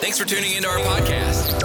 Thanks 0.00 0.18
for 0.18 0.26
tuning 0.26 0.52
into 0.56 0.68
our 0.68 0.78
podcast. 0.84 1.56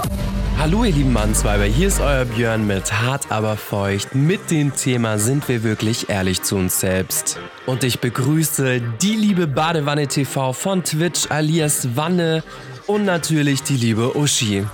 Hallo 0.57 0.83
ihr 0.83 0.91
lieben 0.91 1.13
Mannsweiber, 1.13 1.65
hier 1.65 1.87
ist 1.87 2.01
euer 2.01 2.25
Björn 2.25 2.65
mit 2.65 2.91
Hart 2.91 3.31
aber 3.31 3.57
feucht. 3.57 4.15
Mit 4.15 4.49
dem 4.49 4.75
Thema 4.75 5.19
sind 5.19 5.47
wir 5.47 5.63
wirklich 5.63 6.09
ehrlich 6.09 6.41
zu 6.41 6.55
uns 6.55 6.79
selbst. 6.79 7.39
Und 7.67 7.83
ich 7.83 7.99
begrüße 7.99 8.81
die 9.01 9.15
liebe 9.15 9.45
Badewanne 9.45 10.07
TV 10.07 10.51
von 10.53 10.83
Twitch 10.83 11.29
alias 11.29 11.95
Wanne 11.95 12.43
und 12.87 13.05
natürlich 13.05 13.61
die 13.61 13.77
liebe 13.77 14.17
Uschi. 14.17 14.65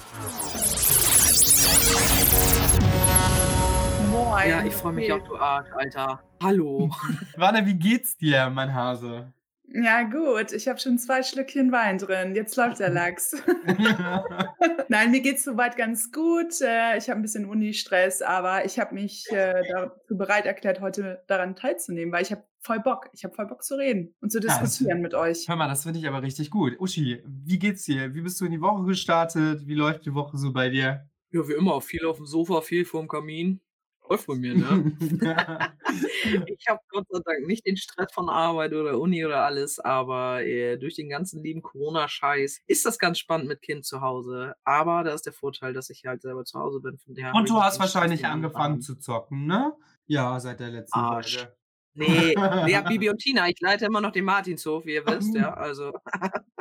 Moin. 4.09 4.49
Ja, 4.49 4.63
ich 4.63 4.73
freue 4.73 4.93
mich 4.93 5.11
auch, 5.11 5.23
du 5.27 5.35
Arsch, 5.35 5.67
Alter. 5.75 6.19
Hallo. 6.41 6.89
Wanne, 7.35 7.65
wie 7.65 7.75
geht's 7.75 8.15
dir, 8.15 8.49
mein 8.49 8.73
Hase? 8.73 9.33
Ja, 9.71 10.03
gut. 10.03 10.51
Ich 10.51 10.67
habe 10.67 10.79
schon 10.79 10.97
zwei 10.97 11.21
Schlückchen 11.21 11.71
Wein 11.71 11.97
drin. 11.99 12.33
Jetzt 12.35 12.55
läuft 12.55 12.79
der 12.79 12.89
Lachs. 12.89 13.35
Nein, 14.87 15.11
mir 15.11 15.21
geht's 15.21 15.43
soweit 15.43 15.77
ganz 15.77 16.11
gut. 16.11 16.59
Äh, 16.61 16.97
Ich 16.97 17.09
habe 17.09 17.19
ein 17.19 17.21
bisschen 17.21 17.45
Uni-Stress, 17.45 18.21
aber 18.21 18.65
ich 18.65 18.79
habe 18.79 18.95
mich 18.95 19.25
äh, 19.31 19.61
dazu 19.69 20.17
bereit 20.17 20.45
erklärt, 20.45 20.81
heute 20.81 21.23
daran 21.27 21.55
teilzunehmen, 21.55 22.11
weil 22.11 22.23
ich 22.23 22.31
habe 22.31 22.43
voll 22.61 22.79
Bock. 22.79 23.09
Ich 23.13 23.23
habe 23.23 23.35
voll 23.35 23.47
Bock 23.47 23.63
zu 23.63 23.75
reden 23.75 24.15
und 24.21 24.31
zu 24.31 24.39
Ja, 24.39 24.45
diskutieren 24.59 25.01
mit 25.01 25.13
euch. 25.13 25.47
Hör 25.47 25.55
mal, 25.55 25.67
das 25.69 25.83
finde 25.83 25.99
ich 25.99 26.07
aber 26.07 26.21
richtig 26.23 26.49
gut. 26.49 26.79
Uschi, 26.79 27.23
wie 27.25 27.59
geht's 27.59 27.83
dir? 27.83 28.13
Wie 28.13 28.21
bist 28.21 28.41
du 28.41 28.45
in 28.45 28.51
die 28.51 28.61
Woche 28.61 28.85
gestartet? 28.85 29.67
Wie 29.67 29.75
läuft 29.75 30.05
die 30.05 30.13
Woche 30.13 30.37
so 30.37 30.51
bei 30.51 30.69
dir? 30.69 31.07
Ja, 31.31 31.47
wie 31.47 31.53
immer, 31.53 31.79
viel 31.79 32.05
auf 32.05 32.17
dem 32.17 32.25
Sofa, 32.25 32.61
viel 32.61 32.85
vorm 32.85 33.07
Kamin. 33.07 33.61
Läuft 34.09 34.25
bei 34.27 34.35
mir, 34.35 34.55
ne? 34.55 34.91
ich 36.47 36.67
habe 36.67 36.79
Gott 36.89 37.05
sei 37.09 37.19
Dank 37.23 37.45
nicht 37.45 37.65
den 37.65 37.77
Stress 37.77 38.11
von 38.11 38.27
Arbeit 38.27 38.73
oder 38.73 38.99
Uni 38.99 39.23
oder 39.23 39.45
alles, 39.45 39.79
aber 39.79 40.43
äh, 40.43 40.77
durch 40.77 40.95
den 40.95 41.09
ganzen 41.09 41.43
lieben 41.43 41.61
Corona-Scheiß 41.61 42.61
ist 42.65 42.85
das 42.85 42.97
ganz 42.97 43.19
spannend 43.19 43.47
mit 43.47 43.61
Kind 43.61 43.85
zu 43.85 44.01
Hause. 44.01 44.55
Aber 44.63 45.03
da 45.03 45.13
ist 45.13 45.27
der 45.27 45.33
Vorteil, 45.33 45.73
dass 45.73 45.91
ich 45.91 46.05
halt 46.05 46.23
selber 46.23 46.43
zu 46.43 46.59
Hause 46.59 46.79
bin. 46.79 46.97
Von 46.97 47.13
daher 47.13 47.29
hab 47.29 47.35
Und 47.35 47.49
du 47.49 47.61
hast 47.61 47.79
wahrscheinlich 47.79 48.25
angefangen 48.25 48.75
haben. 48.75 48.81
zu 48.81 48.95
zocken, 48.95 49.45
ne? 49.45 49.73
Ja, 50.07 50.39
seit 50.39 50.59
der 50.59 50.69
letzten 50.69 50.97
Arsch. 50.97 51.37
Folge. 51.37 51.55
Nee, 51.93 52.33
ja, 52.33 52.81
Bibi 52.89 53.09
und 53.09 53.19
Tina, 53.19 53.47
ich 53.47 53.59
leite 53.59 53.85
immer 53.85 54.01
noch 54.01 54.11
den 54.11 54.25
Martinshof, 54.25 54.85
wie 54.85 54.95
ihr 54.95 55.05
wisst, 55.05 55.35
ja, 55.35 55.53
also. 55.53 55.91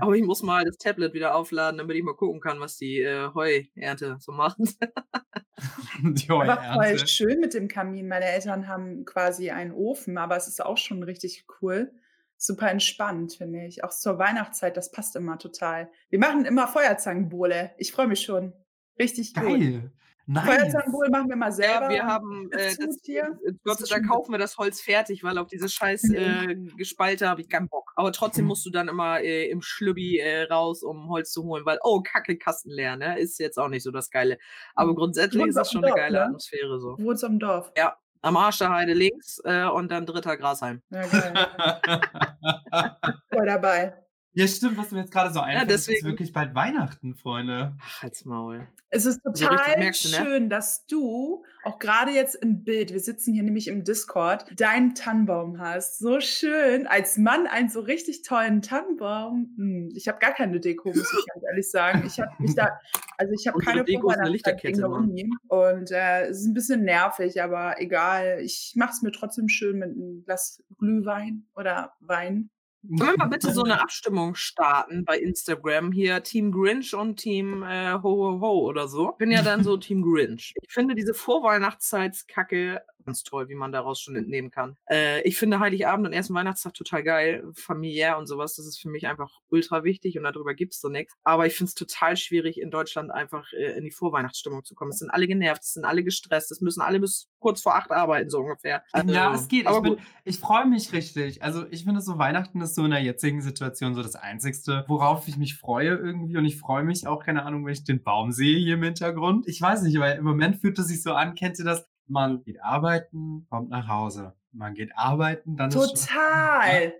Aber 0.00 0.14
ich 0.14 0.24
muss 0.24 0.42
mal 0.42 0.64
das 0.64 0.78
Tablet 0.78 1.14
wieder 1.14 1.34
aufladen, 1.34 1.78
damit 1.78 1.96
ich 1.96 2.02
mal 2.02 2.14
gucken 2.14 2.40
kann, 2.40 2.60
was 2.60 2.76
die 2.76 3.00
äh, 3.00 3.30
Heuernte 3.34 4.16
so 4.20 4.32
macht. 4.32 4.58
Die 6.02 6.28
Aber 6.30 6.56
voll 6.56 6.76
Heuernte. 6.76 7.06
schön 7.06 7.38
mit 7.38 7.54
dem 7.54 7.68
Kamin. 7.68 8.08
Meine 8.08 8.24
Eltern 8.24 8.66
haben 8.66 9.04
quasi 9.04 9.50
einen 9.50 9.72
Ofen, 9.72 10.18
aber 10.18 10.36
es 10.36 10.48
ist 10.48 10.64
auch 10.64 10.78
schon 10.78 11.02
richtig 11.02 11.46
cool. 11.60 11.92
Super 12.36 12.70
entspannt, 12.70 13.34
finde 13.34 13.64
ich. 13.66 13.84
Auch 13.84 13.90
zur 13.90 14.18
Weihnachtszeit, 14.18 14.76
das 14.76 14.90
passt 14.90 15.14
immer 15.14 15.38
total. 15.38 15.88
Wir 16.10 16.18
machen 16.18 16.44
immer 16.44 16.66
Feuerzangenbowle. 16.66 17.72
Ich 17.78 17.92
freue 17.92 18.08
mich 18.08 18.22
schon. 18.22 18.52
Richtig 18.98 19.34
gut. 19.34 19.90
Geil. 20.26 20.34
Nice. 20.44 20.44
Feuerzangenbowle 20.46 21.10
machen 21.10 21.28
wir 21.28 21.36
mal 21.36 21.46
Ja, 21.46 21.52
selber. 21.52 21.88
wir 21.88 22.02
und 22.02 22.06
haben, 22.08 22.50
äh, 22.52 22.76
das, 22.76 22.98
hier. 23.02 23.38
äh, 23.44 23.52
Gott 23.64 23.78
sei 23.78 23.96
Dank 23.96 24.08
kaufen 24.08 24.30
wir 24.32 24.38
das 24.38 24.56
Holz 24.56 24.80
fertig, 24.80 25.24
weil 25.24 25.36
auf 25.38 25.48
diese 25.48 25.68
scheiß 25.68 26.04
Mhm. 26.04 26.14
äh, 26.14 26.54
Gespalte 26.76 27.28
habe 27.28 27.40
ich 27.40 27.48
keinen 27.48 27.68
Bock. 27.68 27.92
Aber 27.96 28.12
trotzdem 28.12 28.44
Mhm. 28.44 28.48
musst 28.48 28.64
du 28.64 28.70
dann 28.70 28.88
immer 28.88 29.20
äh, 29.20 29.50
im 29.50 29.62
Schlübbi 29.62 30.18
äh, 30.18 30.42
raus, 30.44 30.82
um 30.84 31.08
Holz 31.08 31.32
zu 31.32 31.42
holen, 31.44 31.66
weil, 31.66 31.78
oh, 31.82 32.02
Kacke, 32.02 32.38
Kasten 32.38 32.70
leer, 32.70 32.96
ne? 32.96 33.18
Ist 33.18 33.38
jetzt 33.40 33.58
auch 33.58 33.68
nicht 33.68 33.82
so 33.82 33.90
das 33.90 34.10
Geile. 34.10 34.38
Aber 34.74 34.94
grundsätzlich 34.94 35.42
wohnst 35.42 35.50
ist 35.50 35.56
das 35.56 35.72
schon 35.72 35.82
eine 35.84 35.88
Dorf, 35.90 36.00
geile 36.00 36.18
ne? 36.18 36.24
Atmosphäre 36.26 36.80
so. 36.80 36.96
Wohnst 36.98 37.24
am 37.24 37.38
Dorf. 37.38 37.72
Ja, 37.76 37.96
am 38.22 38.36
Arsch 38.36 38.58
der 38.58 38.70
Heide 38.70 38.92
links 38.94 39.40
äh, 39.44 39.64
und 39.64 39.90
dann 39.90 40.06
dritter 40.06 40.36
Grasheim. 40.36 40.82
Ja, 40.90 41.02
geil. 41.06 41.34
Voll 43.32 43.46
dabei. 43.46 43.94
Ja, 44.34 44.46
stimmt, 44.46 44.76
was 44.78 44.90
mir 44.90 45.00
jetzt 45.00 45.12
gerade 45.12 45.32
so 45.32 45.40
einfällt, 45.40 45.70
es 45.70 45.80
ist 45.82 45.88
deswegen- 45.88 46.06
wirklich 46.06 46.32
bald 46.32 46.54
Weihnachten, 46.54 47.14
Freunde. 47.16 47.76
Ach, 47.80 48.02
halt's 48.02 48.24
Maul. 48.24 48.66
Es 48.90 49.06
ist 49.06 49.20
So 49.24 49.30
total 49.32 49.78
merkst 49.78 50.04
du, 50.04 50.08
ne? 50.10 50.14
schön, 50.16 50.50
dass 50.50 50.86
du 50.86 51.44
auch 51.64 51.78
gerade 51.78 52.10
jetzt 52.12 52.34
im 52.34 52.62
Bild, 52.64 52.92
wir 52.92 53.00
sitzen 53.00 53.32
hier 53.32 53.42
nämlich 53.42 53.68
im 53.68 53.84
Discord, 53.84 54.44
deinen 54.60 54.94
Tannenbaum 54.94 55.58
hast. 55.58 55.98
So 55.98 56.20
schön. 56.20 56.86
Als 56.86 57.16
Mann 57.16 57.46
einen 57.46 57.68
so 57.70 57.80
richtig 57.80 58.22
tollen 58.22 58.60
Tannenbaum. 58.60 59.54
Hm, 59.56 59.92
ich 59.94 60.08
habe 60.08 60.18
gar 60.18 60.32
keine 60.32 60.60
Deko, 60.60 60.88
muss 60.90 60.98
ich 60.98 61.26
ganz 61.32 61.44
ehrlich 61.48 61.70
sagen. 61.70 62.02
Ich 62.06 62.20
habe 62.20 62.30
mich 62.38 62.54
da, 62.54 62.68
also 63.16 63.32
ich 63.32 63.46
habe 63.46 63.58
keine 63.60 63.84
Deko 63.84 64.10
ist 64.10 64.18
eine 64.18 64.28
Lichterkette. 64.30 64.88
Uni. 64.88 65.30
Und 65.48 65.90
äh, 65.90 66.26
es 66.26 66.40
ist 66.40 66.46
ein 66.46 66.54
bisschen 66.54 66.84
nervig, 66.84 67.42
aber 67.42 67.80
egal. 67.80 68.40
Ich 68.42 68.74
mache 68.76 68.90
es 68.92 69.02
mir 69.02 69.12
trotzdem 69.12 69.48
schön 69.48 69.78
mit 69.78 69.90
einem 69.90 70.24
Glas 70.24 70.62
Glühwein 70.78 71.46
oder 71.56 71.92
Wein. 72.00 72.50
Können 72.88 73.12
wir 73.12 73.16
mal 73.16 73.26
bitte 73.26 73.52
so 73.52 73.62
eine 73.62 73.80
Abstimmung 73.80 74.34
starten 74.34 75.04
bei 75.04 75.18
Instagram? 75.18 75.92
Hier 75.92 76.22
Team 76.22 76.50
Grinch 76.50 76.94
und 76.94 77.16
Team 77.16 77.62
äh, 77.62 77.92
Ho 77.94 78.02
Ho 78.02 78.40
Ho 78.40 78.58
oder 78.66 78.88
so. 78.88 79.10
Ich 79.10 79.18
bin 79.18 79.30
ja 79.30 79.42
dann 79.42 79.62
so 79.62 79.76
Team 79.78 80.02
Grinch. 80.02 80.54
Ich 80.60 80.72
finde 80.72 80.94
diese 80.96 81.14
Vorweihnachtszeitskacke 81.14 82.82
ganz 83.04 83.22
toll, 83.22 83.48
wie 83.48 83.54
man 83.54 83.72
daraus 83.72 84.00
schon 84.00 84.16
entnehmen 84.16 84.50
kann. 84.50 84.76
Äh, 84.88 85.22
ich 85.22 85.36
finde 85.36 85.60
Heiligabend 85.60 86.06
und 86.06 86.12
ersten 86.12 86.34
Weihnachtstag 86.34 86.74
total 86.74 87.02
geil, 87.02 87.44
familiär 87.54 88.18
und 88.18 88.26
sowas. 88.26 88.56
Das 88.56 88.66
ist 88.66 88.80
für 88.80 88.88
mich 88.88 89.06
einfach 89.06 89.40
ultra 89.48 89.84
wichtig 89.84 90.16
und 90.16 90.24
darüber 90.24 90.54
gibt's 90.54 90.80
so 90.80 90.88
nichts. 90.88 91.14
Aber 91.24 91.46
ich 91.46 91.54
finde 91.54 91.68
es 91.68 91.74
total 91.74 92.16
schwierig, 92.16 92.60
in 92.60 92.70
Deutschland 92.70 93.10
einfach 93.10 93.52
äh, 93.52 93.76
in 93.76 93.84
die 93.84 93.90
Vorweihnachtsstimmung 93.90 94.64
zu 94.64 94.74
kommen. 94.74 94.90
Es 94.90 94.98
sind 94.98 95.10
alle 95.10 95.26
genervt, 95.26 95.62
es 95.62 95.74
sind 95.74 95.84
alle 95.84 96.04
gestresst, 96.04 96.50
es 96.52 96.60
müssen 96.60 96.80
alle 96.80 97.00
bis 97.00 97.28
kurz 97.42 97.60
vor 97.60 97.74
acht 97.74 97.90
arbeiten, 97.90 98.30
so 98.30 98.38
ungefähr. 98.40 98.82
Ja, 99.06 99.28
Also, 99.30 99.42
es 99.42 99.48
geht. 99.48 99.68
Ich, 99.68 99.80
bin- 99.82 99.98
ich 100.24 100.38
freue 100.38 100.64
mich 100.66 100.92
richtig. 100.92 101.42
Also 101.42 101.66
ich 101.70 101.84
finde 101.84 102.00
so 102.00 102.16
Weihnachten 102.18 102.60
ist 102.62 102.74
so 102.74 102.84
in 102.84 102.92
der 102.92 103.02
jetzigen 103.02 103.42
Situation 103.42 103.94
so 103.94 104.02
das 104.02 104.16
Einzigste, 104.16 104.84
worauf 104.88 105.28
ich 105.28 105.36
mich 105.36 105.56
freue 105.58 105.88
irgendwie. 105.96 106.36
Und 106.38 106.44
ich 106.46 106.58
freue 106.58 106.84
mich 106.84 107.06
auch, 107.06 107.22
keine 107.22 107.44
Ahnung, 107.44 107.66
wenn 107.66 107.72
ich 107.72 107.84
den 107.84 108.02
Baum 108.02 108.32
sehe 108.32 108.58
hier 108.58 108.74
im 108.74 108.82
Hintergrund. 108.82 109.46
Ich 109.48 109.60
weiß 109.60 109.82
nicht, 109.82 109.98
weil 109.98 110.16
im 110.16 110.24
Moment 110.24 110.56
fühlt 110.56 110.78
es 110.78 110.88
sich 110.88 111.02
so 111.02 111.12
an, 111.12 111.34
kennt 111.34 111.58
ihr 111.58 111.64
das? 111.64 111.86
Man 112.06 112.42
geht 112.42 112.62
arbeiten, 112.62 113.46
kommt 113.50 113.68
nach 113.70 113.88
Hause. 113.88 114.34
Man 114.52 114.74
geht 114.74 114.90
arbeiten, 114.96 115.56
dann 115.56 115.68
ist 115.70 115.74
schon, 115.74 115.88
Total. 115.88 116.92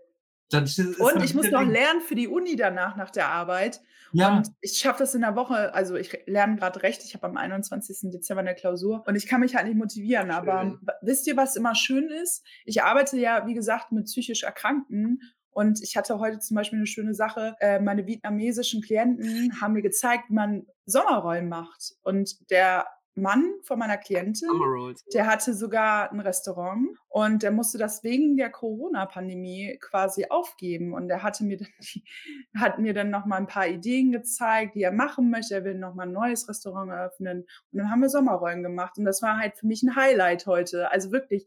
dann 0.50 0.64
Und 0.64 1.24
ich 1.24 1.34
muss 1.34 1.50
noch 1.50 1.64
lernen 1.66 2.00
für 2.00 2.14
die 2.14 2.28
Uni 2.28 2.56
danach, 2.56 2.96
nach 2.96 3.10
der 3.10 3.28
Arbeit. 3.28 3.80
Ja, 4.12 4.36
Und 4.36 4.48
ich 4.60 4.78
schaffe 4.78 5.00
das 5.00 5.14
in 5.14 5.22
der 5.22 5.36
Woche, 5.36 5.74
also 5.74 5.96
ich 5.96 6.18
lerne 6.26 6.56
gerade 6.56 6.82
recht, 6.82 7.02
ich 7.04 7.14
habe 7.14 7.26
am 7.26 7.36
21. 7.36 8.10
Dezember 8.10 8.40
eine 8.40 8.54
Klausur 8.54 9.02
und 9.06 9.14
ich 9.16 9.26
kann 9.26 9.40
mich 9.40 9.54
halt 9.56 9.66
nicht 9.66 9.76
motivieren. 9.76 10.30
Aber 10.30 10.60
Schön. 10.62 10.78
w- 10.82 10.92
wisst 11.02 11.26
ihr, 11.26 11.36
was 11.36 11.56
immer 11.56 11.74
schön 11.74 12.08
ist? 12.10 12.44
Ich 12.64 12.82
arbeite 12.82 13.16
ja, 13.18 13.46
wie 13.46 13.54
gesagt, 13.54 13.92
mit 13.92 14.04
psychisch 14.06 14.42
Erkrankten 14.42 15.20
und 15.50 15.82
ich 15.82 15.96
hatte 15.96 16.18
heute 16.18 16.38
zum 16.38 16.54
Beispiel 16.56 16.78
eine 16.78 16.86
schöne 16.86 17.14
Sache. 17.14 17.56
Äh, 17.60 17.80
meine 17.80 18.06
vietnamesischen 18.06 18.80
Klienten 18.82 19.60
haben 19.60 19.74
mir 19.74 19.82
gezeigt, 19.82 20.24
wie 20.28 20.34
man 20.34 20.66
Sommerrollen 20.86 21.48
macht. 21.48 21.92
Und 22.02 22.50
der 22.50 22.86
Mann 23.14 23.52
von 23.62 23.78
meiner 23.78 23.98
Klientin, 23.98 24.48
der 25.12 25.26
hatte 25.26 25.52
sogar 25.52 26.10
ein 26.10 26.20
Restaurant 26.20 26.96
und 27.08 27.42
der 27.42 27.50
musste 27.50 27.76
das 27.76 28.02
wegen 28.02 28.38
der 28.38 28.50
Corona-Pandemie 28.50 29.78
quasi 29.82 30.26
aufgeben. 30.30 30.94
Und 30.94 31.10
er 31.10 31.22
hatte 31.22 31.44
mir 31.44 31.58
dann, 31.58 31.68
hat 32.56 32.78
mir 32.78 32.94
dann 32.94 33.10
noch 33.10 33.26
mal 33.26 33.36
ein 33.36 33.46
paar 33.46 33.68
Ideen 33.68 34.12
gezeigt, 34.12 34.74
die 34.76 34.82
er 34.82 34.92
machen 34.92 35.30
möchte. 35.30 35.54
Er 35.54 35.64
will 35.64 35.74
noch 35.74 35.94
mal 35.94 36.06
ein 36.06 36.12
neues 36.12 36.48
Restaurant 36.48 36.90
eröffnen. 36.90 37.40
Und 37.70 37.78
dann 37.78 37.90
haben 37.90 38.00
wir 38.00 38.08
Sommerrollen 38.08 38.62
gemacht. 38.62 38.96
Und 38.96 39.04
das 39.04 39.20
war 39.20 39.36
halt 39.36 39.56
für 39.56 39.66
mich 39.66 39.82
ein 39.82 39.94
Highlight 39.94 40.46
heute. 40.46 40.90
Also 40.90 41.12
wirklich. 41.12 41.46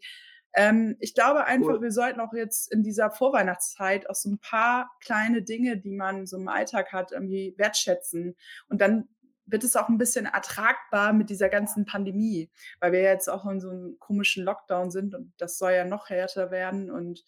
Ähm, 0.57 0.95
ich 0.99 1.13
glaube 1.13 1.45
einfach, 1.45 1.73
Cool. 1.73 1.81
wir 1.81 1.91
sollten 1.91 2.21
auch 2.21 2.31
jetzt 2.31 2.71
in 2.71 2.81
dieser 2.81 3.11
Vorweihnachtszeit 3.11 4.09
auch 4.09 4.15
so 4.15 4.29
ein 4.29 4.37
paar 4.37 4.89
kleine 5.01 5.41
Dinge, 5.41 5.77
die 5.77 5.91
man 5.91 6.27
so 6.27 6.37
im 6.37 6.47
Alltag 6.47 6.93
hat, 6.93 7.11
irgendwie 7.11 7.55
wertschätzen. 7.57 8.35
Und 8.69 8.79
dann 8.79 9.09
wird 9.45 9.63
es 9.63 9.75
auch 9.75 9.89
ein 9.89 9.97
bisschen 9.97 10.25
ertragbar 10.25 11.13
mit 11.13 11.29
dieser 11.29 11.49
ganzen 11.49 11.85
Pandemie 11.85 12.49
weil 12.79 12.91
wir 12.91 13.01
jetzt 13.01 13.29
auch 13.29 13.45
in 13.45 13.59
so 13.59 13.69
einem 13.69 13.99
komischen 13.99 14.43
Lockdown 14.43 14.91
sind 14.91 15.15
und 15.15 15.33
das 15.37 15.57
soll 15.57 15.73
ja 15.73 15.85
noch 15.85 16.09
härter 16.09 16.51
werden. 16.51 16.91
Und 16.91 17.25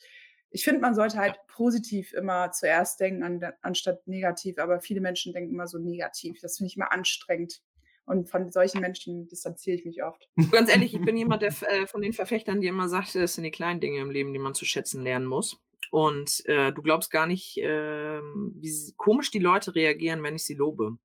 ich 0.49 0.63
finde, 0.63 0.81
man 0.81 0.95
sollte 0.95 1.17
halt 1.17 1.35
positiv 1.47 2.13
immer 2.13 2.51
zuerst 2.51 2.99
denken, 2.99 3.23
an, 3.23 3.41
anstatt 3.61 4.07
negativ. 4.07 4.57
Aber 4.59 4.79
viele 4.79 5.01
Menschen 5.01 5.33
denken 5.33 5.53
immer 5.53 5.67
so 5.67 5.77
negativ. 5.77 6.39
Das 6.41 6.57
finde 6.57 6.69
ich 6.69 6.77
immer 6.77 6.91
anstrengend. 6.91 7.61
Und 8.05 8.29
von 8.29 8.51
solchen 8.51 8.79
Menschen 8.79 9.27
distanziere 9.27 9.75
ich 9.75 9.85
mich 9.85 10.03
oft. 10.03 10.29
Ganz 10.51 10.69
ehrlich, 10.69 10.93
ich 10.93 11.01
bin 11.01 11.17
jemand 11.17 11.41
der, 11.41 11.53
äh, 11.63 11.87
von 11.87 12.01
den 12.01 12.13
Verfechtern, 12.13 12.61
die 12.61 12.67
immer 12.67 12.87
sagt, 12.87 13.15
es 13.15 13.33
sind 13.33 13.43
die 13.43 13.51
kleinen 13.51 13.81
Dinge 13.81 13.99
im 13.99 14.11
Leben, 14.11 14.31
die 14.31 14.39
man 14.39 14.53
zu 14.53 14.63
schätzen 14.63 15.03
lernen 15.03 15.25
muss. 15.25 15.61
Und 15.91 16.45
äh, 16.45 16.71
du 16.71 16.81
glaubst 16.81 17.11
gar 17.11 17.27
nicht, 17.27 17.57
ähm, 17.61 18.53
wie 18.55 18.93
komisch 18.95 19.31
die 19.31 19.39
Leute 19.39 19.75
reagieren, 19.75 20.23
wenn 20.23 20.35
ich 20.35 20.45
sie 20.45 20.53
lobe. 20.53 20.97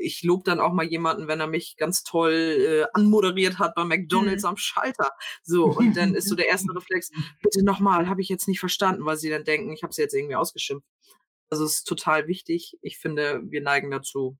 Ich 0.00 0.22
lobe 0.22 0.44
dann 0.44 0.60
auch 0.60 0.72
mal 0.72 0.86
jemanden, 0.86 1.28
wenn 1.28 1.40
er 1.40 1.46
mich 1.46 1.76
ganz 1.76 2.02
toll 2.02 2.32
äh, 2.32 2.86
anmoderiert 2.92 3.58
hat 3.58 3.74
bei 3.74 3.84
McDonalds 3.84 4.44
am 4.44 4.56
Schalter. 4.56 5.12
So, 5.42 5.66
und 5.66 5.96
dann 5.96 6.14
ist 6.14 6.28
so 6.28 6.34
der 6.34 6.48
erste 6.48 6.72
Reflex, 6.74 7.10
bitte 7.42 7.64
nochmal, 7.64 8.08
habe 8.08 8.20
ich 8.20 8.28
jetzt 8.28 8.48
nicht 8.48 8.60
verstanden, 8.60 9.04
weil 9.04 9.16
sie 9.16 9.30
dann 9.30 9.44
denken, 9.44 9.72
ich 9.72 9.82
habe 9.82 9.92
sie 9.92 10.02
jetzt 10.02 10.14
irgendwie 10.14 10.36
ausgeschimpft. 10.36 10.86
Also 11.50 11.64
es 11.64 11.78
ist 11.78 11.84
total 11.84 12.28
wichtig. 12.28 12.78
Ich 12.80 12.98
finde, 12.98 13.42
wir 13.44 13.60
neigen 13.60 13.90
dazu, 13.90 14.38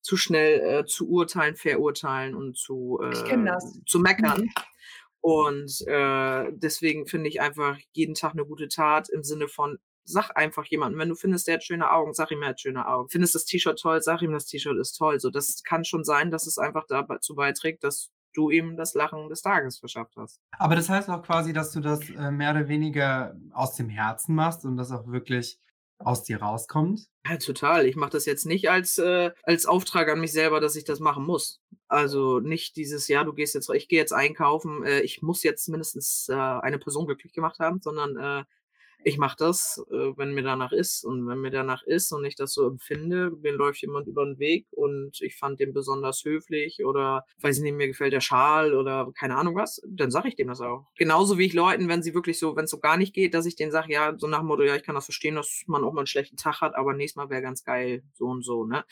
zu 0.00 0.16
schnell 0.16 0.60
äh, 0.60 0.86
zu 0.86 1.08
urteilen, 1.08 1.56
verurteilen 1.56 2.34
und 2.34 2.56
zu, 2.56 3.00
äh, 3.02 3.44
das. 3.44 3.80
zu 3.86 3.98
meckern. 3.98 4.48
Und 5.20 5.84
äh, 5.88 6.52
deswegen 6.52 7.06
finde 7.08 7.28
ich 7.28 7.40
einfach 7.40 7.76
jeden 7.92 8.14
Tag 8.14 8.32
eine 8.32 8.46
gute 8.46 8.68
Tat 8.68 9.08
im 9.08 9.24
Sinne 9.24 9.48
von, 9.48 9.78
sag 10.06 10.30
einfach 10.36 10.64
jemanden, 10.66 10.98
wenn 10.98 11.08
du 11.08 11.14
findest, 11.14 11.46
der 11.46 11.54
hat 11.54 11.64
schöne 11.64 11.90
Augen, 11.90 12.14
sag 12.14 12.30
ihm, 12.30 12.42
er 12.42 12.50
hat 12.50 12.60
schöne 12.60 12.86
Augen. 12.86 13.08
Findest 13.08 13.34
das 13.34 13.44
T-Shirt 13.44 13.78
toll, 13.78 14.00
sag 14.00 14.22
ihm, 14.22 14.32
das 14.32 14.46
T-Shirt 14.46 14.78
ist 14.78 14.92
toll. 14.92 15.20
So, 15.20 15.30
das 15.30 15.62
kann 15.64 15.84
schon 15.84 16.04
sein, 16.04 16.30
dass 16.30 16.46
es 16.46 16.58
einfach 16.58 16.84
dazu 16.88 17.34
beiträgt, 17.34 17.84
dass 17.84 18.10
du 18.32 18.50
ihm 18.50 18.76
das 18.76 18.94
Lachen 18.94 19.28
des 19.28 19.42
Tages 19.42 19.78
verschafft 19.78 20.14
hast. 20.16 20.40
Aber 20.58 20.76
das 20.76 20.88
heißt 20.88 21.08
auch 21.08 21.22
quasi, 21.22 21.52
dass 21.52 21.72
du 21.72 21.80
das 21.80 22.08
äh, 22.10 22.30
mehr 22.30 22.52
oder 22.52 22.68
weniger 22.68 23.34
aus 23.52 23.74
dem 23.74 23.88
Herzen 23.88 24.34
machst 24.34 24.64
und 24.64 24.76
das 24.76 24.92
auch 24.92 25.06
wirklich 25.06 25.58
aus 25.98 26.22
dir 26.22 26.42
rauskommt? 26.42 27.06
Ja, 27.26 27.36
total. 27.38 27.86
Ich 27.86 27.96
mache 27.96 28.10
das 28.10 28.26
jetzt 28.26 28.44
nicht 28.44 28.68
als, 28.70 28.98
äh, 28.98 29.30
als 29.42 29.66
Auftrag 29.66 30.08
an 30.08 30.20
mich 30.20 30.32
selber, 30.32 30.60
dass 30.60 30.76
ich 30.76 30.84
das 30.84 31.00
machen 31.00 31.24
muss. 31.24 31.60
Also 31.88 32.40
nicht 32.40 32.76
dieses, 32.76 33.08
ja, 33.08 33.24
du 33.24 33.32
gehst 33.32 33.54
jetzt, 33.54 33.70
ich 33.70 33.88
gehe 33.88 33.98
jetzt 33.98 34.12
einkaufen, 34.12 34.84
äh, 34.84 35.00
ich 35.00 35.22
muss 35.22 35.42
jetzt 35.42 35.68
mindestens 35.68 36.28
äh, 36.28 36.34
eine 36.34 36.78
Person 36.78 37.06
glücklich 37.06 37.32
gemacht 37.32 37.58
haben, 37.58 37.80
sondern 37.80 38.16
äh, 38.16 38.44
ich 39.06 39.18
mache 39.18 39.36
das, 39.38 39.80
äh, 39.92 40.16
wenn 40.16 40.34
mir 40.34 40.42
danach 40.42 40.72
ist. 40.72 41.04
Und 41.04 41.28
wenn 41.28 41.38
mir 41.38 41.52
danach 41.52 41.84
ist 41.84 42.10
und 42.10 42.24
ich 42.24 42.34
das 42.34 42.52
so 42.52 42.66
empfinde, 42.66 43.30
mir 43.40 43.52
läuft 43.52 43.80
jemand 43.80 44.08
über 44.08 44.24
den 44.24 44.40
Weg 44.40 44.66
und 44.72 45.22
ich 45.22 45.36
fand 45.36 45.60
den 45.60 45.72
besonders 45.72 46.24
höflich 46.24 46.84
oder 46.84 47.24
weiß 47.40 47.58
ich 47.58 47.62
nicht, 47.62 47.76
mir 47.76 47.86
gefällt 47.86 48.12
der 48.12 48.20
Schal 48.20 48.74
oder 48.74 49.12
keine 49.16 49.36
Ahnung 49.36 49.54
was, 49.54 49.80
dann 49.88 50.10
sage 50.10 50.26
ich 50.26 50.34
dem 50.34 50.48
das 50.48 50.60
auch. 50.60 50.88
Genauso 50.98 51.38
wie 51.38 51.46
ich 51.46 51.52
Leuten, 51.52 51.88
wenn 51.88 52.02
sie 52.02 52.14
wirklich 52.14 52.40
so, 52.40 52.56
wenn 52.56 52.64
es 52.64 52.70
so 52.72 52.80
gar 52.80 52.96
nicht 52.96 53.14
geht, 53.14 53.32
dass 53.32 53.46
ich 53.46 53.54
denen 53.54 53.70
sage, 53.70 53.92
ja, 53.92 54.12
so 54.18 54.26
nach 54.26 54.40
dem 54.40 54.48
Motto, 54.48 54.64
ja, 54.64 54.74
ich 54.74 54.82
kann 54.82 54.96
das 54.96 55.04
verstehen, 55.04 55.36
dass 55.36 55.62
man 55.68 55.84
auch 55.84 55.92
mal 55.92 56.00
einen 56.00 56.08
schlechten 56.08 56.36
Tag 56.36 56.60
hat, 56.60 56.74
aber 56.74 56.92
nächstes 56.92 57.16
Mal 57.16 57.30
wäre 57.30 57.42
ganz 57.42 57.62
geil, 57.62 58.02
so 58.12 58.24
und 58.26 58.44
so, 58.44 58.64
ne? 58.64 58.84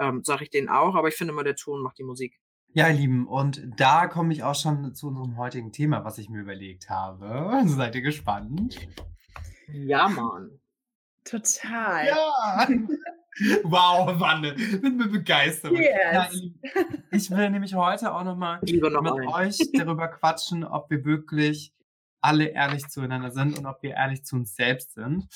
Ähm, 0.00 0.24
sage 0.24 0.42
ich 0.42 0.50
denen 0.50 0.68
auch, 0.68 0.96
aber 0.96 1.08
ich 1.08 1.14
finde 1.14 1.32
immer, 1.32 1.44
der 1.44 1.54
Ton 1.54 1.80
macht 1.80 1.98
die 1.98 2.04
Musik. 2.04 2.40
Ja, 2.72 2.88
ihr 2.88 2.94
Lieben, 2.94 3.28
und 3.28 3.62
da 3.76 4.08
komme 4.08 4.32
ich 4.32 4.42
auch 4.42 4.56
schon 4.56 4.96
zu 4.96 5.08
unserem 5.08 5.36
heutigen 5.36 5.70
Thema, 5.70 6.04
was 6.04 6.18
ich 6.18 6.28
mir 6.28 6.40
überlegt 6.40 6.90
habe. 6.90 7.62
Seid 7.66 7.94
ihr 7.94 8.02
gespannt? 8.02 8.76
Ja, 9.72 10.08
Mann. 10.08 10.58
Total. 11.24 12.06
Ja! 12.06 12.68
Wow, 13.62 14.20
Wanne, 14.20 14.52
bin 14.54 14.96
mir 14.96 15.06
begeistert. 15.06 15.72
Ja, 15.72 16.24
Yes. 16.24 16.42
ich 17.12 17.30
will 17.30 17.48
nämlich 17.48 17.74
heute 17.74 18.12
auch 18.12 18.24
nochmal 18.24 18.58
noch 18.60 19.02
mit 19.02 19.12
einen. 19.12 19.28
euch 19.28 19.56
darüber 19.72 20.08
quatschen, 20.08 20.64
ob 20.64 20.90
wir 20.90 21.04
wirklich 21.04 21.72
alle 22.20 22.46
ehrlich 22.48 22.86
zueinander 22.88 23.30
sind 23.30 23.56
und 23.56 23.66
ob 23.66 23.82
wir 23.82 23.92
ehrlich 23.92 24.24
zu 24.24 24.36
uns 24.36 24.56
selbst 24.56 24.94
sind. 24.94 25.28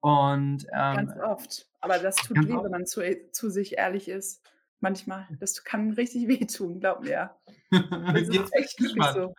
Und 0.00 0.64
ähm, 0.72 0.96
Ganz 0.96 1.12
oft. 1.22 1.68
Aber 1.80 1.98
das 1.98 2.16
tut 2.16 2.38
weh, 2.38 2.54
wenn 2.64 2.70
man 2.70 2.86
zu, 2.86 3.02
zu 3.30 3.50
sich 3.50 3.76
ehrlich 3.78 4.08
ist. 4.08 4.42
Manchmal. 4.80 5.28
Das 5.38 5.62
kann 5.62 5.92
richtig 5.92 6.26
wehtun, 6.28 6.80
glaub 6.80 7.02
mir. 7.02 7.30
Das 7.70 7.82
jetzt 7.82 8.28
ist 8.28 8.30
bin 8.30 8.42
ich 8.44 8.52
echt 8.54 8.80
wirklich 8.80 8.94
gespannt. 8.94 9.14
so. 9.14 9.34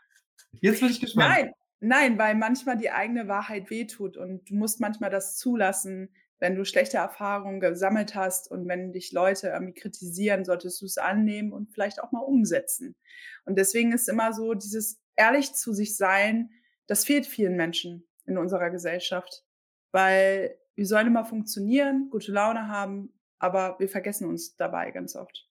Jetzt 0.61 0.79
bin 0.79 0.89
ich 0.89 1.01
gespannt. 1.01 1.29
Nein, 1.29 1.53
nein, 1.83 2.17
weil 2.17 2.35
manchmal 2.35 2.77
die 2.77 2.91
eigene 2.91 3.27
Wahrheit 3.27 3.69
wehtut 3.69 4.17
und 4.17 4.49
du 4.49 4.55
musst 4.55 4.79
manchmal 4.79 5.09
das 5.09 5.37
zulassen, 5.37 6.09
wenn 6.39 6.55
du 6.55 6.65
schlechte 6.65 6.97
Erfahrungen 6.97 7.59
gesammelt 7.59 8.15
hast 8.15 8.51
und 8.51 8.67
wenn 8.67 8.91
dich 8.91 9.11
Leute 9.11 9.47
irgendwie 9.47 9.73
kritisieren, 9.73 10.43
solltest 10.43 10.81
du 10.81 10.85
es 10.85 10.97
annehmen 10.97 11.53
und 11.53 11.71
vielleicht 11.71 12.03
auch 12.03 12.11
mal 12.11 12.19
umsetzen. 12.19 12.95
Und 13.45 13.57
deswegen 13.57 13.93
ist 13.93 14.09
immer 14.09 14.33
so 14.33 14.53
dieses 14.53 15.01
ehrlich 15.15 15.53
zu 15.53 15.73
sich 15.73 15.95
sein, 15.95 16.49
das 16.87 17.05
fehlt 17.05 17.25
vielen 17.25 17.55
Menschen 17.55 18.07
in 18.25 18.37
unserer 18.37 18.69
Gesellschaft, 18.71 19.45
weil 19.91 20.57
wir 20.75 20.85
sollen 20.85 21.07
immer 21.07 21.23
funktionieren, 21.23 22.09
gute 22.09 22.31
Laune 22.31 22.67
haben, 22.67 23.13
aber 23.39 23.77
wir 23.79 23.87
vergessen 23.87 24.27
uns 24.27 24.55
dabei 24.57 24.91
ganz 24.91 25.15
oft. 25.15 25.49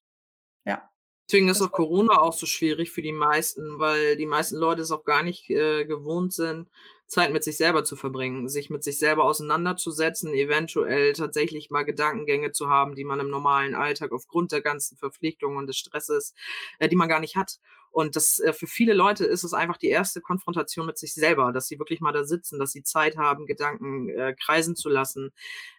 Ja. 0.64 0.91
Deswegen 1.26 1.48
ist 1.48 1.62
auch 1.62 1.72
Corona 1.72 2.18
auch 2.20 2.32
so 2.32 2.46
schwierig 2.46 2.90
für 2.90 3.02
die 3.02 3.12
meisten, 3.12 3.78
weil 3.78 4.16
die 4.16 4.26
meisten 4.26 4.56
Leute 4.56 4.82
es 4.82 4.90
auch 4.90 5.04
gar 5.04 5.22
nicht 5.22 5.48
äh, 5.50 5.84
gewohnt 5.84 6.32
sind, 6.32 6.68
Zeit 7.12 7.30
mit 7.30 7.44
sich 7.44 7.58
selber 7.58 7.84
zu 7.84 7.94
verbringen, 7.94 8.48
sich 8.48 8.70
mit 8.70 8.82
sich 8.82 8.98
selber 8.98 9.24
auseinanderzusetzen, 9.24 10.32
eventuell 10.32 11.12
tatsächlich 11.12 11.68
mal 11.68 11.82
Gedankengänge 11.82 12.52
zu 12.52 12.70
haben, 12.70 12.94
die 12.94 13.04
man 13.04 13.20
im 13.20 13.28
normalen 13.28 13.74
Alltag 13.74 14.12
aufgrund 14.12 14.50
der 14.50 14.62
ganzen 14.62 14.96
Verpflichtungen 14.96 15.58
und 15.58 15.66
des 15.66 15.76
Stresses, 15.76 16.34
äh, 16.78 16.88
die 16.88 16.96
man 16.96 17.10
gar 17.10 17.20
nicht 17.20 17.36
hat. 17.36 17.58
Und 17.92 18.16
das 18.16 18.38
äh, 18.38 18.54
für 18.54 18.66
viele 18.66 18.94
Leute 18.94 19.26
ist 19.26 19.44
es 19.44 19.52
einfach 19.52 19.76
die 19.76 19.90
erste 19.90 20.22
Konfrontation 20.22 20.86
mit 20.86 20.96
sich 20.96 21.12
selber, 21.12 21.52
dass 21.52 21.68
sie 21.68 21.78
wirklich 21.78 22.00
mal 22.00 22.12
da 22.12 22.24
sitzen, 22.24 22.58
dass 22.58 22.72
sie 22.72 22.82
Zeit 22.82 23.18
haben, 23.18 23.46
Gedanken 23.46 24.08
äh, 24.08 24.34
kreisen 24.34 24.74
zu 24.74 24.88
lassen, 24.88 25.30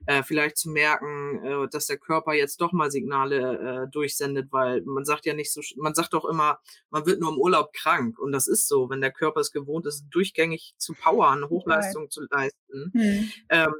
äh, 0.05 0.21
vielleicht 0.21 0.57
zu 0.57 0.69
merken, 0.69 1.43
äh, 1.43 1.67
dass 1.69 1.87
der 1.87 1.97
Körper 1.97 2.33
jetzt 2.33 2.61
doch 2.61 2.71
mal 2.71 2.91
Signale 2.91 3.85
äh, 3.87 3.91
durchsendet, 3.91 4.51
weil 4.51 4.83
man 4.83 5.05
sagt 5.05 5.25
ja 5.25 5.33
nicht 5.33 5.51
so, 5.51 5.61
man 5.77 5.95
sagt 5.95 6.13
doch 6.13 6.25
immer, 6.25 6.59
man 6.91 7.07
wird 7.07 7.19
nur 7.19 7.31
im 7.31 7.39
Urlaub 7.39 7.73
krank. 7.73 8.19
Und 8.19 8.31
das 8.31 8.47
ist 8.47 8.67
so, 8.67 8.91
wenn 8.91 9.01
der 9.01 9.11
Körper 9.11 9.39
es 9.39 9.51
gewohnt 9.51 9.87
ist, 9.87 10.05
durchgängig 10.11 10.75
zu 10.77 10.93
powern, 10.93 11.22
Hochleistung 11.49 12.09
zu 12.09 12.21
leisten, 12.29 12.91
Hm. 12.93 13.31
ähm, 13.49 13.73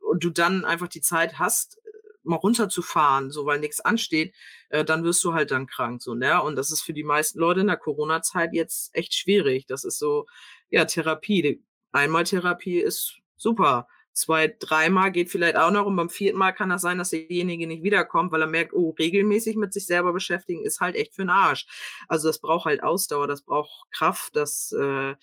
und 0.00 0.22
du 0.24 0.30
dann 0.30 0.64
einfach 0.64 0.88
die 0.88 1.00
Zeit 1.00 1.38
hast, 1.38 1.78
äh, 1.78 1.90
mal 2.22 2.36
runterzufahren, 2.36 3.30
so 3.30 3.46
weil 3.46 3.58
nichts 3.60 3.80
ansteht, 3.80 4.34
äh, 4.70 4.84
dann 4.84 5.04
wirst 5.04 5.22
du 5.24 5.34
halt 5.34 5.50
dann 5.50 5.66
krank, 5.66 6.02
so, 6.02 6.14
ne? 6.14 6.42
Und 6.42 6.56
das 6.56 6.70
ist 6.70 6.82
für 6.82 6.92
die 6.94 7.04
meisten 7.04 7.38
Leute 7.38 7.60
in 7.60 7.66
der 7.68 7.76
Corona-Zeit 7.76 8.52
jetzt 8.52 8.94
echt 8.94 9.14
schwierig. 9.14 9.66
Das 9.66 9.84
ist 9.84 9.98
so, 9.98 10.26
ja, 10.70 10.84
Therapie. 10.84 11.62
Einmal 11.92 12.24
Therapie 12.24 12.80
ist 12.80 13.18
super. 13.36 13.88
Zwei, 14.12 14.46
dreimal 14.60 15.10
geht 15.10 15.28
vielleicht 15.30 15.56
auch 15.56 15.72
noch 15.72 15.86
und 15.86 15.96
beim 15.96 16.08
vierten 16.08 16.38
Mal 16.38 16.52
kann 16.52 16.70
das 16.70 16.82
sein, 16.82 16.98
dass 16.98 17.10
derjenige 17.10 17.66
nicht 17.66 17.82
wiederkommt, 17.82 18.30
weil 18.30 18.42
er 18.42 18.46
merkt, 18.46 18.72
oh, 18.72 18.94
regelmäßig 18.96 19.56
mit 19.56 19.72
sich 19.72 19.86
selber 19.86 20.12
beschäftigen 20.12 20.64
ist 20.64 20.80
halt 20.80 20.94
echt 20.94 21.14
für 21.14 21.22
den 21.22 21.30
Arsch. 21.30 21.66
Also 22.08 22.28
das 22.28 22.38
braucht 22.40 22.66
halt 22.66 22.82
Ausdauer, 22.82 23.26
das 23.26 23.42
braucht 23.42 23.90
Kraft, 23.90 24.36
das 24.36 24.72
äh, 24.72 25.16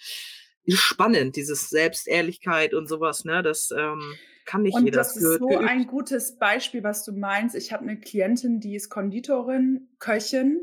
spannend, 0.67 1.35
dieses 1.35 1.69
Selbstehrlichkeit 1.69 2.73
und 2.73 2.87
sowas, 2.87 3.25
ne? 3.25 3.43
Das 3.43 3.71
ähm, 3.71 4.15
kann 4.45 4.63
nicht 4.63 4.75
Und 4.75 4.85
jeder. 4.85 4.97
das 4.97 5.15
ist 5.15 5.23
gehört 5.23 5.39
so 5.39 5.47
geübt. 5.47 5.69
ein 5.69 5.87
gutes 5.87 6.37
Beispiel, 6.37 6.83
was 6.83 7.03
du 7.03 7.13
meinst. 7.13 7.55
Ich 7.55 7.71
habe 7.71 7.83
eine 7.83 7.99
Klientin, 7.99 8.59
die 8.59 8.75
ist 8.75 8.89
Konditorin, 8.89 9.89
Köchin 9.99 10.61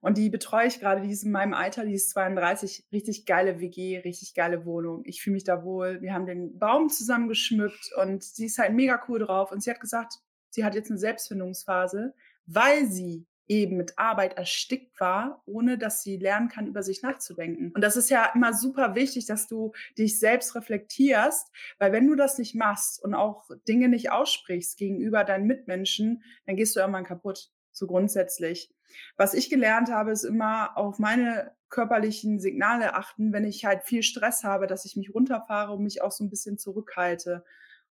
und 0.00 0.18
die 0.18 0.28
betreue 0.28 0.66
ich 0.66 0.80
gerade, 0.80 1.00
die 1.00 1.10
ist 1.10 1.24
in 1.24 1.32
meinem 1.32 1.54
Alter, 1.54 1.84
die 1.84 1.94
ist 1.94 2.10
32, 2.10 2.84
richtig 2.92 3.24
geile 3.24 3.60
WG, 3.60 3.98
richtig 3.98 4.34
geile 4.34 4.66
Wohnung. 4.66 5.02
Ich 5.06 5.22
fühle 5.22 5.34
mich 5.34 5.44
da 5.44 5.64
wohl. 5.64 6.02
Wir 6.02 6.12
haben 6.12 6.26
den 6.26 6.58
Baum 6.58 6.90
zusammen 6.90 7.26
geschmückt 7.28 7.90
und 8.02 8.22
sie 8.22 8.46
ist 8.46 8.58
halt 8.58 8.74
mega 8.74 9.02
cool 9.08 9.20
drauf. 9.20 9.50
Und 9.50 9.62
sie 9.62 9.70
hat 9.70 9.80
gesagt, 9.80 10.18
sie 10.50 10.62
hat 10.62 10.74
jetzt 10.74 10.90
eine 10.90 10.98
Selbstfindungsphase, 10.98 12.14
weil 12.46 12.86
sie 12.86 13.26
eben 13.46 13.76
mit 13.76 13.98
Arbeit 13.98 14.36
erstickt 14.38 14.98
war, 15.00 15.42
ohne 15.46 15.76
dass 15.78 16.02
sie 16.02 16.16
lernen 16.16 16.48
kann, 16.48 16.66
über 16.66 16.82
sich 16.82 17.02
nachzudenken. 17.02 17.72
Und 17.74 17.82
das 17.82 17.96
ist 17.96 18.10
ja 18.10 18.30
immer 18.34 18.54
super 18.54 18.94
wichtig, 18.94 19.26
dass 19.26 19.46
du 19.46 19.72
dich 19.98 20.18
selbst 20.18 20.54
reflektierst, 20.54 21.50
weil 21.78 21.92
wenn 21.92 22.06
du 22.06 22.14
das 22.14 22.38
nicht 22.38 22.54
machst 22.54 23.02
und 23.02 23.14
auch 23.14 23.50
Dinge 23.68 23.88
nicht 23.88 24.10
aussprichst 24.10 24.78
gegenüber 24.78 25.24
deinen 25.24 25.46
Mitmenschen, 25.46 26.22
dann 26.46 26.56
gehst 26.56 26.74
du 26.74 26.80
irgendwann 26.80 27.04
kaputt, 27.04 27.50
so 27.70 27.86
grundsätzlich. 27.86 28.72
Was 29.16 29.34
ich 29.34 29.50
gelernt 29.50 29.90
habe, 29.90 30.12
ist 30.12 30.24
immer 30.24 30.76
auf 30.76 30.98
meine 30.98 31.52
körperlichen 31.68 32.38
Signale 32.38 32.94
achten, 32.94 33.32
wenn 33.32 33.44
ich 33.44 33.64
halt 33.64 33.82
viel 33.82 34.02
Stress 34.02 34.44
habe, 34.44 34.66
dass 34.66 34.84
ich 34.84 34.96
mich 34.96 35.12
runterfahre 35.12 35.72
und 35.72 35.82
mich 35.82 36.02
auch 36.02 36.12
so 36.12 36.24
ein 36.24 36.30
bisschen 36.30 36.56
zurückhalte. 36.56 37.44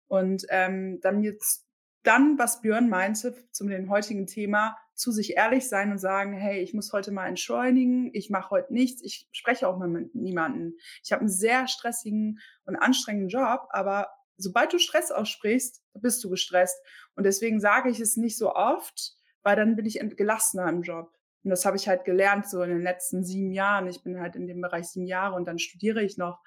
Und 0.07 0.47
ähm, 0.51 1.01
dann 1.01 1.23
jetzt 1.23 1.67
dann, 2.03 2.39
was 2.39 2.61
Björn 2.61 2.89
meinte 2.89 3.35
zu 3.51 3.67
dem 3.67 3.91
heutigen 3.91 4.27
Thema, 4.27 4.77
zu 4.95 5.13
sich 5.13 5.37
ehrlich 5.37 5.69
sein 5.69 5.91
und 5.91 5.99
sagen, 5.99 6.33
hey, 6.33 6.61
ich 6.61 6.75
muss 6.75 6.93
heute 6.93 7.13
mal 7.13 7.27
entschleunigen, 7.27 8.11
ich 8.13 8.31
mache 8.31 8.51
heute 8.51 8.73
nichts, 8.73 9.03
ich 9.03 9.29
spreche 9.33 9.69
auch 9.69 9.79
mal 9.79 9.89
mit 9.89 10.15
niemandem. 10.15 10.77
Ich 11.03 11.13
habe 11.13 11.21
einen 11.21 11.29
sehr 11.29 11.69
stressigen 11.69 12.41
und 12.65 12.77
anstrengenden 12.77 13.29
Job, 13.29 13.69
aber 13.71 14.09
sobald 14.37 14.73
du 14.73 14.79
Stress 14.79 15.11
aussprichst, 15.11 15.83
bist 15.95 16.23
du 16.23 16.31
gestresst. 16.31 16.77
Und 17.15 17.25
deswegen 17.25 17.61
sage 17.61 17.91
ich 17.91 18.01
es 18.01 18.17
nicht 18.17 18.37
so 18.37 18.55
oft, 18.55 19.15
weil 19.43 19.57
dann 19.57 19.77
bin 19.77 19.87
ich 19.87 20.01
gelassener 20.17 20.69
im 20.69 20.83
Job. 20.83 21.13
Und 21.45 21.51
das 21.51 21.65
habe 21.65 21.77
ich 21.77 21.89
halt 21.89 22.05
gelernt 22.05 22.49
so 22.49 22.63
in 22.63 22.71
den 22.71 22.83
letzten 22.83 23.25
sieben 23.25 23.51
Jahren. 23.53 23.89
Ich 23.89 24.03
bin 24.03 24.21
halt 24.21 24.37
in 24.37 24.47
dem 24.47 24.61
Bereich 24.61 24.87
sieben 24.87 25.07
Jahre 25.07 25.35
und 25.35 25.47
dann 25.47 25.59
studiere 25.59 26.03
ich 26.03 26.17
noch. 26.17 26.41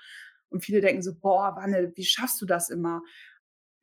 Und 0.50 0.64
viele 0.64 0.82
denken 0.82 1.02
so, 1.02 1.14
boah, 1.20 1.56
Wanne, 1.56 1.92
wie 1.96 2.06
schaffst 2.06 2.42
du 2.42 2.46
das 2.46 2.70
immer? 2.70 3.02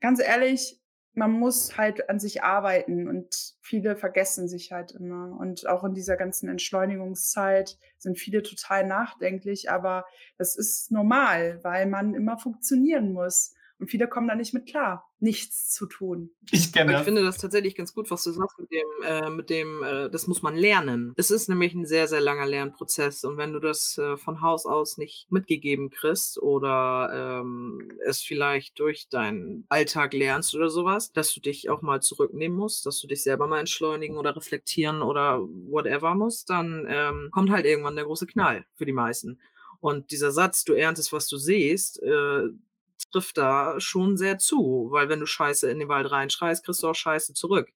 Ganz 0.01 0.21
ehrlich, 0.21 0.82
man 1.15 1.33
muss 1.33 1.77
halt 1.77 2.09
an 2.09 2.19
sich 2.19 2.43
arbeiten 2.43 3.07
und 3.09 3.55
viele 3.61 3.97
vergessen 3.97 4.49
sich 4.49 4.73
halt 4.73 4.93
immer. 4.93 5.37
Und 5.39 5.67
auch 5.67 5.85
in 5.85 5.95
dieser 5.95 6.17
ganzen 6.17 6.49
Entschleunigungszeit 6.49 7.79
sind 7.99 8.19
viele 8.19 8.43
total 8.43 8.87
nachdenklich, 8.87 9.71
aber 9.71 10.07
das 10.39 10.57
ist 10.57 10.91
normal, 10.91 11.61
weil 11.63 11.87
man 11.87 12.15
immer 12.15 12.39
funktionieren 12.39 13.13
muss. 13.13 13.55
Und 13.83 13.89
viele 13.89 14.07
kommen 14.07 14.29
da 14.29 14.37
nicht 14.37 14.55
mit 14.55 14.67
klar, 14.67 15.11
nichts 15.19 15.73
zu 15.75 15.87
tun. 15.87 16.31
Ich 16.53 16.73
kenne 16.73 16.93
Ich 16.93 16.99
das. 16.99 17.05
finde 17.05 17.25
das 17.25 17.39
tatsächlich 17.39 17.75
ganz 17.75 17.93
gut, 17.93 18.13
was 18.13 18.23
du 18.23 18.31
sagst 18.31 18.57
mit 18.61 18.71
dem, 18.71 18.87
äh, 19.05 19.29
mit 19.29 19.51
dem, 19.51 19.83
äh, 19.83 20.09
das 20.09 20.29
muss 20.29 20.41
man 20.41 20.55
lernen. 20.55 21.13
Es 21.17 21.33
ist 21.33 21.49
nämlich 21.49 21.75
ein 21.75 21.85
sehr, 21.85 22.07
sehr 22.07 22.21
langer 22.21 22.47
Lernprozess. 22.47 23.25
Und 23.25 23.39
wenn 23.39 23.53
du 23.53 23.59
das 23.59 23.99
äh, 23.99 24.17
von 24.17 24.41
Haus 24.41 24.67
aus 24.67 24.99
nicht 24.99 25.27
mitgegeben 25.33 25.91
kriegst 25.91 26.41
oder 26.41 27.41
ähm, 27.43 27.91
es 28.07 28.23
vielleicht 28.23 28.79
durch 28.79 29.09
deinen 29.09 29.67
Alltag 29.69 30.13
lernst 30.15 30.55
oder 30.55 30.71
sowas, 30.71 31.11
dass 31.11 31.35
du 31.35 31.41
dich 31.41 31.69
auch 31.69 31.83
mal 31.83 32.01
zurücknehmen 32.01 32.57
musst, 32.57 32.87
dass 32.87 33.01
du 33.01 33.09
dich 33.09 33.25
selber 33.25 33.49
mal 33.49 33.59
entschleunigen 33.59 34.17
oder 34.17 34.37
reflektieren 34.37 35.03
oder 35.03 35.41
whatever 35.41 36.15
musst, 36.15 36.51
dann 36.51 36.87
ähm, 36.89 37.31
kommt 37.33 37.51
halt 37.51 37.67
irgendwann 37.67 37.97
der 37.97 38.05
große 38.05 38.29
Knall 38.29 38.65
für 38.77 38.87
die 38.87 38.93
meisten. 38.93 39.41
Und 39.81 40.13
dieser 40.13 40.31
Satz, 40.31 40.63
du 40.63 40.75
erntest, 40.75 41.13
was 41.13 41.27
du 41.27 41.37
siehst, 41.37 42.01
äh, 42.01 42.45
trifft 43.13 43.39
da 43.39 43.79
schon 43.79 44.17
sehr 44.17 44.39
zu, 44.39 44.89
weil 44.91 45.09
wenn 45.09 45.21
du 45.21 45.27
Scheiße 45.27 45.71
in 45.71 45.79
den 45.79 45.89
Wald 45.89 46.11
reinschreist, 46.11 46.65
kriegst 46.65 46.83
du 46.83 46.89
auch 46.89 46.95
Scheiße 46.95 47.35
zurück. 47.35 47.73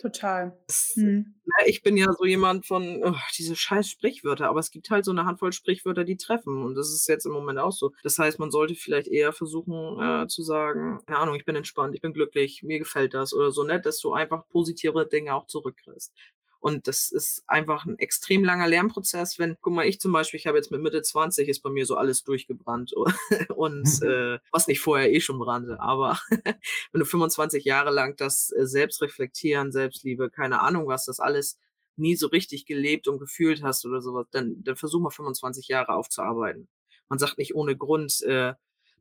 Total. 0.00 0.58
Das, 0.66 0.94
ne, 0.96 1.26
ich 1.66 1.82
bin 1.82 1.98
ja 1.98 2.10
so 2.16 2.24
jemand 2.24 2.64
von 2.64 3.02
oh, 3.04 3.14
diese 3.36 3.54
scheiß 3.54 3.86
Sprichwörter, 3.86 4.48
aber 4.48 4.60
es 4.60 4.70
gibt 4.70 4.88
halt 4.88 5.04
so 5.04 5.10
eine 5.10 5.26
Handvoll 5.26 5.52
Sprichwörter, 5.52 6.04
die 6.04 6.16
treffen 6.16 6.62
und 6.62 6.74
das 6.74 6.88
ist 6.88 7.06
jetzt 7.06 7.26
im 7.26 7.32
Moment 7.32 7.58
auch 7.58 7.72
so. 7.72 7.92
Das 8.02 8.18
heißt, 8.18 8.38
man 8.38 8.50
sollte 8.50 8.74
vielleicht 8.74 9.08
eher 9.08 9.34
versuchen 9.34 10.00
äh, 10.00 10.26
zu 10.26 10.42
sagen, 10.42 11.00
keine 11.06 11.18
Ahnung, 11.18 11.34
ich 11.34 11.44
bin 11.44 11.54
entspannt, 11.54 11.94
ich 11.94 12.00
bin 12.00 12.14
glücklich, 12.14 12.62
mir 12.62 12.78
gefällt 12.78 13.12
das 13.12 13.34
oder 13.34 13.50
so, 13.50 13.62
ne, 13.62 13.78
dass 13.78 14.00
du 14.00 14.14
einfach 14.14 14.48
positive 14.48 15.06
Dinge 15.06 15.34
auch 15.34 15.46
zurückkriegst. 15.46 16.14
Und 16.60 16.86
das 16.86 17.10
ist 17.10 17.42
einfach 17.46 17.86
ein 17.86 17.98
extrem 17.98 18.44
langer 18.44 18.68
Lernprozess, 18.68 19.38
wenn, 19.38 19.56
guck 19.62 19.72
mal, 19.72 19.86
ich 19.86 19.98
zum 19.98 20.12
Beispiel, 20.12 20.38
ich 20.38 20.46
habe 20.46 20.58
jetzt 20.58 20.70
mit 20.70 20.82
Mitte 20.82 21.00
20 21.00 21.48
ist 21.48 21.62
bei 21.62 21.70
mir 21.70 21.86
so 21.86 21.96
alles 21.96 22.22
durchgebrannt 22.22 22.92
und 23.56 24.02
äh, 24.02 24.38
was 24.52 24.66
nicht 24.66 24.80
vorher 24.80 25.10
eh 25.10 25.20
schon 25.20 25.38
brannte, 25.38 25.80
aber 25.80 26.20
wenn 26.92 27.00
du 27.00 27.06
25 27.06 27.64
Jahre 27.64 27.90
lang 27.90 28.14
das 28.16 28.52
äh, 28.52 28.66
Selbstreflektieren, 28.66 29.72
Selbstliebe, 29.72 30.28
keine 30.28 30.60
Ahnung 30.60 30.86
was, 30.86 31.06
das 31.06 31.18
alles 31.18 31.58
nie 31.96 32.14
so 32.14 32.26
richtig 32.26 32.66
gelebt 32.66 33.08
und 33.08 33.18
gefühlt 33.18 33.62
hast 33.62 33.86
oder 33.86 34.02
sowas, 34.02 34.26
dann, 34.30 34.62
dann 34.62 34.76
versuch 34.76 35.00
mal 35.00 35.10
25 35.10 35.68
Jahre 35.68 35.94
aufzuarbeiten. 35.94 36.68
Man 37.08 37.18
sagt 37.18 37.38
nicht 37.38 37.54
ohne 37.54 37.74
Grund, 37.74 38.22
äh, 38.22 38.52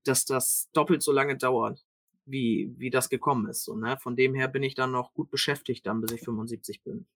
dass 0.05 0.23
das 0.23 0.69
doppelt 0.71 1.03
so 1.03 1.11
lange 1.11 1.37
dauert, 1.37 1.85
wie, 2.29 2.73
wie 2.77 2.89
das 2.89 3.09
gekommen 3.09 3.49
ist. 3.49 3.63
So, 3.63 3.75
ne? 3.75 3.97
Von 3.97 4.15
dem 4.15 4.35
her 4.35 4.47
bin 4.47 4.63
ich 4.63 4.75
dann 4.75 4.91
noch 4.91 5.13
gut 5.13 5.29
beschäftigt, 5.29 5.85
dann 5.85 6.01
bis 6.01 6.11
ich 6.11 6.21
75 6.21 6.83
bin. 6.83 7.07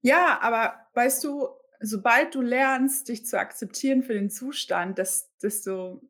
Ja, 0.00 0.40
aber 0.40 0.74
weißt 0.94 1.22
du, 1.24 1.48
sobald 1.80 2.34
du 2.34 2.40
lernst, 2.40 3.08
dich 3.08 3.26
zu 3.26 3.38
akzeptieren 3.38 4.02
für 4.02 4.14
den 4.14 4.30
Zustand, 4.30 4.98
des, 4.98 5.30
desto 5.42 6.00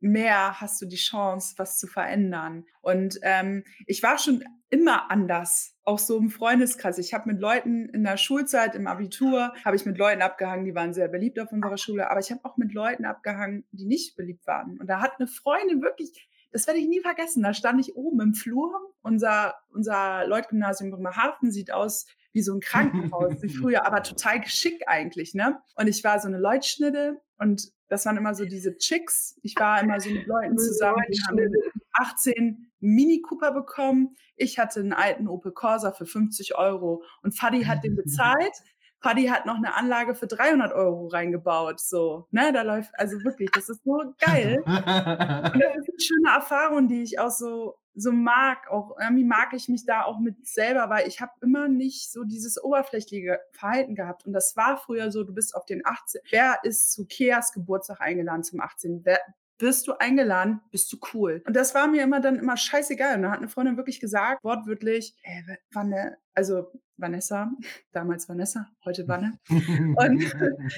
mehr 0.00 0.60
hast 0.60 0.80
du 0.80 0.86
die 0.86 0.96
Chance, 0.96 1.54
was 1.56 1.78
zu 1.78 1.86
verändern. 1.86 2.66
Und 2.80 3.18
ähm, 3.22 3.64
ich 3.86 4.02
war 4.02 4.18
schon 4.18 4.44
immer 4.70 5.10
anders, 5.10 5.74
auch 5.84 5.98
so 5.98 6.18
im 6.18 6.30
Freundeskreis. 6.30 6.98
Ich 6.98 7.14
habe 7.14 7.30
mit 7.32 7.40
Leuten 7.40 7.88
in 7.88 8.04
der 8.04 8.16
Schulzeit, 8.16 8.74
im 8.74 8.86
Abitur, 8.86 9.52
habe 9.64 9.76
ich 9.76 9.86
mit 9.86 9.98
Leuten 9.98 10.22
abgehangen, 10.22 10.66
die 10.66 10.74
waren 10.74 10.92
sehr 10.92 11.08
beliebt 11.08 11.40
auf 11.40 11.52
unserer 11.52 11.78
Schule, 11.78 12.10
aber 12.10 12.20
ich 12.20 12.30
habe 12.30 12.44
auch 12.44 12.56
mit 12.56 12.74
Leuten 12.74 13.04
abgehangen, 13.04 13.64
die 13.72 13.86
nicht 13.86 14.16
beliebt 14.16 14.46
waren. 14.46 14.78
Und 14.78 14.86
da 14.88 15.00
hat 15.00 15.18
eine 15.18 15.26
Freundin 15.26 15.82
wirklich, 15.82 16.28
das 16.50 16.66
werde 16.66 16.80
ich 16.80 16.88
nie 16.88 17.00
vergessen, 17.00 17.42
da 17.42 17.52
stand 17.54 17.80
ich 17.80 17.96
oben 17.96 18.20
im 18.20 18.34
Flur, 18.34 18.72
unser, 19.02 19.54
unser 19.70 20.26
Leutgymnasium 20.26 20.90
Bremerhaven 20.90 21.50
sieht 21.50 21.72
aus 21.72 22.06
wie 22.32 22.42
so 22.42 22.54
ein 22.54 22.60
Krankenhaus, 22.60 23.42
wie 23.42 23.48
früher, 23.48 23.86
aber 23.86 24.02
total 24.02 24.44
schick 24.46 24.82
eigentlich, 24.86 25.34
ne? 25.34 25.60
Und 25.76 25.88
ich 25.88 26.04
war 26.04 26.20
so 26.20 26.28
eine 26.28 26.38
Leutschnitte 26.38 27.20
und 27.38 27.72
das 27.88 28.04
waren 28.04 28.16
immer 28.16 28.34
so 28.34 28.44
diese 28.44 28.76
Chicks. 28.76 29.38
Ich 29.42 29.54
war 29.56 29.80
immer 29.82 29.98
so 30.00 30.10
mit 30.10 30.26
Leuten 30.26 30.58
zusammen, 30.58 31.02
die 31.08 31.20
haben 31.26 31.36
mit 31.36 31.52
18 31.94 32.70
Mini 32.80 33.22
Cooper 33.22 33.52
bekommen. 33.52 34.16
Ich 34.36 34.58
hatte 34.58 34.80
einen 34.80 34.92
alten 34.92 35.26
Opel 35.26 35.52
Corsa 35.52 35.92
für 35.92 36.06
50 36.06 36.56
Euro 36.56 37.02
und 37.22 37.36
Fadi 37.36 37.64
hat 37.64 37.82
den 37.82 37.96
bezahlt. 37.96 38.52
Fadi 39.00 39.26
hat 39.26 39.46
noch 39.46 39.56
eine 39.56 39.74
Anlage 39.74 40.14
für 40.14 40.26
300 40.26 40.72
Euro 40.72 41.06
reingebaut. 41.08 41.80
So, 41.80 42.26
ne, 42.30 42.52
da 42.52 42.62
läuft, 42.62 42.90
also 42.98 43.22
wirklich, 43.24 43.50
das 43.52 43.68
ist 43.68 43.84
so 43.84 44.14
geil. 44.18 44.58
Und 44.66 44.66
das 44.66 45.76
ist 45.76 45.88
eine 45.88 46.00
schöne 46.00 46.30
Erfahrung, 46.34 46.88
die 46.88 47.02
ich 47.02 47.20
auch 47.20 47.30
so, 47.30 47.78
so 47.94 48.12
mag. 48.12 48.68
Auch 48.70 48.96
irgendwie 49.00 49.24
mag 49.24 49.52
ich 49.52 49.68
mich 49.68 49.84
da 49.86 50.02
auch 50.02 50.18
mit 50.18 50.46
selber, 50.46 50.90
weil 50.90 51.06
ich 51.06 51.20
habe 51.20 51.32
immer 51.42 51.68
nicht 51.68 52.10
so 52.10 52.24
dieses 52.24 52.62
oberflächliche 52.62 53.40
Verhalten 53.52 53.94
gehabt. 53.94 54.26
Und 54.26 54.32
das 54.32 54.56
war 54.56 54.76
früher 54.76 55.12
so, 55.12 55.22
du 55.22 55.32
bist 55.32 55.54
auf 55.54 55.64
den 55.64 55.82
18. 55.84 56.20
Wer 56.30 56.58
ist 56.64 56.92
zu 56.92 57.06
Keas 57.06 57.52
Geburtstag 57.52 58.00
eingeladen 58.00 58.42
zum 58.42 58.60
18? 58.60 59.02
Wer, 59.04 59.20
wirst 59.58 59.88
du 59.88 59.92
eingeladen, 59.98 60.60
bist 60.70 60.92
du 60.92 60.98
cool. 61.12 61.42
Und 61.46 61.54
das 61.54 61.74
war 61.74 61.88
mir 61.88 62.02
immer 62.02 62.20
dann 62.20 62.36
immer 62.36 62.56
scheißegal. 62.56 63.16
Und 63.16 63.22
da 63.22 63.30
hat 63.30 63.38
eine 63.38 63.48
Freundin 63.48 63.76
wirklich 63.76 64.00
gesagt, 64.00 64.42
wortwörtlich, 64.44 65.16
ey, 65.22 65.44
Wanne, 65.72 66.18
also 66.34 66.70
Vanessa, 66.96 67.50
damals 67.92 68.28
Vanessa, 68.28 68.68
heute 68.84 69.08
Wanne. 69.08 69.38
Und 69.48 70.24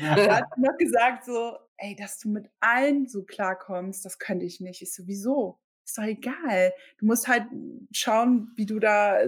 da 0.00 0.36
hat 0.36 0.58
noch 0.58 0.76
gesagt 0.78 1.24
so, 1.24 1.56
ey, 1.76 1.96
dass 1.96 2.18
du 2.18 2.28
mit 2.28 2.48
allen 2.60 3.06
so 3.06 3.24
klarkommst, 3.24 4.04
das 4.04 4.18
könnte 4.18 4.46
ich 4.46 4.60
nicht. 4.60 4.82
Ich 4.82 4.94
so, 4.94 5.06
wieso? 5.06 5.58
Ist 5.84 5.98
doch 5.98 6.04
egal. 6.04 6.72
Du 6.98 7.06
musst 7.06 7.26
halt 7.26 7.46
schauen, 7.92 8.52
wie 8.56 8.66
du 8.66 8.78
da, 8.78 9.18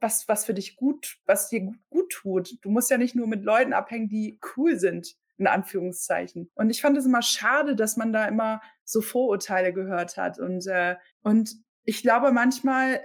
was, 0.00 0.28
was 0.28 0.44
für 0.44 0.54
dich 0.54 0.76
gut, 0.76 1.18
was 1.26 1.48
dir 1.48 1.72
gut 1.90 2.10
tut. 2.10 2.58
Du 2.62 2.70
musst 2.70 2.90
ja 2.90 2.98
nicht 2.98 3.14
nur 3.14 3.26
mit 3.26 3.44
Leuten 3.44 3.72
abhängen, 3.72 4.08
die 4.08 4.38
cool 4.56 4.78
sind 4.78 5.16
in 5.38 5.46
Anführungszeichen. 5.46 6.50
Und 6.54 6.70
ich 6.70 6.80
fand 6.80 6.96
es 6.96 7.06
immer 7.06 7.22
schade, 7.22 7.74
dass 7.74 7.96
man 7.96 8.12
da 8.12 8.26
immer 8.26 8.60
so 8.84 9.00
Vorurteile 9.00 9.72
gehört 9.72 10.16
hat. 10.16 10.38
Und, 10.38 10.66
äh, 10.66 10.96
und 11.22 11.54
ich 11.84 12.02
glaube, 12.02 12.32
manchmal 12.32 13.00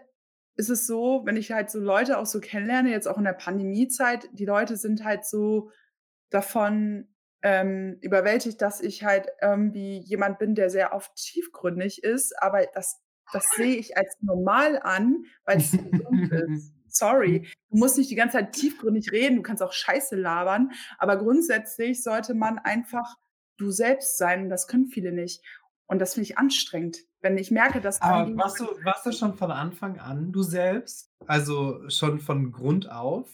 ist 0.55 0.69
es 0.69 0.87
so, 0.87 1.21
wenn 1.25 1.37
ich 1.37 1.51
halt 1.51 1.69
so 1.69 1.79
Leute 1.79 2.17
auch 2.17 2.25
so 2.25 2.39
kennenlerne, 2.39 2.89
jetzt 2.89 3.07
auch 3.07 3.17
in 3.17 3.23
der 3.23 3.33
Pandemiezeit, 3.33 4.27
die 4.33 4.45
Leute 4.45 4.75
sind 4.75 5.03
halt 5.03 5.25
so 5.25 5.71
davon 6.29 7.07
ähm, 7.43 7.97
überwältigt, 8.01 8.61
dass 8.61 8.81
ich 8.81 9.03
halt 9.03 9.27
irgendwie 9.41 9.99
jemand 9.99 10.39
bin, 10.39 10.55
der 10.55 10.69
sehr 10.69 10.93
oft 10.93 11.15
tiefgründig 11.15 12.03
ist, 12.03 12.33
aber 12.41 12.65
das, 12.73 12.99
das 13.31 13.45
sehe 13.55 13.75
ich 13.75 13.97
als 13.97 14.17
normal 14.21 14.79
an, 14.81 15.23
weil 15.45 15.57
es 15.57 15.71
gesund 15.71 15.91
ist. 16.31 16.73
Sorry, 16.97 17.47
du 17.69 17.77
musst 17.77 17.97
nicht 17.97 18.09
die 18.09 18.15
ganze 18.15 18.37
Zeit 18.37 18.53
tiefgründig 18.53 19.11
reden, 19.11 19.37
du 19.37 19.41
kannst 19.41 19.63
auch 19.63 19.73
Scheiße 19.73 20.15
labern, 20.15 20.71
aber 20.97 21.17
grundsätzlich 21.17 22.03
sollte 22.03 22.33
man 22.33 22.59
einfach 22.59 23.15
du 23.57 23.71
selbst 23.71 24.17
sein. 24.17 24.49
Das 24.49 24.67
können 24.67 24.87
viele 24.87 25.11
nicht. 25.11 25.43
Und 25.87 25.99
das 25.99 26.13
finde 26.13 26.25
ich 26.25 26.37
anstrengend, 26.37 26.97
wenn 27.21 27.37
ich 27.37 27.49
merke, 27.49 27.79
dass. 27.79 28.01
Aber 28.01 28.35
warst 28.35 28.59
du, 28.59 28.65
warst 28.83 29.05
du 29.05 29.11
schon 29.11 29.35
von 29.35 29.51
Anfang 29.51 29.99
an 29.99 30.31
du 30.31 30.43
selbst? 30.43 31.09
Also 31.25 31.89
schon 31.89 32.19
von 32.19 32.51
Grund 32.51 32.91
auf? 32.91 33.29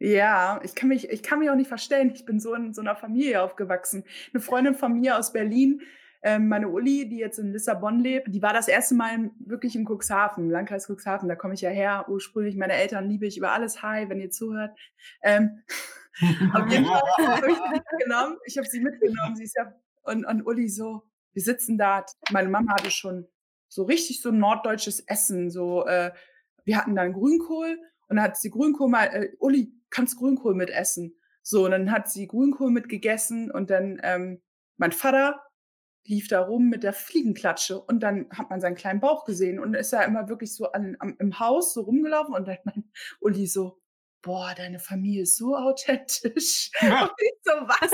Ja, 0.00 0.60
ich 0.64 0.74
kann 0.74 0.88
mich, 0.88 1.10
ich 1.10 1.22
kann 1.22 1.38
mich 1.38 1.48
auch 1.48 1.54
nicht 1.54 1.68
verstellen. 1.68 2.10
Ich 2.12 2.24
bin 2.24 2.40
so 2.40 2.54
in 2.54 2.74
so 2.74 2.80
einer 2.80 2.96
Familie 2.96 3.40
aufgewachsen. 3.40 4.04
Eine 4.32 4.42
Freundin 4.42 4.74
von 4.74 4.98
mir 4.98 5.16
aus 5.16 5.32
Berlin, 5.32 5.82
ähm, 6.22 6.48
meine 6.48 6.68
Uli, 6.68 7.08
die 7.08 7.18
jetzt 7.18 7.38
in 7.38 7.52
Lissabon 7.52 7.98
lebt, 7.98 8.32
die 8.32 8.42
war 8.42 8.52
das 8.52 8.68
erste 8.68 8.94
Mal 8.94 9.30
wirklich 9.40 9.74
in 9.74 9.84
Cuxhaven, 9.84 10.44
im 10.44 10.50
Landkreis 10.50 10.86
Cuxhaven. 10.88 11.28
Da 11.28 11.34
komme 11.34 11.54
ich 11.54 11.60
ja 11.60 11.70
her, 11.70 12.06
ursprünglich. 12.08 12.56
Meine 12.56 12.74
Eltern 12.74 13.08
liebe 13.08 13.26
ich 13.26 13.36
über 13.36 13.52
alles. 13.52 13.82
Hi, 13.82 14.08
wenn 14.08 14.20
ihr 14.20 14.30
zuhört. 14.30 14.78
Ähm, 15.22 15.62
auf 16.54 16.70
jeden 16.70 16.86
Fall 16.86 17.02
habe 17.18 17.50
ich 17.50 17.56
sie 17.56 17.70
mitgenommen. 17.72 18.36
Ich 18.46 18.58
habe 18.58 18.68
sie 18.68 18.80
mitgenommen. 18.80 19.34
Sie 19.34 19.44
ist 19.44 19.56
ja, 19.56 19.74
und, 20.02 20.24
und 20.24 20.46
Uli 20.46 20.68
so, 20.68 21.02
wir 21.32 21.42
sitzen 21.42 21.76
da. 21.76 22.04
Meine 22.30 22.48
Mama 22.48 22.74
hatte 22.74 22.90
schon 22.90 23.26
so 23.68 23.82
richtig 23.82 24.22
so 24.22 24.30
norddeutsches 24.30 25.00
Essen. 25.00 25.50
So, 25.50 25.86
äh, 25.86 26.12
wir 26.64 26.76
hatten 26.76 26.94
dann 26.94 27.14
Grünkohl 27.14 27.78
und 28.08 28.16
dann 28.16 28.24
hat 28.24 28.36
sie 28.36 28.50
Grünkohl 28.50 28.88
mal, 28.88 29.06
äh, 29.06 29.30
Uli, 29.40 29.74
kannst 29.90 30.18
Grünkohl 30.18 30.54
mit 30.54 30.70
essen? 30.70 31.16
So, 31.42 31.64
und 31.64 31.72
dann 31.72 31.90
hat 31.90 32.08
sie 32.08 32.28
Grünkohl 32.28 32.70
mit 32.70 32.88
gegessen 32.88 33.50
und 33.50 33.70
dann 33.70 34.00
ähm, 34.04 34.40
mein 34.76 34.92
Vater 34.92 35.40
lief 36.04 36.28
da 36.28 36.40
rum 36.40 36.68
mit 36.68 36.82
der 36.82 36.92
Fliegenklatsche 36.92 37.80
und 37.80 38.00
dann 38.00 38.28
hat 38.30 38.50
man 38.50 38.60
seinen 38.60 38.74
kleinen 38.74 39.00
Bauch 39.00 39.24
gesehen 39.24 39.60
und 39.60 39.74
ist 39.74 39.92
ja 39.92 40.02
immer 40.02 40.28
wirklich 40.28 40.54
so 40.54 40.72
an, 40.72 40.96
am, 40.98 41.16
im 41.18 41.38
Haus 41.38 41.74
so 41.74 41.82
rumgelaufen 41.82 42.34
und 42.34 42.46
dann 42.46 42.56
hat 42.56 42.66
mein 42.66 42.90
Uli 43.20 43.46
so, 43.46 43.82
boah, 44.22 44.54
deine 44.56 44.78
Familie 44.78 45.22
ist 45.22 45.36
so 45.36 45.56
authentisch. 45.56 46.70
Ja. 46.80 47.02
Und 47.06 47.12
ich 47.18 47.32
so, 47.42 47.50
was? 47.52 47.90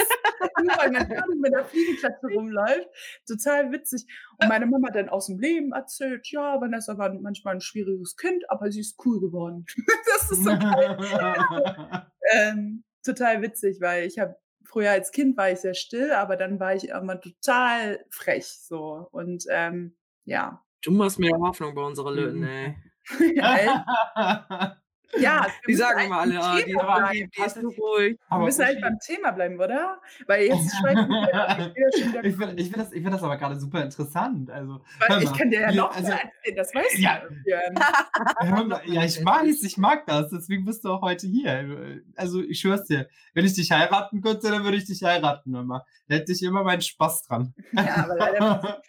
Nur 0.62 0.76
weil 0.76 0.90
mein 0.92 1.08
Vater 1.08 1.34
mit 1.36 1.52
der 1.52 1.64
Fliegenklatsche 1.64 2.26
rumläuft. 2.34 2.88
Total 3.26 3.72
witzig. 3.72 4.06
Und 4.38 4.48
meine 4.48 4.66
Mama 4.66 4.90
dann 4.90 5.08
aus 5.08 5.26
dem 5.26 5.38
Leben 5.38 5.72
erzählt, 5.72 6.28
ja, 6.30 6.60
Vanessa 6.60 6.98
war 6.98 7.12
manchmal 7.14 7.54
ein 7.54 7.60
schwieriges 7.60 8.16
Kind, 8.16 8.48
aber 8.50 8.70
sie 8.70 8.80
ist 8.80 9.02
cool 9.04 9.20
geworden. 9.20 9.64
das 10.06 10.30
ist 10.30 10.44
so 10.44 10.50
geil. 10.50 10.98
ähm, 12.34 12.84
total 13.02 13.42
witzig, 13.42 13.80
weil 13.80 14.06
ich 14.06 14.18
habe 14.18 14.36
früher 14.68 14.90
als 14.90 15.10
Kind 15.10 15.36
war 15.36 15.50
ich 15.50 15.60
sehr 15.60 15.74
still, 15.74 16.12
aber 16.12 16.36
dann 16.36 16.60
war 16.60 16.74
ich 16.74 16.88
immer 16.90 17.20
total 17.20 18.04
frech 18.10 18.46
so 18.46 19.08
und 19.10 19.44
ähm, 19.50 19.96
ja. 20.24 20.62
Du 20.82 20.92
machst 20.92 21.18
mir 21.18 21.36
Hoffnung 21.38 21.74
bei 21.74 21.82
unserer 21.82 22.12
Löten, 22.12 22.44
ey. 22.44 22.76
ja, 25.18 25.46
Die 25.66 25.74
sagen 25.74 26.04
immer 26.06 26.20
alle, 26.20 26.38
ah, 26.40 26.56
die, 26.56 26.64
Thema 26.64 26.80
die, 26.82 26.86
bleiben. 27.18 27.30
die 27.36 27.42
ist 27.42 27.54
so 27.54 27.68
ruhig. 27.68 28.12
Wir 28.12 28.18
Aber 28.28 28.44
müssen 28.44 28.64
halt 28.64 28.80
beim 28.80 28.98
Thema 28.98 29.30
bleiben, 29.32 29.56
oder? 29.58 30.00
Weil 30.26 30.44
jetzt 30.46 30.76
schweifen 30.76 31.08
wir 31.10 31.98
schon 31.98 32.08
wieder 32.12 32.24
ich 32.24 32.36
finde 32.36 32.62
ich 32.62 32.68
find 32.70 32.76
das, 32.78 32.92
ich 32.92 33.02
find 33.02 33.14
das 33.14 33.22
aber 33.22 33.36
gerade 33.36 33.58
super 33.58 33.82
interessant. 33.82 34.50
Also, 34.50 34.80
hör 35.00 35.18
ich 35.22 35.30
mal, 35.30 35.36
kann 35.38 35.50
dir 35.50 35.60
ja 35.62 35.68
wir- 35.70 35.76
noch 35.76 35.94
also, 35.96 36.10
erzählen, 36.12 36.56
das 36.56 36.74
weißt 36.74 36.98
Ja. 36.98 37.22
du. 37.22 38.64
Mal, 38.66 38.80
ja, 38.86 39.04
ich 39.04 39.24
weiß, 39.24 39.62
ich 39.62 39.76
mag 39.78 40.06
das, 40.06 40.30
deswegen 40.30 40.64
bist 40.64 40.84
du 40.84 40.90
auch 40.92 41.02
heute 41.02 41.26
hier. 41.26 42.02
Also, 42.16 42.42
ich 42.42 42.60
schwör's 42.60 42.84
dir, 42.84 43.08
wenn 43.34 43.44
ich 43.44 43.54
dich 43.54 43.70
heiraten 43.72 44.20
könnte, 44.20 44.50
dann 44.50 44.64
würde 44.64 44.76
ich 44.76 44.84
dich 44.84 45.02
heiraten 45.02 45.54
immer. 45.54 45.84
Da 46.08 46.16
hätte 46.16 46.32
ich 46.32 46.42
immer 46.42 46.64
meinen 46.64 46.80
Spaß 46.82 47.24
dran. 47.24 47.54
Ja, 47.72 48.04
aber 48.04 48.16
leider 48.16 48.82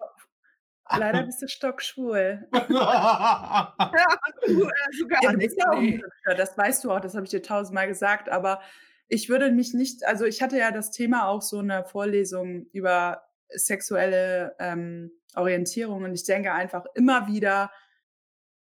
leider 0.97 1.23
bist 1.23 1.41
du 1.41 1.47
stockschwul. 1.47 2.47
Ja, 4.51 4.73
sogar 4.97 5.21
du 5.21 5.37
nicht. 5.37 5.55
bist 5.55 5.57
ja 5.57 5.79
Nee. 5.79 6.01
Das 6.37 6.57
weißt 6.57 6.83
du 6.83 6.91
auch, 6.91 6.99
das 6.99 7.15
habe 7.15 7.25
ich 7.25 7.31
dir 7.31 7.41
tausendmal 7.41 7.87
gesagt, 7.87 8.29
aber 8.29 8.61
ich 9.07 9.29
würde 9.29 9.51
mich 9.51 9.73
nicht, 9.73 10.05
also 10.05 10.25
ich 10.25 10.41
hatte 10.41 10.57
ja 10.57 10.71
das 10.71 10.91
Thema 10.91 11.27
auch 11.27 11.41
so 11.41 11.59
in 11.59 11.71
einer 11.71 11.83
Vorlesung 11.83 12.67
über 12.71 13.23
sexuelle 13.49 14.55
ähm, 14.59 15.11
Orientierung. 15.35 16.03
Und 16.03 16.13
ich 16.13 16.23
denke 16.23 16.53
einfach 16.53 16.85
immer 16.95 17.27
wieder, 17.27 17.71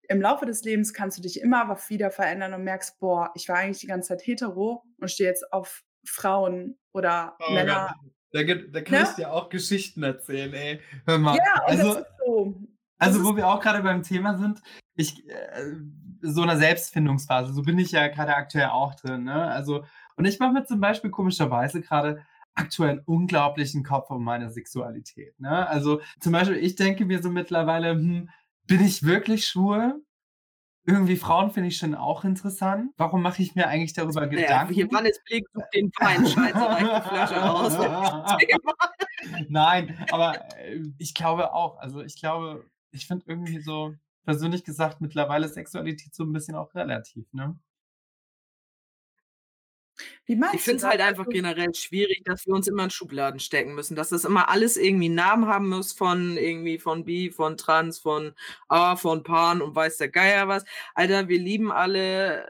im 0.08 0.20
Laufe 0.20 0.44
des 0.44 0.64
Lebens 0.64 0.92
kannst 0.92 1.18
du 1.18 1.22
dich 1.22 1.40
immer 1.40 1.78
wieder 1.88 2.10
verändern 2.10 2.52
und 2.54 2.64
merkst, 2.64 2.98
boah, 2.98 3.30
ich 3.34 3.48
war 3.48 3.56
eigentlich 3.56 3.80
die 3.80 3.86
ganze 3.86 4.08
Zeit 4.08 4.26
hetero 4.26 4.84
und 5.00 5.10
stehe 5.10 5.28
jetzt 5.28 5.52
auf 5.52 5.82
Frauen 6.04 6.78
oder 6.92 7.36
oh 7.40 7.52
Männer. 7.52 7.94
Da, 8.34 8.42
da, 8.42 8.80
kann 8.80 9.02
ne? 9.02 9.06
ich 9.08 9.14
dir 9.14 9.32
auch 9.32 9.48
Geschichten 9.48 10.02
erzählen, 10.02 10.52
ey. 10.54 10.80
Hör 11.06 11.18
mal. 11.18 11.36
Ja, 11.36 11.62
also, 11.66 11.94
das 11.94 11.98
ist 11.98 12.06
so. 12.26 12.54
Also, 12.98 13.24
wo 13.24 13.36
wir 13.36 13.46
auch 13.46 13.60
gerade 13.60 13.80
beim 13.80 14.02
Thema 14.02 14.36
sind, 14.36 14.60
ich, 14.96 15.24
äh, 15.28 15.76
so 16.20 16.42
einer 16.42 16.56
Selbstfindungsphase, 16.56 17.52
so 17.52 17.62
bin 17.62 17.78
ich 17.78 17.92
ja 17.92 18.08
gerade 18.08 18.34
aktuell 18.34 18.70
auch 18.70 18.96
drin, 18.96 19.22
ne? 19.22 19.50
Also, 19.52 19.84
und 20.16 20.24
ich 20.24 20.40
mache 20.40 20.52
mir 20.52 20.64
zum 20.64 20.80
Beispiel 20.80 21.10
komischerweise 21.10 21.80
gerade 21.80 22.24
aktuell 22.56 22.90
einen 22.90 23.02
unglaublichen 23.04 23.84
Kopf 23.84 24.10
um 24.10 24.24
meine 24.24 24.50
Sexualität, 24.50 25.38
ne? 25.38 25.68
Also, 25.68 26.00
zum 26.18 26.32
Beispiel, 26.32 26.56
ich 26.56 26.74
denke 26.74 27.04
mir 27.04 27.22
so 27.22 27.30
mittlerweile, 27.30 27.92
hm, 27.92 28.30
bin 28.66 28.84
ich 28.84 29.04
wirklich 29.04 29.46
schwul? 29.46 30.02
Irgendwie 30.86 31.16
Frauen 31.16 31.50
finde 31.50 31.68
ich 31.68 31.78
schon 31.78 31.94
auch 31.94 32.24
interessant. 32.24 32.92
Warum 32.98 33.22
mache 33.22 33.42
ich 33.42 33.54
mir 33.54 33.68
eigentlich 33.68 33.94
darüber 33.94 34.22
ja, 34.22 34.28
Gedanken? 34.28 34.74
Hier, 34.74 34.88
wann 34.90 35.06
ist 35.06 35.24
Blick 35.24 35.46
den 35.74 35.90
Wein, 35.98 36.26
scheiße, 36.26 36.58
die 36.78 37.08
Flasche 37.08 37.36
raus. 37.36 37.78
Nein, 39.48 39.98
aber 40.10 40.34
äh, 40.58 40.82
ich 40.98 41.14
glaube 41.14 41.54
auch, 41.54 41.78
also 41.78 42.02
ich 42.02 42.20
glaube, 42.20 42.66
ich 42.90 43.06
finde 43.06 43.24
irgendwie 43.26 43.60
so, 43.60 43.94
persönlich 44.24 44.64
gesagt, 44.64 45.00
mittlerweile 45.00 45.48
Sexualität 45.48 46.14
so 46.14 46.24
ein 46.24 46.32
bisschen 46.32 46.54
auch 46.54 46.74
relativ, 46.74 47.32
ne? 47.32 47.58
Wie 50.26 50.36
meinst 50.36 50.54
ich 50.54 50.62
finde 50.62 50.78
es 50.78 50.84
halt 50.84 51.00
einfach 51.00 51.26
also 51.26 51.32
generell 51.32 51.74
schwierig, 51.74 52.22
dass 52.24 52.46
wir 52.46 52.54
uns 52.54 52.66
immer 52.66 52.84
in 52.84 52.90
Schubladen 52.90 53.40
stecken 53.40 53.74
müssen, 53.74 53.94
dass 53.94 54.08
das 54.08 54.24
immer 54.24 54.48
alles 54.48 54.76
irgendwie 54.76 55.06
einen 55.06 55.16
Namen 55.16 55.46
haben 55.46 55.68
muss 55.68 55.92
von 55.92 56.38
irgendwie 56.38 56.78
von 56.78 57.04
Bi, 57.04 57.30
von 57.30 57.56
Trans, 57.58 57.98
von 57.98 58.32
A, 58.68 58.96
von 58.96 59.22
Pan 59.22 59.60
und 59.60 59.74
weiß 59.74 59.98
der 59.98 60.08
Geier 60.08 60.48
was. 60.48 60.64
Alter, 60.94 61.28
wir 61.28 61.38
lieben 61.38 61.70
alle 61.70 62.48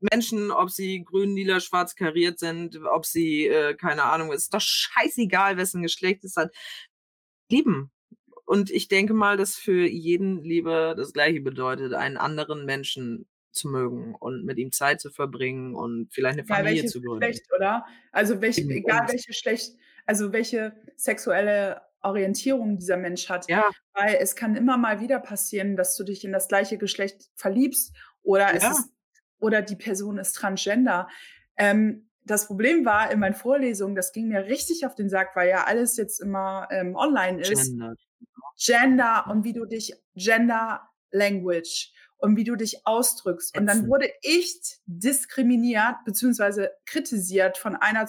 Menschen, 0.00 0.50
ob 0.50 0.70
sie 0.70 1.04
grün, 1.04 1.36
lila, 1.36 1.60
schwarz 1.60 1.94
kariert 1.94 2.38
sind, 2.38 2.80
ob 2.84 3.04
sie, 3.04 3.46
äh, 3.46 3.74
keine 3.74 4.04
Ahnung, 4.04 4.32
ist 4.32 4.54
doch 4.54 4.60
scheißegal, 4.62 5.56
wessen 5.58 5.82
Geschlecht 5.82 6.24
es 6.24 6.36
hat. 6.36 6.54
Lieben. 7.50 7.90
Und 8.46 8.70
ich 8.70 8.88
denke 8.88 9.14
mal, 9.14 9.36
dass 9.36 9.56
für 9.56 9.86
jeden 9.86 10.42
Liebe 10.42 10.94
das 10.96 11.12
Gleiche 11.12 11.40
bedeutet, 11.40 11.94
einen 11.94 12.16
anderen 12.16 12.64
Menschen 12.66 13.26
zu 13.52 13.68
mögen 13.68 14.14
und 14.14 14.44
mit 14.44 14.58
ihm 14.58 14.72
Zeit 14.72 15.00
zu 15.00 15.10
verbringen 15.10 15.74
und 15.74 16.12
vielleicht 16.12 16.38
eine 16.38 16.46
Familie 16.46 16.86
zu 16.86 17.00
gründen. 17.00 17.20
Geschlecht, 17.20 17.46
oder? 17.56 17.84
Also 18.12 18.40
welch, 18.40 18.58
egal 18.58 19.08
welche 19.08 19.26
Geschlecht, 19.26 19.76
also 20.06 20.32
welche 20.32 20.74
sexuelle 20.96 21.82
Orientierung 22.02 22.78
dieser 22.78 22.96
Mensch 22.96 23.28
hat. 23.28 23.48
Ja. 23.48 23.70
Weil 23.92 24.16
es 24.20 24.36
kann 24.36 24.56
immer 24.56 24.76
mal 24.76 25.00
wieder 25.00 25.18
passieren, 25.18 25.76
dass 25.76 25.96
du 25.96 26.04
dich 26.04 26.24
in 26.24 26.32
das 26.32 26.48
gleiche 26.48 26.78
Geschlecht 26.78 27.30
verliebst 27.34 27.94
oder 28.22 28.54
ja. 28.54 28.56
es 28.56 28.78
ist, 28.78 28.90
oder 29.38 29.62
die 29.62 29.76
Person 29.76 30.18
ist 30.18 30.32
transgender. 30.32 31.08
Ähm, 31.56 32.08
das 32.24 32.46
Problem 32.46 32.84
war 32.84 33.10
in 33.10 33.18
meinen 33.18 33.34
Vorlesungen, 33.34 33.96
das 33.96 34.12
ging 34.12 34.28
mir 34.28 34.46
richtig 34.46 34.86
auf 34.86 34.94
den 34.94 35.08
Sack, 35.08 35.34
weil 35.34 35.48
ja 35.48 35.64
alles 35.64 35.96
jetzt 35.96 36.20
immer 36.20 36.68
ähm, 36.70 36.94
online 36.94 37.40
ist. 37.40 37.70
Gender. 37.70 37.94
Gender 38.58 39.26
und 39.30 39.44
wie 39.44 39.54
du 39.54 39.64
dich, 39.64 39.94
Gender 40.14 40.88
Language 41.10 41.92
und 42.20 42.36
wie 42.36 42.44
du 42.44 42.56
dich 42.56 42.86
ausdrückst. 42.86 43.58
Und 43.58 43.66
dann 43.66 43.88
wurde 43.88 44.10
ich 44.22 44.60
diskriminiert 44.86 45.96
beziehungsweise 46.04 46.70
kritisiert 46.86 47.58
von 47.58 47.76
einer 47.76 48.06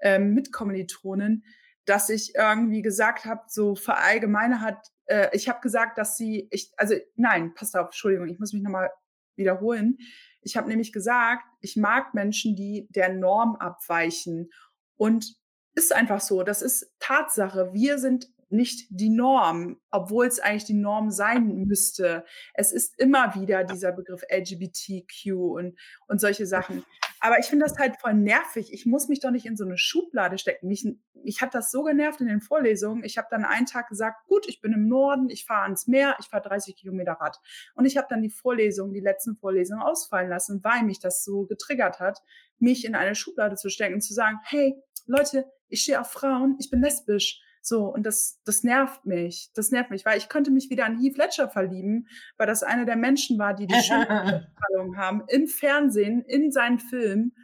ähm, 0.00 0.34
Mitkommilitonin, 0.34 1.44
dass 1.84 2.08
ich 2.08 2.34
irgendwie 2.34 2.82
gesagt 2.82 3.24
habe, 3.24 3.42
so 3.48 3.74
verallgemeinert, 3.74 4.86
äh, 5.06 5.28
ich 5.32 5.48
habe 5.48 5.60
gesagt, 5.60 5.98
dass 5.98 6.16
sie, 6.16 6.48
ich, 6.50 6.72
also 6.76 6.94
nein, 7.16 7.54
passt 7.54 7.76
auf, 7.76 7.86
Entschuldigung, 7.86 8.28
ich 8.28 8.38
muss 8.38 8.52
mich 8.52 8.62
nochmal 8.62 8.90
wiederholen. 9.36 9.98
Ich 10.40 10.56
habe 10.56 10.68
nämlich 10.68 10.92
gesagt, 10.92 11.44
ich 11.60 11.76
mag 11.76 12.14
Menschen, 12.14 12.56
die 12.56 12.88
der 12.90 13.12
Norm 13.12 13.56
abweichen. 13.56 14.50
Und 14.96 15.36
ist 15.74 15.94
einfach 15.94 16.20
so, 16.20 16.42
das 16.42 16.62
ist 16.62 16.92
Tatsache. 16.98 17.72
Wir 17.72 17.98
sind 17.98 18.28
nicht 18.52 18.86
die 18.90 19.10
Norm, 19.10 19.80
obwohl 19.90 20.26
es 20.26 20.40
eigentlich 20.40 20.64
die 20.64 20.74
Norm 20.74 21.10
sein 21.10 21.64
müsste. 21.66 22.24
Es 22.54 22.72
ist 22.72 22.98
immer 22.98 23.34
wieder 23.34 23.64
dieser 23.64 23.92
Begriff 23.92 24.22
LGBTQ 24.30 25.32
und, 25.32 25.78
und 26.06 26.20
solche 26.20 26.46
Sachen. 26.46 26.84
Aber 27.20 27.38
ich 27.38 27.46
finde 27.46 27.64
das 27.64 27.78
halt 27.78 27.96
voll 28.00 28.14
nervig. 28.14 28.72
Ich 28.72 28.84
muss 28.84 29.08
mich 29.08 29.20
doch 29.20 29.30
nicht 29.30 29.46
in 29.46 29.56
so 29.56 29.64
eine 29.64 29.78
Schublade 29.78 30.38
stecken. 30.38 30.66
Mich, 30.66 30.84
mich 31.14 31.40
hat 31.40 31.54
das 31.54 31.70
so 31.70 31.84
genervt 31.84 32.20
in 32.20 32.26
den 32.26 32.40
Vorlesungen. 32.40 33.04
Ich 33.04 33.16
habe 33.16 33.28
dann 33.30 33.44
einen 33.44 33.66
Tag 33.66 33.88
gesagt, 33.88 34.26
gut, 34.26 34.48
ich 34.48 34.60
bin 34.60 34.72
im 34.72 34.88
Norden, 34.88 35.30
ich 35.30 35.44
fahre 35.44 35.62
ans 35.62 35.86
Meer, 35.86 36.16
ich 36.18 36.26
fahre 36.26 36.48
30 36.48 36.74
Kilometer 36.74 37.12
Rad. 37.12 37.38
Und 37.74 37.84
ich 37.84 37.96
habe 37.96 38.08
dann 38.10 38.22
die 38.22 38.30
Vorlesungen, 38.30 38.92
die 38.92 39.00
letzten 39.00 39.36
Vorlesungen 39.36 39.82
ausfallen 39.82 40.28
lassen, 40.28 40.64
weil 40.64 40.82
mich 40.82 40.98
das 40.98 41.24
so 41.24 41.46
getriggert 41.46 42.00
hat, 42.00 42.20
mich 42.58 42.84
in 42.84 42.96
eine 42.96 43.14
Schublade 43.14 43.54
zu 43.54 43.68
stecken 43.68 43.94
und 43.94 44.00
zu 44.00 44.14
sagen, 44.14 44.38
hey, 44.42 44.82
Leute, 45.06 45.46
ich 45.68 45.82
stehe 45.82 46.00
auf 46.00 46.10
Frauen, 46.10 46.56
ich 46.58 46.70
bin 46.70 46.80
lesbisch 46.80 47.40
so, 47.64 47.86
und 47.86 48.04
das, 48.04 48.40
das 48.44 48.64
nervt 48.64 49.06
mich. 49.06 49.50
Das 49.54 49.70
nervt 49.70 49.90
mich, 49.90 50.04
weil 50.04 50.18
ich 50.18 50.28
könnte 50.28 50.50
mich 50.50 50.68
wieder 50.68 50.84
an 50.84 51.00
Heath 51.00 51.16
Ledger 51.16 51.48
verlieben, 51.48 52.08
weil 52.36 52.48
das 52.48 52.64
einer 52.64 52.84
der 52.84 52.96
Menschen 52.96 53.38
war, 53.38 53.54
die 53.54 53.68
die 53.68 53.80
Schönheitsstrahlung 53.80 54.96
haben 54.96 55.22
im 55.28 55.46
Fernsehen, 55.46 56.22
in 56.22 56.50
seinen 56.50 56.80
Filmen. 56.80 57.36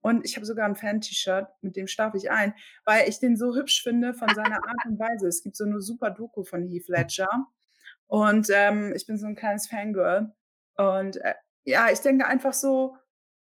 Und 0.00 0.24
ich 0.24 0.34
habe 0.34 0.44
sogar 0.44 0.66
ein 0.66 0.74
Fan-T-Shirt, 0.74 1.46
mit 1.60 1.76
dem 1.76 1.86
schlafe 1.86 2.16
ich 2.16 2.28
ein, 2.28 2.54
weil 2.84 3.08
ich 3.08 3.20
den 3.20 3.36
so 3.36 3.54
hübsch 3.54 3.84
finde 3.84 4.14
von 4.14 4.28
seiner 4.34 4.56
Art 4.56 4.84
und 4.84 4.98
Weise. 4.98 5.28
Es 5.28 5.44
gibt 5.44 5.56
so 5.56 5.64
eine 5.64 5.80
super 5.80 6.10
Doku 6.10 6.42
von 6.42 6.66
Heath 6.66 6.88
Ledger. 6.88 7.46
Und 8.08 8.48
ähm, 8.52 8.92
ich 8.96 9.06
bin 9.06 9.16
so 9.16 9.28
ein 9.28 9.36
kleines 9.36 9.68
Fangirl. 9.68 10.34
Und 10.76 11.18
äh, 11.18 11.34
ja, 11.62 11.88
ich 11.88 12.00
denke 12.00 12.26
einfach 12.26 12.52
so, 12.52 12.96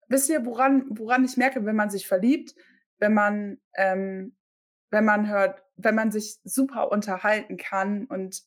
wisst 0.07 0.29
ihr, 0.29 0.45
woran, 0.45 0.85
woran 0.91 1.25
ich 1.25 1.35
merke, 1.35 1.65
wenn 1.65 1.75
man 1.75 1.89
sich 1.89 2.07
verliebt, 2.07 2.53
wenn 2.99 3.15
man, 3.15 3.57
ähm, 3.75 4.35
wenn 4.91 5.03
man 5.03 5.27
hört, 5.27 5.64
wenn 5.77 5.95
man 5.95 6.11
sich 6.11 6.39
super 6.43 6.91
unterhalten 6.91 7.57
kann 7.57 8.05
und 8.05 8.43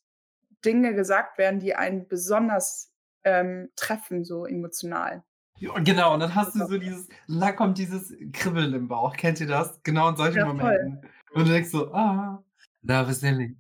Dinge 0.64 0.94
gesagt 0.94 1.38
werden, 1.38 1.60
die 1.60 1.74
einen 1.74 2.08
besonders 2.08 2.92
ähm, 3.24 3.70
treffen, 3.76 4.24
so 4.24 4.46
emotional. 4.46 5.22
Ja, 5.58 5.76
genau, 5.80 6.14
und 6.14 6.20
dann 6.20 6.34
hast 6.34 6.54
du 6.54 6.66
so 6.66 6.78
dieses, 6.78 7.08
da 7.26 7.52
kommt 7.52 7.78
dieses 7.78 8.14
Kribbeln 8.32 8.72
im 8.74 8.88
Bauch. 8.88 9.16
Kennt 9.16 9.40
ihr 9.40 9.48
das? 9.48 9.82
Genau 9.82 10.08
in 10.08 10.16
solchen 10.16 10.38
ja, 10.38 10.46
Momenten. 10.46 11.00
Und 11.32 11.48
du 11.48 11.52
denkst 11.52 11.70
so, 11.70 11.92
ah, 11.92 12.42
da 12.82 13.02
bist 13.02 13.22
du 13.22 13.32
nicht. 13.32 13.56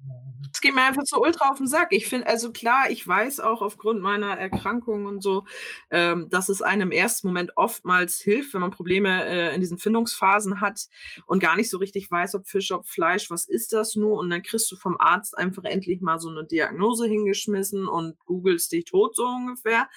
Es 0.52 0.60
geht 0.60 0.74
mir 0.74 0.82
einfach 0.82 1.02
so 1.04 1.20
ultra 1.20 1.50
auf 1.50 1.58
den 1.58 1.66
Sack. 1.66 1.88
Ich 1.90 2.06
finde, 2.06 2.26
also 2.26 2.52
klar, 2.52 2.90
ich 2.90 3.06
weiß 3.06 3.40
auch 3.40 3.60
aufgrund 3.60 4.00
meiner 4.00 4.38
Erkrankung 4.38 5.06
und 5.06 5.22
so, 5.22 5.44
ähm, 5.90 6.28
dass 6.30 6.48
es 6.48 6.62
einem 6.62 6.88
im 6.88 6.90
ersten 6.90 7.26
Moment 7.26 7.52
oftmals 7.56 8.18
hilft, 8.18 8.54
wenn 8.54 8.60
man 8.62 8.70
Probleme 8.70 9.24
äh, 9.26 9.54
in 9.54 9.60
diesen 9.60 9.78
Findungsphasen 9.78 10.60
hat 10.60 10.86
und 11.26 11.40
gar 11.40 11.56
nicht 11.56 11.70
so 11.70 11.78
richtig 11.78 12.10
weiß, 12.10 12.34
ob 12.34 12.46
Fisch, 12.46 12.70
ob 12.72 12.86
Fleisch, 12.88 13.30
was 13.30 13.46
ist 13.46 13.72
das 13.72 13.94
nur? 13.94 14.18
Und 14.18 14.30
dann 14.30 14.42
kriegst 14.42 14.70
du 14.72 14.76
vom 14.76 14.96
Arzt 14.98 15.36
einfach 15.36 15.64
endlich 15.64 16.00
mal 16.00 16.18
so 16.18 16.30
eine 16.30 16.44
Diagnose 16.44 17.06
hingeschmissen 17.06 17.86
und 17.86 18.18
googelst 18.24 18.72
dich 18.72 18.86
tot 18.86 19.16
so 19.16 19.26
ungefähr. 19.26 19.88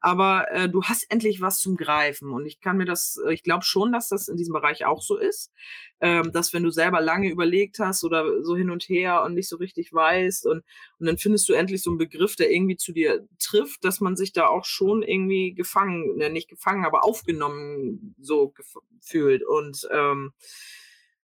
Aber 0.00 0.50
äh, 0.52 0.68
du 0.68 0.82
hast 0.84 1.10
endlich 1.10 1.40
was 1.40 1.60
zum 1.60 1.76
Greifen. 1.76 2.30
Und 2.30 2.46
ich 2.46 2.60
kann 2.60 2.76
mir 2.76 2.84
das, 2.84 3.18
ich 3.30 3.42
glaube 3.42 3.64
schon, 3.64 3.92
dass 3.92 4.08
das 4.08 4.28
in 4.28 4.36
diesem 4.36 4.52
Bereich 4.52 4.84
auch 4.84 5.02
so 5.02 5.16
ist 5.16 5.52
ähm, 6.00 6.30
dass 6.32 6.52
wenn 6.52 6.62
du 6.62 6.70
selber 6.70 7.00
lange 7.00 7.30
überlegt 7.30 7.78
hast 7.78 8.04
oder 8.04 8.42
so 8.42 8.56
hin 8.56 8.65
und 8.70 8.84
her 8.88 9.22
und 9.22 9.34
nicht 9.34 9.48
so 9.48 9.56
richtig 9.56 9.92
weißt 9.92 10.46
und, 10.46 10.64
und 10.98 11.06
dann 11.06 11.18
findest 11.18 11.48
du 11.48 11.52
endlich 11.52 11.82
so 11.82 11.90
einen 11.90 11.98
Begriff, 11.98 12.36
der 12.36 12.50
irgendwie 12.50 12.76
zu 12.76 12.92
dir 12.92 13.26
trifft, 13.38 13.84
dass 13.84 14.00
man 14.00 14.16
sich 14.16 14.32
da 14.32 14.46
auch 14.46 14.64
schon 14.64 15.02
irgendwie 15.02 15.54
gefangen, 15.54 16.16
ne, 16.16 16.30
nicht 16.30 16.48
gefangen, 16.48 16.84
aber 16.84 17.04
aufgenommen 17.04 18.14
so 18.20 18.54
fühlt. 19.00 19.44
Und 19.44 19.88
ähm, 19.90 20.32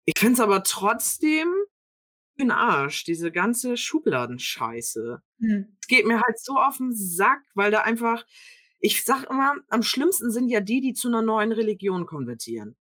ich 0.04 0.14
finde 0.18 0.34
es 0.34 0.40
aber 0.40 0.62
trotzdem 0.62 1.48
den 2.38 2.50
Arsch, 2.50 3.04
diese 3.04 3.32
ganze 3.32 3.76
Schubladenscheiße. 3.76 5.22
Hm. 5.40 5.76
Es 5.80 5.88
geht 5.88 6.06
mir 6.06 6.20
halt 6.20 6.38
so 6.38 6.56
auf 6.56 6.76
den 6.76 6.94
Sack, 6.94 7.42
weil 7.54 7.70
da 7.70 7.80
einfach, 7.80 8.26
ich 8.78 9.04
sag 9.04 9.28
immer, 9.30 9.54
am 9.68 9.82
schlimmsten 9.82 10.30
sind 10.30 10.48
ja 10.48 10.60
die, 10.60 10.80
die 10.80 10.92
zu 10.92 11.08
einer 11.08 11.22
neuen 11.22 11.52
Religion 11.52 12.06
konvertieren 12.06 12.76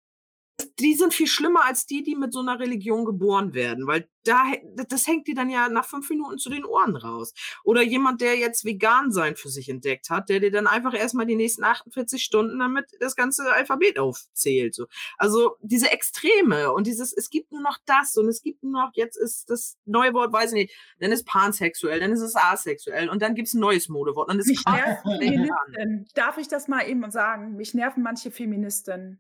die 0.80 0.96
sind 0.96 1.14
viel 1.14 1.28
schlimmer 1.28 1.66
als 1.66 1.86
die, 1.86 2.04
die 2.04 2.16
mit 2.16 2.34
so 2.34 2.40
einer 2.40 2.60
Religion 2.60 3.06
geboren 3.06 3.54
werden, 3.54 3.88
weil 3.88 4.08
da, 4.24 4.44
das 4.88 5.08
hängt 5.08 5.28
dir 5.28 5.34
dann 5.34 5.50
ja 5.50 5.70
nach 5.70 5.86
fünf 5.86 6.10
Minuten 6.10 6.38
zu 6.38 6.50
den 6.50 6.64
Ohren 6.64 6.96
raus. 6.96 7.34
Oder 7.64 7.82
jemand, 7.82 8.22
der 8.22 8.38
jetzt 8.38 8.66
vegan 8.66 9.12
sein 9.12 9.36
für 9.36 9.50
sich 9.50 9.70
entdeckt 9.70 10.10
hat, 10.10 10.30
der 10.30 10.40
dir 10.40 10.52
dann 10.52 10.68
einfach 10.68 10.94
erstmal 10.94 11.26
die 11.26 11.36
nächsten 11.36 11.64
48 11.64 12.22
Stunden 12.22 12.60
damit 12.60 12.86
das 13.00 13.16
ganze 13.16 13.52
Alphabet 13.52 13.98
aufzählt. 13.98 14.76
So. 14.76 14.86
Also 15.18 15.56
diese 15.62 15.92
Extreme 15.92 16.72
und 16.72 16.86
dieses, 16.86 17.14
es 17.14 17.30
gibt 17.30 17.52
nur 17.52 17.62
noch 17.62 17.80
das 17.86 18.16
und 18.18 18.28
es 18.28 18.44
gibt 18.44 18.62
nur 18.64 18.74
noch, 18.74 18.92
jetzt 18.94 19.18
ist 19.18 19.50
das 19.50 19.78
neue 19.86 20.14
Wort, 20.14 20.32
weiß 20.32 20.54
ich 20.54 20.66
nicht, 20.66 20.76
dann 21.00 21.12
ist 21.12 21.26
pansexuell, 21.26 22.00
dann 22.00 22.12
ist 22.12 22.22
es 22.22 22.36
asexuell 22.36 23.10
und 23.10 23.22
dann 23.22 23.34
gibt 23.34 23.48
es 23.48 23.54
ein 23.56 23.60
neues 23.60 23.90
Modewort. 23.90 24.30
Dann 24.30 24.40
ist 24.40 24.48
Mich 24.48 24.64
nerven. 24.66 26.08
Darf 26.14 26.38
ich 26.38 26.48
das 26.48 26.68
mal 26.68 26.88
eben 26.88 27.10
sagen? 27.10 27.56
Mich 27.56 27.74
nerven 27.74 28.04
manche 28.04 28.30
Feministen 28.30 29.20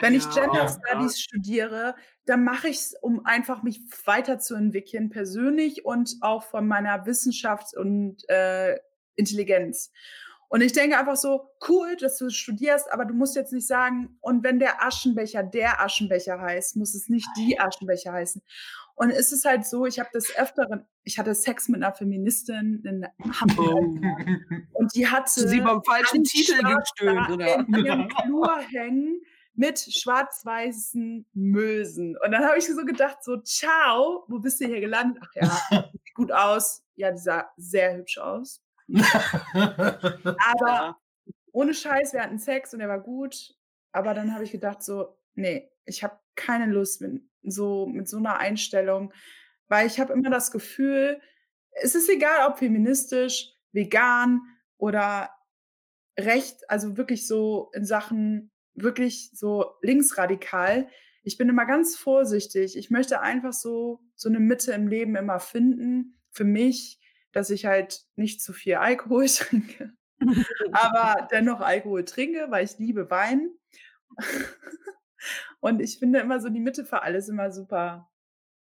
Wenn 0.00 0.14
ich 0.14 0.24
ja, 0.24 0.30
Gender 0.30 0.66
Ja. 0.66 0.68
Studies 0.68 1.20
studiere, 1.20 1.94
dann 2.26 2.44
mache 2.44 2.68
ich's, 2.68 2.94
um 3.00 3.24
einfach 3.24 3.62
mich 3.62 3.80
weiterzuentwickeln, 4.04 5.10
persönlich 5.10 5.84
und 5.84 6.16
auch 6.20 6.42
von 6.44 6.66
meiner 6.66 7.06
Wissenschaft 7.06 7.76
und, 7.76 8.28
äh, 8.28 8.78
Intelligenz. 9.16 9.90
Und 10.50 10.60
ich 10.62 10.72
denke 10.72 10.96
einfach 10.98 11.16
so: 11.16 11.50
„Cool, 11.68 11.96
dass 11.96 12.18
du 12.18 12.30
studierst, 12.30 12.90
aber 12.92 13.04
du 13.04 13.14
musst 13.14 13.36
jetzt 13.36 13.52
nicht 13.52 13.66
sagen: 13.66 14.16
‚Und 14.20 14.44
wenn 14.44 14.58
der 14.60 14.82
Aschenbecher 14.84 15.42
der 15.42 15.80
Aschenbecher 15.82 16.40
heißt, 16.40 16.76
muss 16.76 16.94
es 16.94 17.08
nicht 17.08 17.28
die 17.36 17.58
Aschenbecher 17.60 18.12
heißen.'“ 18.12 18.42
Und 18.94 19.10
es 19.10 19.32
ist 19.32 19.44
halt 19.44 19.64
so, 19.66 19.86
ich 19.86 19.98
habe 20.00 20.10
des 20.14 20.34
Öfteren 20.36 20.86
ich 21.04 21.18
hatte 21.18 21.34
Sex 21.34 21.68
mit 21.68 21.80
'ner 21.80 21.92
Feministin 21.94 22.82
in 22.84 23.06
Hamburg 23.40 23.80
Oh. 23.80 24.18
und 24.72 24.94
die 24.94 25.08
hatte 25.08 25.46
sie 25.48 25.60
beim 25.60 25.82
falschen 25.84 26.24
Titel 26.24 26.64
gestöhnt, 26.64 27.28
oder? 27.30 27.66
in 27.66 27.84
ihrem 27.84 28.08
Flur 28.10 28.58
hängen 28.72 29.22
mit 29.58 29.80
schwarz-weißen 29.80 31.26
Mösen. 31.34 32.16
Und 32.24 32.30
dann 32.30 32.44
habe 32.44 32.58
ich 32.58 32.66
so 32.66 32.84
gedacht 32.84 33.24
so: 33.24 33.38
„Ciao, 33.38 34.24
wo 34.28 34.38
bist 34.38 34.60
du 34.60 34.66
hier 34.66 34.80
gelandet?“ 34.80 35.20
„Ach 35.26 35.34
ja, 35.34 35.40
sieht 35.92 36.14
gut 36.14 36.30
aus.“ 36.30 36.84
Ja, 36.94 37.10
die 37.10 37.18
sah 37.18 37.50
sehr 37.56 37.96
hübsch 37.96 38.18
aus. 38.18 38.62
Aber 38.94 40.96
ohne 41.52 41.74
Scheiß, 41.74 42.12
wir 42.12 42.22
hatten 42.22 42.38
Sex 42.38 42.72
und 42.72 42.78
der 42.78 42.88
war 42.88 43.00
gut. 43.00 43.54
Aber 43.92 44.14
dann 44.14 44.32
habe 44.32 44.44
ich 44.44 44.52
gedacht 44.52 44.82
so: 44.82 45.18
„Ne, 45.34 45.68
ich 45.86 46.04
habe 46.04 46.18
keine 46.36 46.72
Lust 46.72 47.00
mit 47.00 47.22
so 47.42 47.86
mit 47.86 48.08
so 48.08 48.20
'ner 48.20 48.38
Einstellung“, 48.38 49.12
weil 49.66 49.88
ich 49.88 49.98
habe 49.98 50.12
immer 50.12 50.30
das 50.30 50.52
Gefühl, 50.52 51.20
es 51.72 51.96
ist 51.96 52.08
egal, 52.08 52.48
ob 52.48 52.58
feministisch, 52.58 53.52
vegan 53.72 54.40
oder 54.78 55.30
recht 56.18 56.70
also 56.70 56.96
wirklich 56.96 57.26
so 57.26 57.70
in 57.74 57.84
Sachen 57.84 58.52
wirklich 58.82 59.30
so 59.34 59.74
linksradikal. 59.82 60.88
Ich 61.22 61.38
bin 61.38 61.48
immer 61.48 61.66
ganz 61.66 61.96
vorsichtig. 61.96 62.76
Ich 62.76 62.90
möchte 62.90 63.20
einfach 63.20 63.52
so 63.52 64.00
so 64.16 64.28
'ne 64.30 64.40
Mitte 64.40 64.72
im 64.72 64.88
Leben 64.88 65.16
immer 65.16 65.40
finden 65.40 66.18
für 66.30 66.44
mich, 66.44 66.98
dass 67.32 67.50
ich 67.50 67.66
halt 67.66 68.02
nicht 68.16 68.42
zu 68.42 68.52
viel 68.52 68.76
Alkohol 68.76 69.26
trinke, 69.28 69.92
aber 70.72 71.28
dennoch 71.30 71.60
Alkohol 71.60 72.04
trinke, 72.04 72.46
weil 72.50 72.64
ich 72.64 72.78
liebe 72.78 73.10
Wein. 73.10 73.50
Und 75.60 75.80
ich 75.80 75.98
finde 75.98 76.20
immer 76.20 76.40
so 76.40 76.48
die 76.48 76.60
Mitte 76.60 76.84
für 76.84 77.02
alles 77.02 77.28
immer 77.28 77.52
super. 77.52 78.08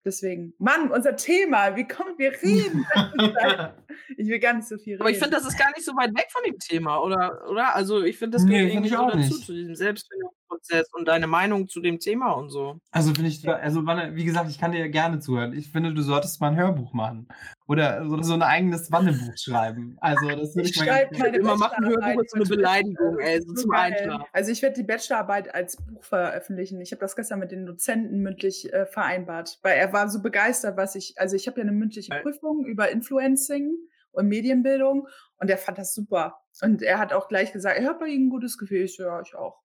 Deswegen 0.09 0.55
Mann, 0.59 0.91
unser 0.91 1.17
Thema, 1.17 1.77
wie 1.77 1.87
kommen 1.87 2.15
wir 2.17 2.33
reden. 2.43 2.87
Ich 4.17 4.27
will 4.27 4.39
gar 4.39 4.55
nicht 4.55 4.67
so 4.67 4.79
viel 4.79 4.95
reden. 4.95 5.03
Aber 5.03 5.11
ich 5.11 5.19
finde, 5.19 5.37
das 5.37 5.47
ist 5.47 5.59
gar 5.59 5.69
nicht 5.77 5.85
so 5.85 5.93
weit 5.95 6.17
weg 6.17 6.27
von 6.31 6.43
dem 6.45 6.59
Thema, 6.59 6.99
oder 7.03 7.47
oder? 7.49 7.75
Also, 7.77 8.03
ich 8.03 8.17
finde, 8.19 8.37
das 8.39 8.45
Ne, 8.45 8.53
gehört 8.53 8.71
irgendwie 8.73 8.89
so 8.89 8.97
auch 8.97 9.07
dazu, 9.13 9.19
nicht. 9.19 9.45
zu 9.47 9.53
diesem 9.53 9.75
Selbstfindungsprozess 10.63 10.93
und 10.95 11.07
deine 11.09 11.27
Meinung 11.27 11.69
zu 11.69 11.81
dem 11.81 11.99
Thema 12.01 12.33
und 12.33 12.51
so. 12.51 12.81
Also, 12.93 13.13
finde 13.15 13.29
ich 13.31 13.47
also, 13.47 13.85
Wanne, 13.85 14.17
wie 14.17 14.25
gesagt, 14.25 14.49
ich 14.49 14.59
kann 14.59 14.73
dir 14.73 14.89
gerne 14.89 15.19
zuhören. 15.21 15.53
Ich 15.53 15.71
finde, 15.71 15.93
du 15.93 16.01
solltest 16.03 16.41
mal 16.41 16.49
'n 16.49 16.57
Hörbuch 16.57 16.95
machen 16.95 17.29
oder 17.67 18.09
so 18.09 18.23
so 18.23 18.33
'n 18.35 18.43
eigenes 18.43 18.91
Wanne-Buch 18.91 19.37
schreiben. 19.37 19.97
Also, 20.01 20.35
das 20.37 20.55
würde 20.57 20.69
Ich 20.69 20.75
ich 20.75 20.75
mal 20.75 20.87
gerne 20.87 21.11
meine 21.17 21.39
Immer 21.39 21.57
machen 21.57 21.85
Hörbuch 21.87 22.23
ist 22.23 22.37
'ne 22.37 22.47
Twitch. 22.47 22.47
Beleidigung, 22.47 23.19
Das 23.21 23.21
ey, 23.21 23.41
ist 23.41 23.47
so 23.47 23.55
so 23.55 23.63
zum. 23.63 23.73
Einschlafen. 23.73 24.25
Also, 24.33 24.51
ich 24.51 24.63
werde 24.63 24.77
die 24.77 24.83
Bachelorarbeit 24.83 25.55
als 25.55 25.77
Buch 25.77 26.03
veröffentlichen. 26.05 26.81
Ich 26.81 26.91
habe 26.93 27.01
das 27.01 27.15
gestern 27.17 27.39
mit 27.39 27.53
den 27.53 27.67
Dozenten 27.67 28.21
mündlich, 28.23 28.73
äh, 28.73 28.87
vereinbart, 28.87 29.59
weil 29.63 29.77
er 29.79 29.93
war 29.93 30.09
so 30.09 30.21
begeistert, 30.23 30.77
was 30.77 30.95
ich 30.95 31.15
also, 31.19 31.37
ich 31.37 31.47
habe 31.47 31.61
ja 31.61 31.65
'ne 31.67 31.73
mündliche. 31.73 32.13
Prüfung 32.13 32.65
über 32.67 32.91
Influencing 32.91 33.77
und 34.13 34.29
Medienbildung 34.29 35.09
und 35.39 35.51
er 35.51 35.59
fand 35.59 35.79
das 35.79 35.95
super. 35.95 36.41
Und 36.63 36.83
er 36.83 36.99
hat 36.99 37.13
auch 37.13 37.29
gleich 37.29 37.53
gesagt: 37.53 37.79
„Er 37.79 37.87
hat 37.89 38.01
bei 38.01 38.07
Ihnen 38.09 38.27
'n 38.29 38.31
gutes 38.31 38.59
Gefühl.“ 38.59 38.85
Ich 38.85 38.97
so: 38.97 39.03
„Ja, 39.05 39.21
ich 39.21 39.35
auch.“ 39.35 39.61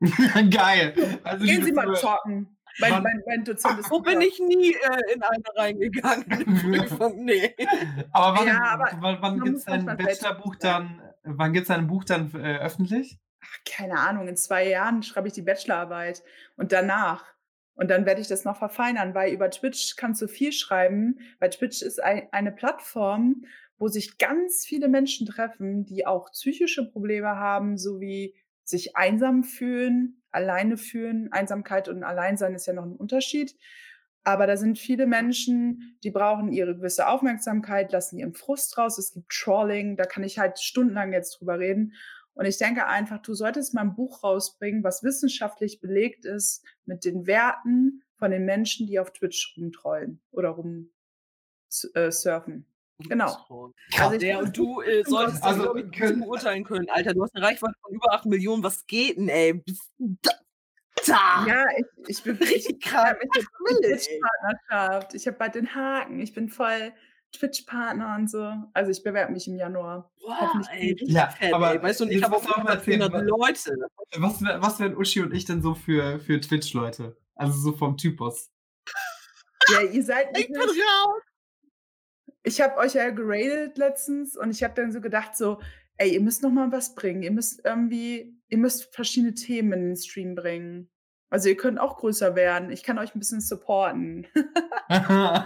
Geil. 0.50 0.94
Also, 1.24 1.44
Gehen 1.44 1.64
Sie 1.64 1.72
mal 1.72 1.92
zocken. 1.94 2.56
Mein 2.80 3.02
mein 3.02 3.22
mein 3.26 3.44
Dozent 3.44 3.80
ist 3.80 3.88
So 3.88 4.00
bin 4.00 4.20
ich 4.20 4.38
nie, 4.38 4.72
äh, 4.72 5.12
in 5.14 5.22
eine 5.22 5.42
reingegangen, 5.56 6.24
in 6.30 6.70
'ne 6.70 6.82
Prüfung, 6.84 7.24
ne. 7.24 7.52
Aber 8.12 8.38
wann 8.38 8.46
Ja, 8.46 8.60
aber 8.64 8.90
wann 9.00 9.18
wann 9.20 9.40
gibt's 9.40 9.66
muss 9.66 9.84
dein 9.84 9.96
Bachelorbuch 9.96 10.54
dann 10.56 11.02
wann 11.24 11.52
gibt's 11.52 11.68
dein 11.68 11.88
Buch 11.88 12.04
dann 12.04 12.30
äh, 12.34 12.58
öffentlich? 12.58 13.18
Ach, 13.42 13.58
keine 13.64 13.98
Ahnung, 13.98 14.28
in 14.28 14.36
2 14.36 14.68
Jahren 14.68 15.02
schreibe 15.02 15.28
ich 15.28 15.34
die 15.34 15.42
Bachelorarbeit 15.42 16.22
und 16.56 16.72
danach. 16.72 17.24
Und 17.74 17.88
dann 17.90 18.06
werde 18.06 18.20
ich 18.20 18.26
das 18.26 18.44
noch 18.44 18.56
verfeinern, 18.58 19.14
weil 19.14 19.32
über 19.32 19.50
Twitch 19.50 19.94
kannst 19.96 20.20
du 20.20 20.26
viel 20.26 20.50
schreiben, 20.52 21.20
weil 21.38 21.50
Twitch 21.50 21.80
ist 21.82 22.02
ei 22.02 22.28
eine 22.32 22.50
Plattform, 22.50 23.44
wo 23.78 23.86
sich 23.86 24.18
ganz 24.18 24.64
viele 24.66 24.88
Menschen 24.88 25.26
treffen, 25.28 25.84
die 25.84 26.04
auch 26.04 26.32
psychische 26.32 26.90
Probleme 26.90 27.28
haben, 27.36 27.78
sowie 27.78 28.34
sich 28.68 28.96
einsam 28.96 29.44
fühlen, 29.44 30.22
alleine 30.30 30.76
fühlen. 30.78 31.32
Einsamkeit 31.32 31.88
und 31.88 32.02
Alleinsein 32.04 32.54
ist 32.54 32.66
ja 32.66 32.72
noch 32.74 32.84
'n 32.86 32.96
Unterschied. 32.96 33.56
Aber 34.24 34.46
da 34.46 34.56
sind 34.58 34.78
viele 34.78 35.06
Menschen, 35.06 35.98
die 36.04 36.10
brauchen 36.10 36.52
ihre 36.52 36.76
gewisse 36.76 37.08
Aufmerksamkeit, 37.08 37.92
lassen 37.92 38.18
ihren 38.18 38.34
Frust 38.34 38.76
raus. 38.78 38.98
Es 38.98 39.12
gibt 39.14 39.30
Trolling, 39.32 39.96
da 39.96 40.04
kann 40.06 40.24
ich 40.24 40.38
halt 40.38 40.58
stundenlang 40.60 41.12
jetzt 41.14 41.40
drüber 41.40 41.58
reden. 41.58 41.94
Und 42.34 42.46
ich 42.46 42.58
denke 42.58 42.86
einfach, 42.86 43.18
du 43.22 43.34
solltest 43.34 43.74
mal 43.74 43.82
'n 43.82 43.94
Buch 43.96 44.22
rausbringen, 44.24 44.84
was 44.84 45.02
wissenschaftlich 45.02 45.80
belegt 45.80 46.24
ist 46.26 46.64
mit 46.86 47.04
den 47.04 47.26
Werten 47.26 48.02
von 48.16 48.30
den 48.30 48.44
Menschen, 48.44 48.86
die 48.86 49.00
auf 49.00 49.12
Twitch 49.12 49.54
rumtrollen 49.56 50.20
oder 50.32 50.50
rum 50.50 50.90
Genau. 53.00 53.46
Also, 53.96 54.14
ich 54.16 54.24
Ja, 54.24 54.36
finde 54.36 54.44
und 54.44 54.56
das 54.58 54.58
du, 54.58 54.80
äh, 54.82 55.04
solltest 55.04 55.44
das, 55.44 55.44
Also, 55.44 55.76
ich, 55.76 55.84
nicht 55.84 55.98
können 55.98 56.20
beurteilen 56.20 56.64
können. 56.64 56.88
Alter, 56.90 57.14
du 57.14 57.22
hast 57.22 57.34
'ne 57.34 57.42
Reichweite 57.42 57.74
von 57.80 57.94
über 57.94 58.12
8 58.12 58.26
Millionen. 58.26 58.62
Was 58.62 58.86
geht 58.86 59.16
'n, 59.18 59.28
ey? 59.28 59.62
Da 60.22 60.30
da. 61.06 61.46
Ja, 61.46 61.64
ich 61.78 61.86
ich 62.18 62.22
bin 62.24 62.36
ich 62.42 62.50
Richtig 62.50 62.80
ich 62.82 62.90
krass. 62.90 63.04
habe 63.10 63.18
mich 63.24 63.30
jetzt 63.34 63.48
8 63.54 63.60
Mille, 63.60 63.94
ey. 63.94 63.96
Twitch-Partnerschaft. 63.96 65.14
Ich 65.14 65.26
habe 65.26 65.36
bald 65.36 65.54
den 65.54 65.74
Haken. 65.74 66.20
Ich 66.20 66.32
bin 66.34 66.48
voll 66.48 66.92
Twitch-Partner 67.32 68.16
und 68.16 68.30
so. 68.30 68.52
Also, 68.74 68.90
ich 68.90 69.02
bewerbe 69.02 69.32
mich 69.32 69.46
im 69.48 69.56
Januar. 69.56 70.10
Boah, 70.20 70.40
Hoffentlich 70.40 70.68
ey, 70.72 70.92
ich 71.00 71.12
Ja, 71.12 71.28
fett, 71.30 71.52
aber 71.54 71.74
ey. 71.74 71.82
Weißt 71.82 72.00
du, 72.00 72.04
und 72.04 72.10
ich 72.10 72.22
habe 72.22 72.36
auch 72.36 72.44
über 72.58 72.70
erzählen, 72.70 73.00
400 73.00 73.12
wa 73.12 73.20
Leute. 73.20 73.76
was 74.16 74.42
was 74.42 74.80
wären 74.80 74.96
Uschi 74.96 75.20
und 75.20 75.32
ich 75.34 75.44
denn 75.44 75.62
so 75.62 75.74
für 75.74 76.18
für 76.20 76.40
Twitch-Leute? 76.40 77.16
Also, 77.34 77.58
so 77.58 77.72
vom 77.76 77.96
Typus. 77.96 78.48
Ja, 79.66 79.82
ihr 79.82 80.02
seid 80.02 80.36
Ich 80.38 80.46
bin 80.46 80.56
raus. 80.62 81.27
Ich 82.48 82.62
habe 82.62 82.78
euch 82.78 82.94
ja 82.94 83.10
geratet 83.10 83.76
letztens 83.76 84.34
und 84.34 84.50
ich 84.50 84.62
habe 84.64 84.72
dann 84.74 84.90
so 84.90 85.02
gedacht 85.02 85.36
so: 85.36 85.60
„Ey, 85.98 86.14
ihr 86.14 86.20
müsst 86.22 86.42
noch 86.42 86.50
mal 86.50 86.72
was 86.72 86.94
bringen. 86.94 87.22
Ihr 87.22 87.30
müsst 87.30 87.60
irgendwie 87.62 88.38
ihr 88.48 88.56
müsst 88.56 88.94
verschiedene 88.94 89.34
Themen 89.34 89.72
in 89.74 89.84
den 89.88 89.96
Stream 89.96 90.34
bringen. 90.34 90.90
Also, 91.30 91.50
ihr 91.50 91.58
könnt 91.58 91.78
auch 91.78 91.98
größer 91.98 92.34
werden. 92.36 92.70
Ich 92.70 92.82
kann 92.82 92.98
euch 92.98 93.14
'n 93.14 93.18
bisschen 93.18 93.42
supporten.“ 93.42 94.26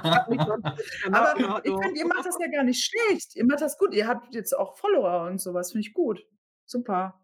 Ich 0.04 0.12
habe 0.16 0.30
nicht 0.30 0.46
mal 0.46 0.56
'n 0.58 0.64
Twitch-Kanal, 0.74 1.28
Aber 1.30 1.60
ich 1.64 1.74
finde, 1.82 2.00
ihr 2.00 2.06
macht 2.06 2.24
das 2.26 2.36
ja 2.40 2.48
gar 2.50 2.64
nicht 2.64 2.84
schlecht. 2.84 3.36
Ihr 3.36 3.46
macht 3.46 3.62
das 3.62 3.78
gut. 3.78 3.94
Ihr 3.94 4.08
habt 4.08 4.34
jetzt 4.34 4.56
auch 4.56 4.76
Follower 4.78 5.26
und 5.28 5.40
so 5.40 5.54
was, 5.54 5.72
finde 5.72 5.86
ich 5.88 5.94
gut. 5.94 6.26
Super. 6.66 7.20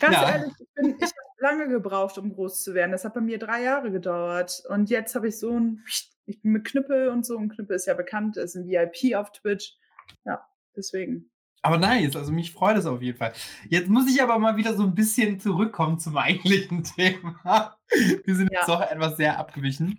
Ganz 0.00 0.20
Ja. 0.20 0.22
ehrlich, 0.22 0.52
ich 0.60 0.68
bin 0.74 0.96
ich 1.00 1.10
habe 1.12 1.56
lange 1.56 1.68
gebraucht, 1.68 2.18
um 2.18 2.32
groß 2.34 2.62
zu 2.64 2.74
werden. 2.74 2.92
Das 2.92 3.04
hat 3.06 3.14
bei 3.14 3.20
mir 3.22 3.38
3 3.38 3.62
Jahre 3.64 3.92
gedauert. 3.92 4.62
Und 4.68 4.90
jetzt 4.90 5.14
habe 5.16 5.28
ich 5.28 5.38
so 5.40 5.52
'n 5.56 5.80
ich 6.26 6.40
bin 6.42 6.52
mit 6.52 6.64
Knüppel 6.66 7.08
und 7.08 7.26
so 7.26 7.36
und 7.36 7.50
Knüppel 7.50 7.76
ist 7.76 7.86
ja 7.86 7.94
bekannt, 7.94 8.36
ist 8.36 8.56
'n 8.56 8.66
VIP 8.66 9.16
auf 9.16 9.32
Twitch. 9.32 9.76
Ja, 10.24 10.46
deswegen. 10.76 11.30
Aber 11.64 11.78
nice, 11.78 12.16
also 12.16 12.32
mich 12.32 12.52
freut 12.52 12.76
es 12.76 12.86
auf 12.86 13.02
jeden 13.02 13.18
Fall. 13.18 13.32
Jetzt 13.68 13.88
muss 13.88 14.10
ich 14.10 14.20
aber 14.22 14.38
mal 14.38 14.56
wieder 14.56 14.74
so 14.74 14.82
'n 14.84 14.94
bisschen 14.96 15.38
zurückkommen 15.40 15.98
zum 16.00 16.16
eigentlichen 16.18 16.82
Thema. 16.84 17.76
Wir 18.24 18.34
sind 18.36 18.50
jetzt 18.52 18.68
Ja. 18.68 18.76
doch 18.80 18.80
etwas 18.90 19.16
sehr 19.16 19.38
abgewichen. 19.38 19.98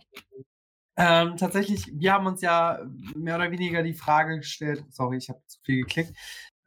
Ähm, 0.98 1.38
tatsächlich, 1.38 1.92
wir 1.94 2.14
haben 2.14 2.28
uns 2.28 2.42
ja 2.42 2.80
mehr 3.16 3.36
oder 3.38 3.52
weniger 3.52 3.84
die 3.84 3.94
Frage 3.96 4.38
gestellt 4.40 4.86
sorry, 4.92 5.18
ich 5.18 5.30
habe 5.30 5.42
zu 5.48 5.60
viel 5.64 5.82
geklickt. 5.84 6.16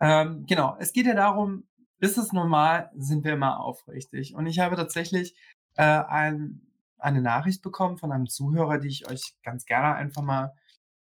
Ähm, 0.01 0.47
genau, 0.49 0.77
es 0.81 0.93
geht 0.93 1.07
ja 1.07 1.15
darum, 1.15 1.65
ist 2.01 2.19
es 2.19 2.33
normal, 2.33 2.91
sind 2.97 3.25
wir 3.25 3.35
immer 3.35 3.61
aufrichtig? 3.61 4.35
Und 4.37 4.47
ich 4.47 4.59
habe 4.61 4.77
tatsächlich, 4.77 5.35
äh, 5.77 5.83
ein 5.85 6.66
eine 6.99 7.23
Nachricht 7.23 7.63
bekommen 7.63 7.99
von 7.99 8.13
einem 8.13 8.29
Zuhörer, 8.29 8.79
die 8.79 8.89
ich 8.89 9.09
euch 9.11 9.35
ganz 9.43 9.67
gerne 9.67 9.95
einfach 9.95 10.23
mal, 10.23 10.55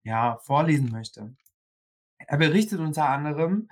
ja, 0.04 0.38
vorlesen 0.38 0.90
möchte. 0.90 1.34
Er 2.18 2.38
berichtet 2.38 2.80
unter 2.80 3.08
anderem, 3.08 3.68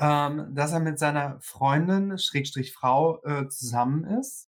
ähm, 0.00 0.54
dass 0.54 0.72
er 0.72 0.80
mit 0.80 0.98
seiner 0.98 1.40
Freundin, 1.40 2.18
Schrägstrich 2.18 2.72
Frau, 2.72 3.22
äh, 3.24 3.48
zusammen 3.48 4.04
ist 4.04 4.48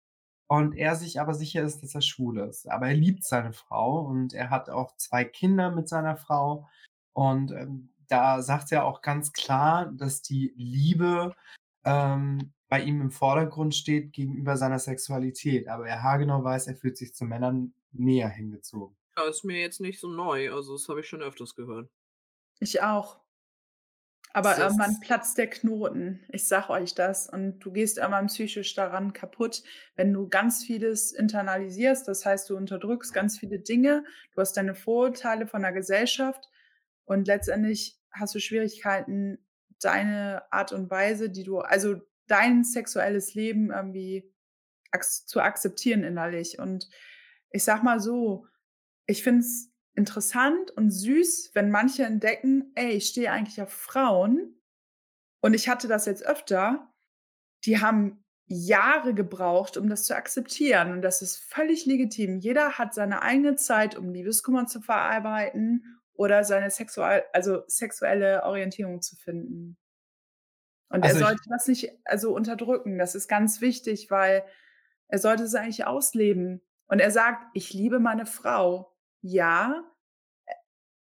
und 0.47 0.75
er 0.75 0.95
sich 0.95 1.19
aber 1.19 1.33
sicher 1.33 1.63
ist, 1.63 1.81
dass 1.83 1.95
er 1.95 2.01
schwul 2.01 2.39
ist. 2.39 2.69
Aber 2.69 2.87
er 2.87 2.95
liebt 2.95 3.23
seine 3.23 3.53
Frau 3.53 4.01
und 4.01 4.33
er 4.33 4.49
hat 4.49 4.69
auch 4.69 4.95
2 4.97 5.25
Kinder 5.25 5.71
mit 5.71 5.89
seiner 5.89 6.17
Frau. 6.17 6.69
Und, 7.13 7.51
ähm, 7.51 7.89
da 8.07 8.41
sagt 8.41 8.71
er 8.71 8.85
auch 8.85 9.01
ganz 9.01 9.33
klar, 9.33 9.87
dass 9.87 10.21
die 10.21 10.53
Liebe, 10.55 11.35
ähm, 11.85 12.53
bei 12.73 12.81
ihm 12.81 13.01
im 13.01 13.11
Vordergrund 13.11 13.75
steht 13.75 14.13
gegenüber 14.13 14.57
seiner 14.57 14.79
Sexualität. 14.79 15.67
Aber 15.67 15.87
er 15.87 16.01
haargenau 16.01 16.43
weiß, 16.43 16.65
er 16.65 16.75
fühlt 16.75 16.97
sich 16.97 17.13
zu 17.13 17.23
Männern 17.23 17.75
näher 17.91 18.29
hingezogen. 18.29 18.97
Ja, 19.15 19.29
ist 19.29 19.43
mir 19.43 19.61
jetzt 19.61 19.79
nicht 19.79 19.99
so 19.99 20.07
neu. 20.07 20.51
Also, 20.51 20.73
das 20.73 20.89
habe 20.89 21.01
ich 21.01 21.07
schon 21.07 21.21
öfters 21.21 21.53
gehört. 21.53 21.87
Ich 22.59 22.81
auch. 22.81 23.21
Aber 24.33 24.55
Das 24.55 24.57
irgendwann 24.57 24.99
platzt 25.01 25.37
der 25.37 25.51
Knoten. 25.51 26.25
Ich 26.29 26.47
sag 26.47 26.71
euch 26.71 26.95
das. 26.95 27.29
Und 27.29 27.59
du 27.59 27.71
gehst 27.71 27.99
irgendwann 27.99 28.25
psychisch 28.25 28.73
daran 28.73 29.13
kaputt, 29.13 29.61
wenn 29.95 30.11
du 30.11 30.27
ganz 30.27 30.63
vieles 30.63 31.11
internalisierst. 31.11 32.07
Das 32.07 32.25
heißt, 32.25 32.49
du 32.49 32.57
unterdrückst 32.57 33.13
ganz 33.13 33.37
viele 33.37 33.59
Dinge. 33.59 34.03
Du 34.33 34.41
hast 34.41 34.57
deine 34.57 34.73
Vorurteile 34.73 35.45
von 35.45 35.61
der 35.61 35.73
Gesellschaft. 35.73 36.49
Und 37.05 37.27
letztendlich 37.27 37.99
hast 38.11 38.33
du 38.33 38.39
Schwierigkeiten, 38.39 39.45
deine 39.79 40.51
Art 40.51 40.71
und 40.71 40.89
Weise, 40.89 41.29
die 41.29 41.43
du, 41.43 41.59
also 41.59 42.01
dein 42.27 42.63
sexuelles 42.63 43.33
Leben 43.33 43.71
irgendwie 43.71 44.31
zu 45.25 45.41
akzeptieren 45.41 46.03
innerlich. 46.03 46.59
Und 46.59 46.89
ich 47.49 47.63
sag 47.63 47.83
mal 47.83 47.99
so, 47.99 48.47
ich 49.05 49.23
finde 49.23 49.41
es 49.41 49.71
interessant 49.95 50.71
und 50.71 50.91
süß, 50.91 51.51
wenn 51.53 51.71
manche 51.71 52.03
entdecken, 52.03 52.71
ey, 52.75 52.91
ich 52.91 53.07
stehe 53.07 53.31
eigentlich 53.31 53.61
auf 53.61 53.71
Frauen. 53.71 54.59
Und 55.41 55.53
ich 55.53 55.69
hatte 55.69 55.87
das 55.87 56.05
jetzt 56.05 56.25
öfter. 56.25 56.91
Die 57.65 57.79
haben 57.79 58.23
Jahre 58.45 59.13
gebraucht, 59.13 59.77
um 59.77 59.89
das 59.89 60.03
zu 60.03 60.15
akzeptieren. 60.15 60.91
Und 60.91 61.01
das 61.01 61.21
ist 61.21 61.37
völlig 61.37 61.85
legitim. 61.85 62.39
Jeder 62.39 62.77
hat 62.77 62.93
seine 62.93 63.21
eigene 63.21 63.55
Zeit, 63.55 63.97
um 63.97 64.13
Liebeskummer 64.13 64.67
zu 64.67 64.81
verarbeiten 64.81 65.99
oder 66.13 66.43
seine 66.43 66.69
sexual, 66.69 67.23
also 67.33 67.63
sexuelle 67.67 68.43
Orientierung 68.43 69.01
zu 69.01 69.15
finden. 69.15 69.77
Und 70.93 71.03
Also 71.03 71.19
er 71.19 71.25
sollte 71.25 71.49
das 71.49 71.67
nicht 71.67 71.89
also 72.05 72.35
unterdrücken. 72.35 72.99
Das 72.99 73.15
ist 73.15 73.27
ganz 73.27 73.61
wichtig, 73.61 74.11
weil 74.11 74.45
er 75.07 75.17
sollte 75.17 75.43
es 75.43 75.55
eigentlich 75.55 75.87
ausleben. 75.87 76.61
Und 76.87 76.99
er 76.99 77.09
sagt, 77.09 77.47
ich 77.55 77.73
liebe 77.73 77.99
meine 77.99 78.27
Frau. 78.27 78.95
Ja, 79.21 79.83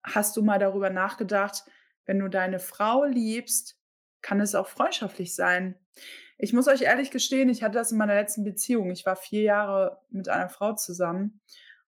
hast 0.05 0.37
du 0.37 0.43
mal 0.43 0.61
darüber 0.61 0.91
nachgedacht, 0.91 1.65
wenn 2.07 2.21
du 2.21 2.29
deine 2.29 2.61
Frau 2.61 3.05
liebst, 3.05 3.81
kann 4.23 4.41
es 4.41 4.55
auch 4.55 4.69
freundschaftlich 4.69 5.35
sein. 5.35 5.75
Ich 6.39 6.53
muss 6.53 6.69
euch 6.69 6.83
ehrlich 6.83 7.11
gestehen, 7.11 7.49
ich 7.49 7.65
hatte 7.65 7.79
das 7.79 7.91
in 7.91 7.99
meiner 7.99 8.15
letzten 8.15 8.45
Beziehung. 8.45 8.93
Ich 8.93 9.05
war 9.05 9.17
vier 9.17 9.43
Jahre 9.43 10.01
mit 10.09 10.29
einer 10.29 10.49
Frau 10.49 10.75
zusammen 10.75 11.41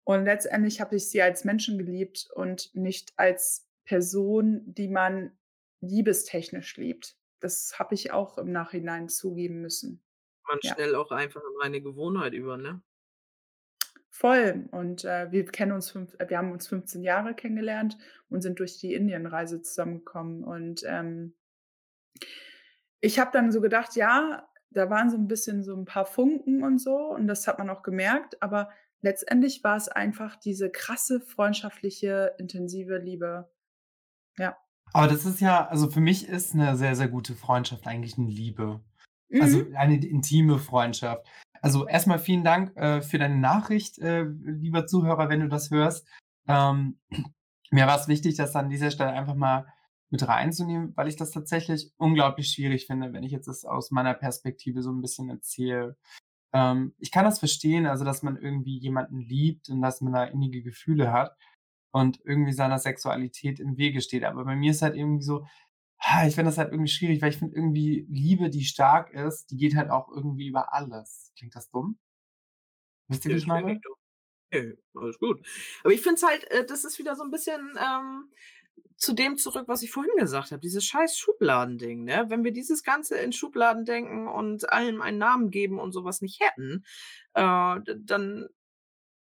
und 0.05 0.23
letztendlich 0.23 0.79
habe 0.79 0.95
ich 0.95 1.09
sie 1.09 1.21
als 1.21 1.43
Menschen 1.43 1.77
geliebt 1.77 2.29
und 2.35 2.73
nicht 2.73 3.11
als 3.17 3.67
Person, 3.83 4.61
die 4.65 4.87
man 4.87 5.37
liebestechnisch 5.81 6.77
liebt. 6.77 7.17
Das 7.41 7.77
habe 7.79 7.95
ich 7.95 8.11
auch 8.11 8.37
im 8.37 8.51
Nachhinein 8.51 9.09
zugeben 9.09 9.61
müssen. 9.61 10.01
man 10.47 10.59
Ja. 10.63 10.73
schnell 10.73 10.95
auch 10.95 11.11
einfach 11.11 11.41
in 11.41 11.61
eine 11.61 11.81
Gewohnheit 11.81 12.33
über, 12.33 12.57
ne? 12.57 12.81
Voll. 14.09 14.67
Und 14.71 15.05
äh, 15.05 15.31
wir 15.31 15.45
kennen 15.45 15.71
uns 15.71 15.89
fünf, 15.89 16.13
äh, 16.19 16.29
wir 16.29 16.37
haben 16.37 16.51
uns 16.51 16.67
15 16.67 17.03
Jahre 17.03 17.33
kennengelernt 17.33 17.97
und 18.29 18.41
sind 18.41 18.59
durch 18.59 18.77
die 18.77 18.93
Indienreise 18.93 19.61
zusammengekommen. 19.61 20.43
Und 20.43 20.83
ähm, 20.85 21.35
ich 22.99 23.19
habe 23.19 23.31
dann 23.33 23.51
so 23.51 23.61
gedacht, 23.61 23.95
ja, 23.95 24.47
da 24.69 24.89
waren 24.89 25.09
so 25.09 25.17
ein 25.17 25.27
bisschen 25.27 25.63
so 25.63 25.75
ein 25.75 25.85
paar 25.85 26.05
Funken 26.05 26.63
und 26.63 26.79
so, 26.79 26.95
und 26.97 27.27
das 27.27 27.47
hat 27.47 27.59
man 27.59 27.69
auch 27.69 27.83
gemerkt, 27.83 28.41
aber 28.41 28.69
letztendlich 29.01 29.63
war 29.63 29.75
es 29.75 29.89
einfach 29.89 30.35
diese 30.37 30.69
krasse, 30.69 31.19
freundschaftliche, 31.21 32.35
intensive 32.37 32.97
Liebe. 32.97 33.49
Ja. 34.37 34.57
Aber 34.93 35.07
das 35.07 35.25
ist 35.25 35.39
ja, 35.39 35.67
also 35.67 35.89
für 35.89 36.01
mich 36.01 36.27
ist 36.27 36.53
eine 36.53 36.75
sehr, 36.75 36.95
sehr 36.95 37.07
gute 37.07 37.35
Freundschaft 37.35 37.87
eigentlich 37.87 38.17
eine 38.17 38.27
Liebe. 38.27 38.81
Also 39.39 39.59
Mhm. 39.59 39.75
eine 39.75 40.05
intime 40.05 40.59
Freundschaft. 40.59 41.25
Also 41.61 41.87
erstmal 41.87 42.19
vielen 42.19 42.43
Dank 42.43 42.75
äh, 42.75 43.01
für 43.01 43.17
deine 43.17 43.37
Nachricht, 43.37 43.99
äh, 43.99 44.23
lieber 44.23 44.87
Zuhörer, 44.87 45.29
wenn 45.29 45.39
du 45.39 45.47
das 45.47 45.71
hörst. 45.71 46.07
Ähm, 46.47 46.99
mir 47.71 47.87
war 47.87 47.97
es 47.97 48.07
wichtig, 48.07 48.35
das 48.35 48.55
an 48.55 48.69
dieser 48.69 48.91
Stelle 48.91 49.11
einfach 49.11 49.35
mal 49.35 49.67
mit 50.09 50.27
reinzunehmen, 50.27 50.91
weil 50.97 51.07
ich 51.07 51.15
das 51.15 51.31
tatsächlich 51.31 51.93
unglaublich 51.97 52.49
schwierig 52.49 52.87
finde, 52.87 53.13
wenn 53.13 53.23
ich 53.23 53.31
jetzt 53.31 53.47
das 53.47 53.63
aus 53.63 53.91
meiner 53.91 54.13
Perspektive 54.13 54.81
so 54.81 54.91
ein 54.91 55.01
bisschen 55.01 55.29
erzähle. 55.29 55.95
Ähm, 56.51 56.93
ich 56.97 57.11
kann 57.11 57.23
das 57.23 57.39
verstehen, 57.39 57.85
also 57.85 58.03
dass 58.03 58.23
man 58.23 58.35
irgendwie 58.35 58.77
jemanden 58.77 59.19
liebt 59.21 59.69
und 59.69 59.81
dass 59.81 60.01
man 60.01 60.11
da 60.11 60.25
innige 60.25 60.61
Gefühle 60.63 61.13
hat 61.13 61.37
und 61.91 62.19
irgendwie 62.23 62.53
seiner 62.53 62.79
Sexualität 62.79 63.59
im 63.59 63.77
Wege 63.77 64.01
steht. 64.01 64.23
Aber 64.23 64.45
bei 64.45 64.55
mir 64.55 64.71
ist 64.71 64.81
halt 64.81 64.95
irgendwie 64.95 65.23
so, 65.23 65.45
ich 66.27 66.35
finde 66.35 66.49
das 66.49 66.57
halt 66.57 66.71
irgendwie 66.71 66.91
schwierig, 66.91 67.21
weil 67.21 67.29
ich 67.29 67.37
finde 67.37 67.55
irgendwie 67.55 68.07
Liebe, 68.09 68.49
die 68.49 68.63
stark 68.63 69.11
ist, 69.13 69.51
die 69.51 69.57
geht 69.57 69.75
halt 69.75 69.91
auch 69.91 70.09
irgendwie 70.09 70.47
über 70.47 70.73
alles. 70.73 71.31
Klingt 71.37 71.55
das 71.55 71.69
dumm? 71.69 71.99
Wisst 73.07 73.25
ihr, 73.25 73.31
wie 73.31 73.37
ich 73.37 73.47
meine? 73.47 73.79
Nö, 74.53 74.75
alles 74.95 75.19
gut. 75.19 75.45
Aber 75.83 75.93
ich 75.93 76.01
finde 76.01 76.15
es 76.15 76.23
halt, 76.23 76.49
äh, 76.51 76.65
das 76.65 76.83
ist 76.83 76.99
wieder 76.99 77.15
so 77.15 77.23
ein 77.23 77.31
bisschen 77.31 77.77
ähm, 77.79 78.31
zu 78.97 79.13
dem 79.13 79.37
zurück, 79.37 79.67
was 79.67 79.81
ich 79.81 79.91
vorhin 79.91 80.15
gesagt 80.17 80.51
habe, 80.51 80.59
dieses 80.59 80.85
scheiß 80.85 81.17
Schubladending, 81.17 82.03
ne? 82.03 82.25
Wenn 82.29 82.43
wir 82.43 82.51
dieses 82.51 82.83
Ganze 82.83 83.17
in 83.17 83.31
Schubladen 83.33 83.85
denken 83.85 84.27
und 84.27 84.71
allem 84.71 85.01
einen 85.01 85.17
Namen 85.17 85.51
geben 85.51 85.79
und 85.79 85.91
sowas 85.91 86.21
nicht 86.21 86.41
hätten, 86.41 86.85
äh, 87.33 87.79
dann 87.97 88.47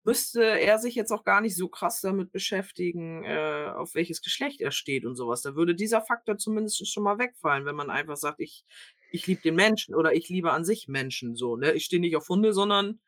müsste 0.04 0.42
er 0.42 0.78
sich 0.78 0.94
jetzt 0.94 1.12
auch 1.12 1.24
gar 1.24 1.40
nicht 1.40 1.56
so 1.56 1.68
krass 1.68 2.00
damit 2.00 2.32
beschäftigen, 2.32 3.24
äh, 3.24 3.72
auf 3.74 3.94
welches 3.94 4.22
Geschlecht 4.22 4.60
er 4.60 4.72
steht 4.72 5.04
und 5.04 5.14
sowas. 5.14 5.42
Da 5.42 5.54
würde 5.54 5.74
dieser 5.74 6.00
Faktor 6.02 6.38
zumindest 6.38 6.86
schon 6.88 7.04
mal 7.04 7.18
wegfallen, 7.18 7.64
wenn 7.64 7.76
man 7.76 7.90
einfach 7.90 8.16
sagt, 8.16 8.40
ich, 8.40 8.64
ich 9.10 9.26
liebe 9.26 9.42
den 9.42 9.54
Menschen 9.54 9.94
oder 9.94 10.14
ich 10.14 10.28
liebe 10.28 10.52
an 10.52 10.64
sich 10.64 10.88
Menschen 10.88 11.36
so, 11.36 11.56
ne? 11.56 11.72
Ich 11.72 11.84
stehe 11.84 12.00
nicht 12.00 12.16
auf 12.16 12.28
Hunde, 12.28 12.52
sondern 12.52 13.00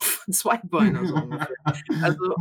Zweibeiner 0.30 1.06
so 1.06 1.14
ungefähr. 1.14 1.56
Also, 2.02 2.34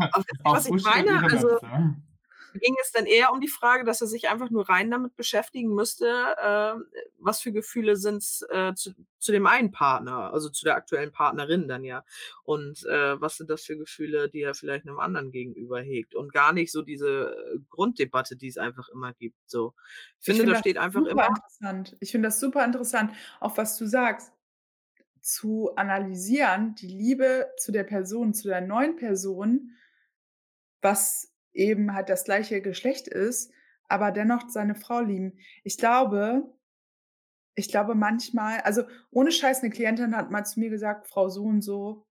was 0.43 0.65
ich 0.67 0.83
meine? 0.83 1.23
Also 1.23 1.57
Edelmetze. 1.57 2.08
Ging 2.53 2.75
es 2.81 2.91
dann 2.91 3.05
eher 3.05 3.31
um 3.31 3.39
die 3.41 3.47
Frage, 3.47 3.83
dass 3.83 4.01
er 4.01 4.07
sich 4.07 4.29
einfach 4.29 4.49
nur 4.49 4.69
rein 4.69 4.91
damit 4.91 5.15
beschäftigen 5.15 5.73
müsste, 5.73 6.07
äh, 6.07 6.73
was 7.17 7.41
für 7.41 7.51
Gefühle 7.51 7.95
sind 7.95 8.17
es 8.17 8.45
äh, 8.49 8.73
zu, 8.73 8.93
zu 9.19 9.31
dem 9.31 9.47
einen 9.47 9.71
Partner, 9.71 10.33
also 10.33 10.49
zu 10.49 10.65
der 10.65 10.75
aktuellen 10.75 11.11
Partnerin 11.11 11.67
dann 11.67 11.83
ja. 11.83 12.03
Und 12.43 12.85
äh, 12.85 13.19
was 13.21 13.37
sind 13.37 13.49
das 13.49 13.63
für 13.63 13.77
Gefühle, 13.77 14.29
die 14.29 14.41
er 14.41 14.55
vielleicht 14.55 14.87
einem 14.87 14.99
anderen 14.99 15.31
gegenüber 15.31 15.81
hegt. 15.81 16.15
Und 16.15 16.33
gar 16.33 16.53
nicht 16.53 16.71
so 16.71 16.81
diese 16.81 17.35
äh, 17.35 17.59
Grunddebatte, 17.69 18.35
die 18.35 18.47
es 18.47 18.57
einfach 18.57 18.89
immer 18.89 19.13
gibt. 19.13 19.37
So. 19.45 19.73
Ich 20.19 20.25
finde, 20.25 20.43
find 20.43 20.55
da 20.55 20.59
steht 20.59 20.77
einfach 20.77 21.05
immer. 21.05 21.27
interessant. 21.27 21.97
Ich 21.99 22.11
finde 22.11 22.27
das 22.27 22.39
super 22.39 22.63
interessant, 22.65 23.11
auch 23.39 23.57
was 23.57 23.77
du 23.77 23.85
sagst, 23.85 24.31
zu 25.21 25.75
analysieren, 25.75 26.75
die 26.75 26.87
Liebe 26.87 27.49
zu 27.57 27.71
der 27.71 27.83
Person, 27.83 28.33
zu 28.33 28.47
der 28.47 28.61
neuen 28.61 28.95
Person, 28.95 29.75
was 30.81 31.33
eben 31.53 31.93
halt 31.93 32.09
das 32.09 32.23
gleiche 32.23 32.61
Geschlecht 32.61 33.07
ist, 33.07 33.51
aber 33.87 34.11
dennoch 34.11 34.49
seine 34.49 34.75
Frau 34.75 34.99
lieben. 35.01 35.39
Ich 35.63 35.77
glaube, 35.77 36.43
ich 37.55 37.69
glaube 37.69 37.95
manchmal, 37.95 38.61
also 38.61 38.83
ohne 39.11 39.31
Scheiß, 39.31 39.61
eine 39.61 39.69
Klientin 39.69 40.15
hat 40.15 40.31
mal 40.31 40.45
zu 40.45 40.59
mir 40.59 40.69
gesagt, 40.69 41.07
Frau 41.07 41.29
so 41.29 41.43
und 41.43 41.61
so, 41.61 42.05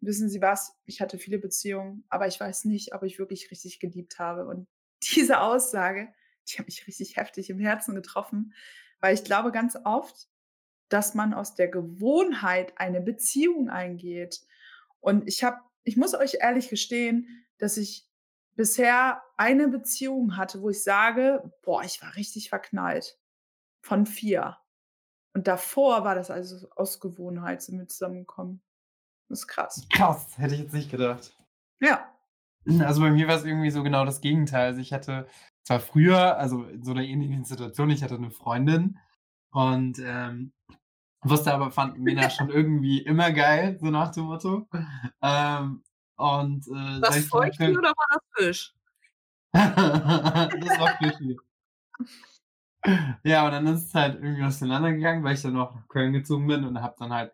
wissen 0.00 0.28
Sie 0.28 0.40
was, 0.40 0.74
ich 0.84 1.00
hatte 1.00 1.18
viele 1.18 1.38
Beziehungen, 1.38 2.04
aber 2.08 2.26
ich 2.26 2.38
weiß 2.38 2.66
nicht, 2.66 2.94
ob 2.94 3.02
ich 3.02 3.18
wirklich 3.18 3.50
richtig 3.50 3.80
geliebt 3.80 4.18
habe. 4.18 4.46
Und 4.46 4.68
diese 5.14 5.40
Aussage, 5.40 6.12
die 6.48 6.58
hat 6.58 6.66
mich 6.66 6.86
richtig 6.86 7.16
heftig 7.16 7.50
im 7.50 7.58
Herzen 7.58 7.94
getroffen, 7.94 8.54
weil 9.00 9.14
ich 9.14 9.24
glaube 9.24 9.52
ganz 9.52 9.76
oft, 9.84 10.28
dass 10.88 11.14
man 11.14 11.34
aus 11.34 11.54
der 11.54 11.68
Gewohnheit 11.68 12.72
eine 12.76 13.00
Beziehung 13.00 13.68
eingeht. 13.68 14.40
Und 15.00 15.26
ich 15.26 15.42
habe, 15.42 15.58
ich 15.82 15.96
muss 15.96 16.14
euch 16.14 16.38
ehrlich 16.40 16.68
gestehen, 16.68 17.44
dass 17.58 17.76
ich 17.76 18.08
bisher 18.56 19.22
eine 19.36 19.68
Beziehung 19.68 20.36
hatte, 20.36 20.62
wo 20.62 20.70
ich 20.70 20.82
sage, 20.82 21.52
boah, 21.62 21.82
ich 21.84 22.02
war 22.02 22.16
richtig 22.16 22.48
verknallt. 22.48 23.18
Von 23.82 24.06
vier. 24.06 24.56
Und 25.34 25.46
davor 25.46 26.02
war 26.02 26.14
das 26.14 26.30
also 26.30 26.68
aus 26.74 26.98
Gewohnheit 26.98 27.62
sind 27.62 27.78
wir 27.78 27.86
zusammengekommen. 27.86 28.62
Das 29.28 29.40
ist 29.40 29.46
krass. 29.48 29.86
Krass, 29.92 30.38
hätte 30.38 30.54
ich 30.54 30.60
jetzt 30.60 30.74
nicht 30.74 30.90
gedacht. 30.90 31.36
Ja. 31.80 32.10
Also 32.80 33.00
bei 33.00 33.10
mir 33.10 33.28
war 33.28 33.36
es 33.36 33.44
irgendwie 33.44 33.70
so 33.70 33.82
genau 33.84 34.04
das 34.04 34.20
Gegenteil. 34.20 34.68
Also 34.68 34.80
ich 34.80 34.92
hatte 34.92 35.28
zwar 35.62 35.78
früher, 35.78 36.36
also 36.38 36.64
in 36.64 36.82
so 36.82 36.92
einer 36.92 37.04
ähnlichen 37.04 37.44
Situation, 37.44 37.90
ich 37.90 38.02
hatte 38.02 38.16
eine 38.16 38.30
Freundin 38.30 38.98
und 39.50 40.00
ähm, 40.00 40.52
wusste 41.22 41.52
aber, 41.52 41.70
fand 41.70 41.98
Männer 41.98 42.30
schon 42.30 42.50
irgendwie 42.50 43.02
immer 43.02 43.30
geil, 43.30 43.78
so 43.80 43.86
nach 43.86 44.12
dem 44.12 44.24
Motto. 44.24 44.68
Ähm, 45.22 45.84
und 46.16 46.66
äh, 46.68 47.22
Feuchte 47.22 47.62
mal, 47.62 47.78
oder 47.78 47.88
war 47.90 48.06
das 48.10 48.22
Fisch? 48.36 48.74
das 49.52 50.80
war 50.80 50.96
Fischi. 50.98 51.38
Ja, 53.24 53.46
und 53.46 53.52
dann 53.52 53.66
ist 53.66 53.86
es 53.86 53.94
halt 53.94 54.22
irgendwie 54.22 54.44
auseinandergegangen, 54.44 55.24
weil 55.24 55.34
ich 55.34 55.42
dann 55.42 55.54
noch 55.54 55.74
nach 55.74 55.88
Köln 55.88 56.12
gezogen 56.12 56.46
bin 56.46 56.64
und 56.64 56.80
habe 56.80 56.94
dann 56.98 57.12
halt 57.12 57.32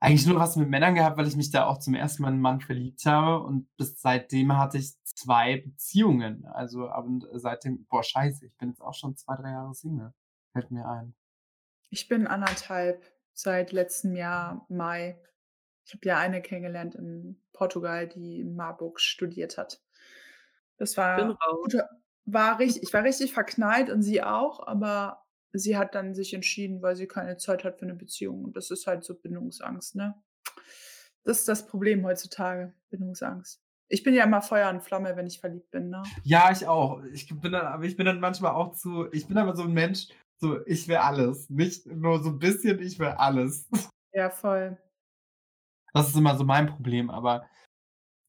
eigentlich 0.00 0.26
nur 0.26 0.40
was 0.40 0.56
mit 0.56 0.68
Männern 0.68 0.94
gehabt, 0.94 1.18
weil 1.18 1.28
ich 1.28 1.36
mich 1.36 1.50
da 1.50 1.66
auch 1.66 1.78
zum 1.78 1.94
ersten 1.94 2.22
Mal 2.22 2.28
in 2.28 2.34
einen 2.34 2.42
Mann 2.42 2.60
verliebt 2.60 3.04
habe 3.04 3.44
und 3.44 3.68
bis 3.76 4.00
seitdem 4.00 4.56
hatte 4.56 4.78
ich 4.78 4.94
zwei 5.04 5.58
Beziehungen. 5.58 6.46
Also 6.46 6.90
und 6.90 7.26
seitdem, 7.34 7.84
boah, 7.84 8.02
scheiße, 8.02 8.46
ich 8.46 8.56
bin 8.56 8.70
jetzt 8.70 8.80
auch 8.80 8.94
schon 8.94 9.14
zwei, 9.16 9.36
drei 9.36 9.50
Jahre 9.50 9.74
Single. 9.74 10.14
Fällt 10.52 10.70
mir 10.70 10.88
ein. 10.88 11.14
Ich 11.90 12.08
bin 12.08 12.26
anderthalb 12.26 13.04
seit 13.34 13.72
letztem 13.72 14.16
Jahr 14.16 14.64
Mai. 14.68 15.20
Ich 15.90 15.94
habe 15.94 16.06
ja 16.08 16.18
eine 16.18 16.40
kennengelernt 16.40 16.94
in 16.94 17.42
Portugal, 17.52 18.06
die 18.06 18.38
in 18.42 18.54
Marburg 18.54 19.00
studiert 19.00 19.58
hat. 19.58 19.82
Das 20.78 20.96
war 20.96 21.36
guter, 21.62 21.88
war 22.26 22.58
richtig 22.58 22.82
ich 22.84 22.92
war 22.94 23.04
richtig 23.04 23.32
verknallt 23.34 23.90
und 23.90 24.02
sie 24.02 24.22
auch, 24.22 24.66
aber 24.66 25.24
sie 25.52 25.76
hat 25.76 25.94
dann 25.96 26.14
sich 26.14 26.32
entschieden, 26.34 26.80
weil 26.82 26.96
sie 26.96 27.08
keine 27.08 27.36
Zeit 27.38 27.64
hat 27.64 27.78
für 27.80 27.86
'ne 27.86 27.94
Beziehung 27.94 28.44
und 28.44 28.56
das 28.56 28.70
ist 28.70 28.86
halt 28.86 29.04
so 29.04 29.14
Bindungsangst, 29.14 29.96
ne? 29.96 30.22
Das 31.26 31.38
ist 31.40 31.48
das 31.48 31.66
Problem 31.66 32.04
heutzutage, 32.06 32.72
Bindungsangst. 32.88 33.62
Ich 33.88 34.02
bin 34.02 34.14
ja 34.14 34.24
immer 34.24 34.40
Feuer 34.42 34.70
und 34.70 34.82
Flamme, 34.82 35.16
wenn 35.16 35.26
ich 35.26 35.40
verliebt 35.40 35.70
bin, 35.70 35.90
ne? 35.90 36.12
Ja, 36.24 36.50
ich 36.52 36.66
auch. 36.66 37.02
Ich 37.12 37.28
bin 37.28 37.52
dann 37.52 37.66
aber 37.66 37.84
ich 37.84 37.96
bin 37.96 38.06
dann 38.06 38.20
manchmal 38.20 38.52
auch 38.52 38.72
zu 38.74 39.10
ich 39.12 39.26
bin 39.26 39.38
aber 39.38 39.56
so 39.56 39.62
'n 39.64 39.72
Mensch, 39.72 40.08
so 40.38 40.64
ich 40.66 40.88
will 40.88 40.96
alles. 40.96 41.48
Nicht 41.50 41.86
nur 41.86 42.22
so 42.22 42.30
'n 42.30 42.38
bisschen, 42.38 42.80
ich 42.80 42.98
will 42.98 43.08
alles. 43.08 43.68
Ja, 44.12 44.30
voll. 44.30 44.76
Das 45.94 46.08
ist 46.08 46.16
immer 46.16 46.36
so 46.36 46.44
mein 46.44 46.66
Problem, 46.68 47.10
aber 47.10 47.46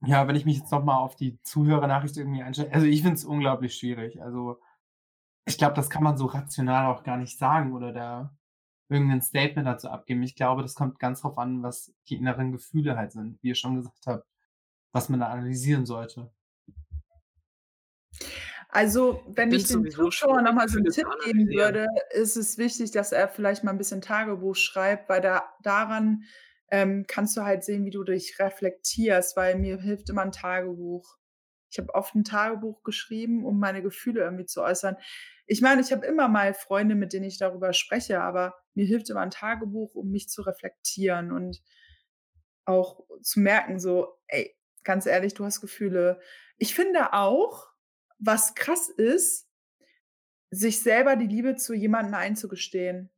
ja, 0.05 0.27
wenn 0.27 0.35
ich 0.37 0.45
mich 0.45 0.57
jetzt 0.59 0.71
noch 0.71 0.83
mal 0.85 0.97
auf 0.97 1.15
die 1.15 1.41
Zuhörernachricht 1.43 2.17
irgendwie 2.17 2.43
einstelle 2.43 2.73
also, 2.73 2.87
ich 2.87 3.01
finde 3.01 3.15
es 3.15 3.25
unglaublich 3.25 3.75
schwierig. 3.75 4.21
Also, 4.21 4.59
ich 5.45 5.57
glaube, 5.57 5.75
das 5.75 5.89
kann 5.89 6.03
man 6.03 6.17
so 6.17 6.27
rational 6.27 6.87
auch 6.87 7.03
gar 7.03 7.17
nicht 7.17 7.37
sagen 7.39 7.73
oder 7.73 7.93
da 7.93 8.35
irgend 8.89 9.09
'nen 9.09 9.21
Statement 9.23 9.67
dazu 9.67 9.89
abgeben. 9.89 10.23
Ich 10.23 10.35
glaube, 10.35 10.63
das 10.63 10.75
kommt 10.75 10.99
ganz 10.99 11.21
drauf 11.21 11.37
an, 11.39 11.63
was 11.63 11.93
die 12.09 12.17
inneren 12.17 12.51
Gefühle 12.53 12.97
halt 12.97 13.11
sind, 13.13 13.41
wie 13.43 13.49
ihr 13.49 13.55
schon 13.55 13.75
gesagt 13.77 14.07
habt, 14.07 14.27
was 14.93 15.09
man 15.09 15.19
da 15.21 15.27
analysieren 15.29 15.85
sollte. 15.87 16.31
Also, 18.69 19.23
wenn 19.27 19.51
Bin 19.51 19.53
ich 19.53 19.67
dem 19.67 19.89
sowieso 19.89 19.89
Zuschauer 19.89 20.41
noch 20.41 20.53
schwierig, 20.53 20.53
mal 20.53 20.69
so 20.69 20.79
'n 20.79 20.85
Gefühle 20.85 20.93
zu 20.93 21.01
Tipp 21.01 21.17
geben 21.17 21.51
würde, 21.51 21.87
ist 22.11 22.37
es 22.37 22.57
wichtig, 22.57 22.91
dass 22.91 23.11
er 23.11 23.27
vielleicht 23.27 23.63
mal 23.63 23.71
'n 23.71 23.77
bisschen 23.77 24.01
Tagebuch 24.01 24.55
schreibt, 24.55 25.09
weil 25.09 25.19
da 25.21 25.43
daran, 25.61 26.23
ähm, 26.71 27.05
kannst 27.07 27.37
du 27.37 27.43
halt 27.43 27.63
sehen, 27.65 27.85
wie 27.85 27.91
du 27.91 28.03
dich 28.03 28.39
reflektierst, 28.39 29.37
weil 29.37 29.55
mir 29.57 29.79
hilft 29.81 30.09
immer 30.09 30.23
'n 30.23 30.31
Tagebuch. 30.33 31.17
Ich 31.71 31.79
habe 31.79 31.93
oft 31.95 32.15
'n 32.15 32.23
Tagebuch 32.25 32.83
geschrieben, 32.83 33.45
um 33.45 33.59
meine 33.59 33.81
Gefühle 33.83 34.21
irgendwie 34.21 34.45
zu 34.45 34.61
äußern. 34.63 34.97
Ich 35.47 35.61
meine, 35.61 35.81
ich 35.81 35.91
habe 35.93 36.05
immer 36.05 36.27
mal 36.29 36.53
Freunde, 36.55 36.95
mit 36.95 37.13
denen 37.13 37.25
ich 37.25 37.37
darüber 37.39 37.73
spreche, 37.73 38.21
aber 38.21 38.55
mir 38.75 38.85
hilft 38.85 39.09
immer 39.11 39.21
'n 39.23 39.31
Tagebuch, 39.31 39.95
um 39.95 40.11
mich 40.11 40.29
zu 40.29 40.41
reflektieren 40.43 41.31
und 41.33 41.59
auch 42.67 43.01
zu 43.21 43.39
merken 43.39 43.79
so: 43.79 44.17
„Ey, 44.27 44.55
ganz 44.83 45.05
ehrlich, 45.05 45.33
du 45.33 45.45
hast 45.45 45.61
Gefühle.“ 45.61 46.19
Ich 46.57 46.75
finde 46.75 47.13
auch, 47.13 47.67
was 48.19 48.53
krass 48.55 48.89
ist 48.89 49.41
sich 50.53 50.81
selber 50.83 51.15
die 51.15 51.27
Liebe 51.27 51.55
zu 51.55 51.73
jemandem 51.73 52.13
einzugestehen. 52.13 53.09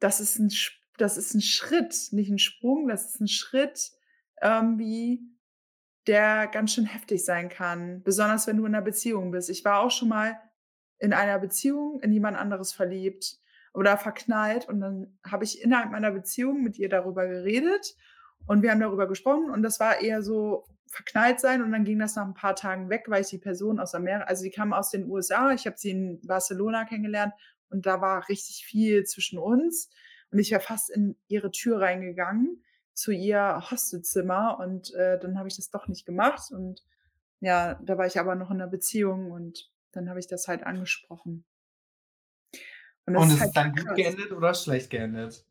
Das 0.00 0.20
ist 0.20 0.38
'n 0.38 0.48
Sch 0.50 0.77
das 0.98 1.16
ist 1.18 1.34
'n 1.34 1.40
Schritt, 1.42 1.94
nicht 2.12 2.30
'n 2.30 2.38
Sprung, 2.38 2.88
das 2.88 3.10
ist 3.14 3.20
'n 3.22 3.28
Schritt, 3.28 3.92
irgendwie, 4.42 5.22
der 6.08 6.48
ganz 6.48 6.74
schön 6.74 6.86
heftig 6.86 7.24
sein 7.24 7.48
kann, 7.50 8.02
besonders 8.04 8.46
wenn 8.48 8.58
du 8.58 8.66
in 8.66 8.72
'ner 8.72 8.82
Beziehung 8.82 9.30
bist. 9.32 9.50
Ich 9.50 9.64
war 9.64 9.80
auch 9.80 9.90
schon 9.92 10.08
mal 10.10 10.38
in 11.00 11.12
einer 11.14 11.38
Beziehung 11.40 12.00
in 12.02 12.12
jemand 12.12 12.36
anderes 12.38 12.72
verliebt 12.74 13.38
oder 13.74 13.98
verknallt 13.98 14.68
und 14.68 14.80
dann 14.80 15.18
habe 15.26 15.44
ich 15.44 15.62
innerhalb 15.62 15.90
meiner 15.92 16.12
Beziehung 16.12 16.62
mit 16.64 16.78
ihr 16.78 16.88
darüber 16.90 17.26
geredet 17.28 17.96
und 18.46 18.62
wir 18.62 18.70
haben 18.72 18.80
darüber 18.80 19.08
gesprochen 19.08 19.50
und 19.50 19.62
das 19.64 19.80
war 19.80 20.00
eher 20.02 20.22
so 20.22 20.66
verknallt 20.90 21.40
sein 21.40 21.62
und 21.62 21.72
dann 21.72 21.84
ging 21.84 21.98
das 22.00 22.16
nach 22.16 22.26
'n 22.26 22.34
paar 22.34 22.56
Tagen 22.56 22.90
weg, 22.90 23.04
weil 23.08 23.22
ich 23.22 23.28
die 23.30 23.38
Person 23.38 23.80
aus 23.80 23.94
Amer 23.94 24.28
also, 24.28 24.44
die 24.44 24.50
kam 24.52 24.72
aus 24.74 24.90
den 24.90 25.08
USA, 25.10 25.52
ich 25.52 25.66
habe 25.66 25.78
sie 25.78 25.90
in 25.92 26.20
Barcelona 26.26 26.84
kennengelernt 26.86 27.34
und 27.70 27.86
da 27.86 28.00
war 28.02 28.28
richtig 28.28 28.64
viel 28.66 29.04
zwischen 29.04 29.38
uns 29.38 29.90
und 30.32 30.38
ich 30.40 30.50
wäre 30.50 30.60
fast 30.60 30.90
in 30.90 31.16
ihre 31.28 31.50
Tür 31.52 31.80
reingegangen, 31.80 32.64
zu 32.94 33.12
ihr 33.12 33.62
Hostelzimmer 33.70 34.58
und, 34.60 34.92
äh, 34.94 35.18
dann 35.20 35.38
habe 35.38 35.48
ich 35.48 35.56
das 35.56 35.70
doch 35.70 35.88
nicht 35.88 36.06
gemacht 36.06 36.50
und 36.52 36.84
ja, 37.40 37.74
da 37.84 37.98
war 37.98 38.06
ich 38.06 38.18
aber 38.20 38.34
noch 38.36 38.50
in 38.52 38.58
'ner 38.58 38.68
Beziehung 38.68 39.30
und 39.32 39.70
dann 39.92 40.08
habe 40.10 40.20
ich 40.20 40.26
das 40.28 40.48
halt 40.48 40.64
angesprochen. 40.64 41.44
Und 43.08 43.14
das 43.14 43.24
Und 43.24 43.30
ist 43.30 43.40
ist 43.40 43.40
halt 43.40 43.56
dann 43.56 43.72
schon 43.72 43.74
gut 43.74 43.94
krass. 43.94 43.94
geendet 43.94 44.32
oder 44.32 44.54
schlecht 44.54 44.90
geendet? 44.90 45.44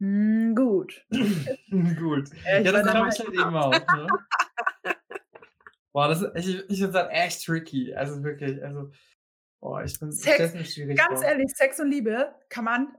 Hm, 0.00 0.54
gut. 0.54 1.04
Gut. 1.96 2.28
Ja, 2.44 2.60
ich 2.60 2.64
Ja, 2.64 2.72
das 2.72 2.82
dann 2.82 2.90
glaube 2.90 3.08
halt 3.08 3.14
ich 3.14 3.18
halt 3.18 3.34
eben 3.34 3.56
auch, 3.56 3.88
ne? 3.88 4.24
Boah, 5.94 6.08
das 6.08 6.22
ist 6.22 6.32
ich 6.48 6.70
ich 6.70 6.78
finde 6.80 6.98
halt 6.98 7.10
echt 7.12 7.44
tricky. 7.44 7.94
Also, 7.94 8.22
wirklich, 8.24 8.62
also, 8.64 8.90
boah, 9.60 9.84
ich 9.84 9.98
bin 10.00 10.18
ich 10.22 10.32
stelle 10.32 10.48
Sex 10.48 10.50
es 10.50 10.54
mir 10.54 10.64
schwierig 10.64 11.06
ganz 11.08 11.22
vor. 11.22 11.26
ehrlich, 11.26 11.52
Sex 11.54 11.80
und 11.80 11.90
Liebe 11.90 12.34
kann 12.48 12.64
man 12.64 12.96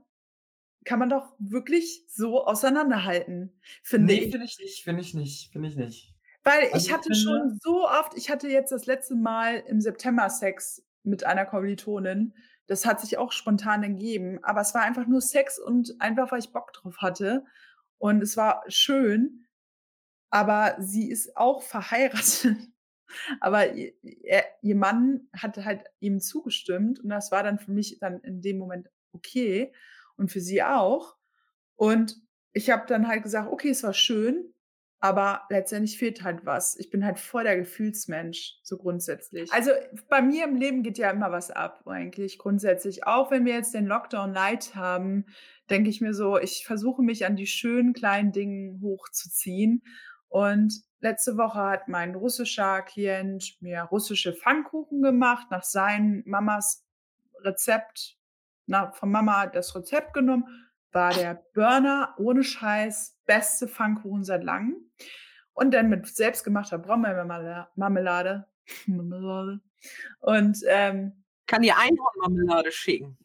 kann 0.86 1.00
man 1.00 1.10
doch 1.10 1.36
wirklich 1.40 2.06
so 2.10 2.46
auseinanderhalten, 2.46 3.60
finde 3.84 4.14
Ne, 4.14 4.16
ich. 4.16 4.32
finde 4.32 4.46
ich 4.46 4.58
nicht, 4.60 4.84
finde 4.84 5.02
ich 5.02 5.14
nicht, 5.14 5.52
finde 5.52 5.70
ich 5.70 5.76
nicht. 5.76 6.16
Weil 6.44 6.70
Also, 6.72 6.88
ich 6.88 6.92
ich 6.92 6.92
hatte 6.92 7.10
finde 7.10 7.16
schon 7.16 7.60
so 7.62 7.88
oft 7.88 8.16
ich 8.18 8.30
hatte 8.30 8.48
jetzt 8.48 8.72
das 8.72 8.86
letzte 8.86 9.16
Mal 9.16 9.64
im 9.68 9.82
September 9.82 10.30
Sex 10.30 10.86
mit 11.04 11.24
einer 11.24 11.46
Kommilitonin. 11.46 12.34
Das 12.68 12.86
hat 12.86 13.00
sich 13.02 13.18
auch 13.18 13.32
spontan 13.32 13.84
ergeben, 13.84 14.40
aber 14.44 14.62
es 14.62 14.74
war 14.74 14.82
einfach 14.84 15.08
nur 15.08 15.22
Sex 15.22 15.60
und 15.60 15.96
einfach, 16.00 16.32
weil 16.32 16.40
ich 16.40 16.52
Bock 16.52 16.74
drauf 16.74 16.98
hatte 17.00 17.46
und 18.00 18.22
es 18.24 18.38
war 18.38 18.64
schön, 18.68 19.46
aber 20.32 20.76
sie 20.80 21.10
ist 21.12 21.38
auch 21.38 21.64
verheiratet, 21.64 22.58
aber 23.42 23.76
i 23.76 23.96
er 24.24 24.46
ihr 24.64 24.76
Mann 24.76 25.30
hatte 25.36 25.66
halt 25.66 25.86
ihm 26.00 26.22
zugestimmt 26.22 27.00
und 27.02 27.10
das 27.10 27.32
war 27.32 27.44
dann 27.44 27.60
für 27.60 27.72
mich 27.72 28.00
dann 28.00 28.22
in 28.22 28.42
dem 28.42 28.58
Moment 28.60 28.90
okay 29.14 29.74
und 30.18 30.32
für 30.32 30.42
sie 30.42 30.64
auch. 30.64 31.16
Und 31.76 32.18
ich 32.54 32.70
habe 32.70 32.86
dann 32.88 33.08
halt 33.08 33.24
gesagt: 33.24 33.52
„Okay, 33.52 33.70
es 33.70 33.84
war 33.84 33.94
schön, 33.94 34.54
aber 35.00 35.44
letztendlich 35.50 35.98
fehlt 35.98 36.24
halt 36.24 36.46
was.“ 36.46 36.78
Ich 36.78 36.90
bin 36.90 37.06
halt 37.06 37.20
voll 37.20 37.44
der 37.44 37.58
Gefühlsmensch, 37.58 38.60
so 38.64 38.78
grundsätzlich. 38.78 39.52
Also, 39.52 39.72
bei 40.10 40.22
mir 40.22 40.46
im 40.46 40.56
Leben 40.56 40.84
geht 40.84 40.98
ja 40.98 41.10
immer 41.12 41.32
was 41.32 41.52
ab 41.52 41.84
eigentlich 41.88 42.38
grundsätzlich. 42.38 43.06
Auch 43.06 43.32
wenn 43.32 43.46
wir 43.46 43.54
jetzt 43.54 43.74
den 43.74 43.86
Lockdown 43.88 44.34
light 44.34 44.76
haben, 44.76 45.26
denke 45.70 45.90
ich 45.90 46.02
mir 46.02 46.14
so, 46.14 46.38
ich 46.38 46.66
versuche 46.66 47.02
mich 47.04 47.26
an 47.26 47.36
die 47.36 47.48
schönen 47.48 47.94
kleinen 47.94 48.32
Dingen 48.32 48.82
hochzuziehen. 48.82 49.84
Und 50.28 50.74
letzte 51.00 51.38
Woche 51.38 51.60
hat 51.60 51.88
mein 51.88 52.16
russischer 52.16 52.82
Klient 52.82 53.58
mir 53.62 53.82
russische 53.84 54.34
Pfannkuchen 54.34 55.02
gemacht 55.02 55.48
nach 55.52 55.64
seinen 55.64 56.24
Mamas 56.26 56.86
Rezept. 57.44 58.18
Na, 58.68 58.92
von 58.92 59.12
Mama 59.12 59.48
das 59.48 59.76
Rezept 59.76 60.14
genommen, 60.14 60.46
war 60.92 61.14
der 61.14 61.44
Burner, 61.54 62.16
ohne 62.18 62.44
Scheiß, 62.44 63.18
beste 63.26 63.68
Pfannkuchen 63.68 64.24
seit 64.24 64.44
Langem. 64.44 64.76
Und 65.54 65.74
dann 65.74 65.90
mit 65.90 66.08
selbstgemachter 66.08 66.78
Brombeermarmela 66.78 67.70
Marmelade 67.76 68.46
Marmelade 68.88 69.62
und, 70.20 70.58
ähm 70.68 71.24
Kann 71.48 71.62
dir 71.62 71.76
Einhornmarmelade 71.78 72.72
schicken. 72.72 73.18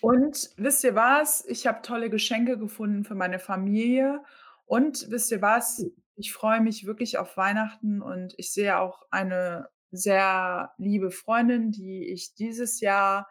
Und 0.00 0.50
wisst 0.56 0.84
ihr 0.84 0.94
was? 0.94 1.44
Ich 1.46 1.66
habe 1.66 1.82
tolle 1.82 2.10
Geschenke 2.10 2.58
gefunden 2.58 3.04
für 3.04 3.14
meine 3.14 3.38
Familie 3.38 4.22
und 4.66 5.10
wisst 5.10 5.32
ihr 5.32 5.42
was? 5.42 5.84
Ich 6.16 6.32
freue 6.32 6.60
mich 6.60 6.86
wirklich 6.86 7.18
auf 7.18 7.36
Weihnachten 7.36 8.00
und 8.00 8.34
ich 8.36 8.52
sehe 8.52 8.78
auch 8.78 9.02
eine 9.10 9.68
sehr 9.90 10.72
liebe 10.78 11.10
Freundin, 11.10 11.72
die 11.72 12.04
ich 12.04 12.34
dieses 12.34 12.80
Jahr, 12.80 13.28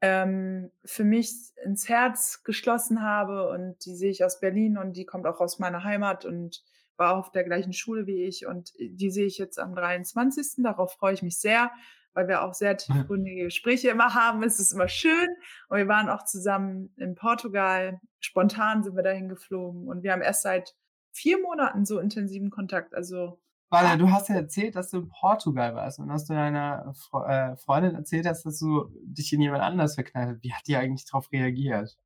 ähm, 0.00 0.70
für 0.84 1.04
mich 1.04 1.32
ins 1.64 1.88
Herz 1.88 2.42
geschlossen 2.42 3.02
habe 3.02 3.50
und 3.50 3.84
die 3.84 3.94
sehe 3.94 4.10
ich 4.10 4.24
aus 4.24 4.40
Berlin 4.40 4.78
und 4.78 4.94
die 4.94 5.04
kommt 5.04 5.26
auch 5.26 5.40
aus 5.40 5.58
meiner 5.58 5.84
Heimat 5.84 6.24
und 6.24 6.62
war 6.96 7.16
auf 7.16 7.30
der 7.32 7.44
gleichen 7.44 7.72
Schule 7.72 8.06
wie 8.06 8.24
ich 8.24 8.46
und, 8.46 8.72
äh, 8.78 8.90
die 8.90 9.10
sehe 9.10 9.26
ich 9.26 9.38
jetzt 9.38 9.58
am 9.58 9.74
23. 9.74 10.62
Darauf 10.62 10.94
freue 10.94 11.14
ich 11.14 11.22
mich 11.22 11.38
sehr, 11.38 11.70
weil 12.12 12.28
wir 12.28 12.42
auch 12.42 12.54
sehr 12.54 12.76
tiefgründige 12.76 13.44
Gespräche 13.44 13.90
immer 13.90 14.14
haben. 14.14 14.42
Es 14.42 14.58
ist 14.58 14.72
immer 14.72 14.88
schön 14.88 15.28
und 15.68 15.78
wir 15.78 15.88
waren 15.88 16.08
auch 16.08 16.24
zusammen 16.24 16.92
in 16.96 17.14
Portugal. 17.14 18.00
Spontan 18.20 18.82
sind 18.82 18.96
wir 18.96 19.02
dahin 19.02 19.28
geflogen 19.28 19.88
und 19.88 20.02
wir 20.02 20.12
haben 20.12 20.22
erst 20.22 20.42
seit 20.42 20.74
4 21.12 21.40
Monaten 21.40 21.84
so 21.84 21.98
intensiven 21.98 22.50
Kontakt. 22.50 22.94
Also 22.94 23.38
Warte, 23.72 23.98
du 23.98 24.10
hast 24.10 24.28
ja 24.28 24.34
erzählt, 24.34 24.74
dass 24.74 24.90
du 24.90 24.98
in 24.98 25.08
Portugal 25.08 25.76
warst 25.76 26.00
und 26.00 26.08
dass 26.08 26.26
du 26.26 26.34
deiner 26.34 26.92
Fre 26.92 27.52
äh, 27.52 27.56
Freundin 27.56 27.94
erzählt 27.94 28.26
hast, 28.26 28.44
dass 28.44 28.58
du 28.58 28.90
dich 29.04 29.32
in 29.32 29.40
jemand 29.40 29.62
anders 29.62 29.94
verknallt 29.94 30.28
hast. 30.30 30.42
Wie 30.42 30.52
hat 30.52 30.66
die 30.66 30.76
eigentlich 30.76 31.06
drauf 31.06 31.30
reagiert? 31.30 31.96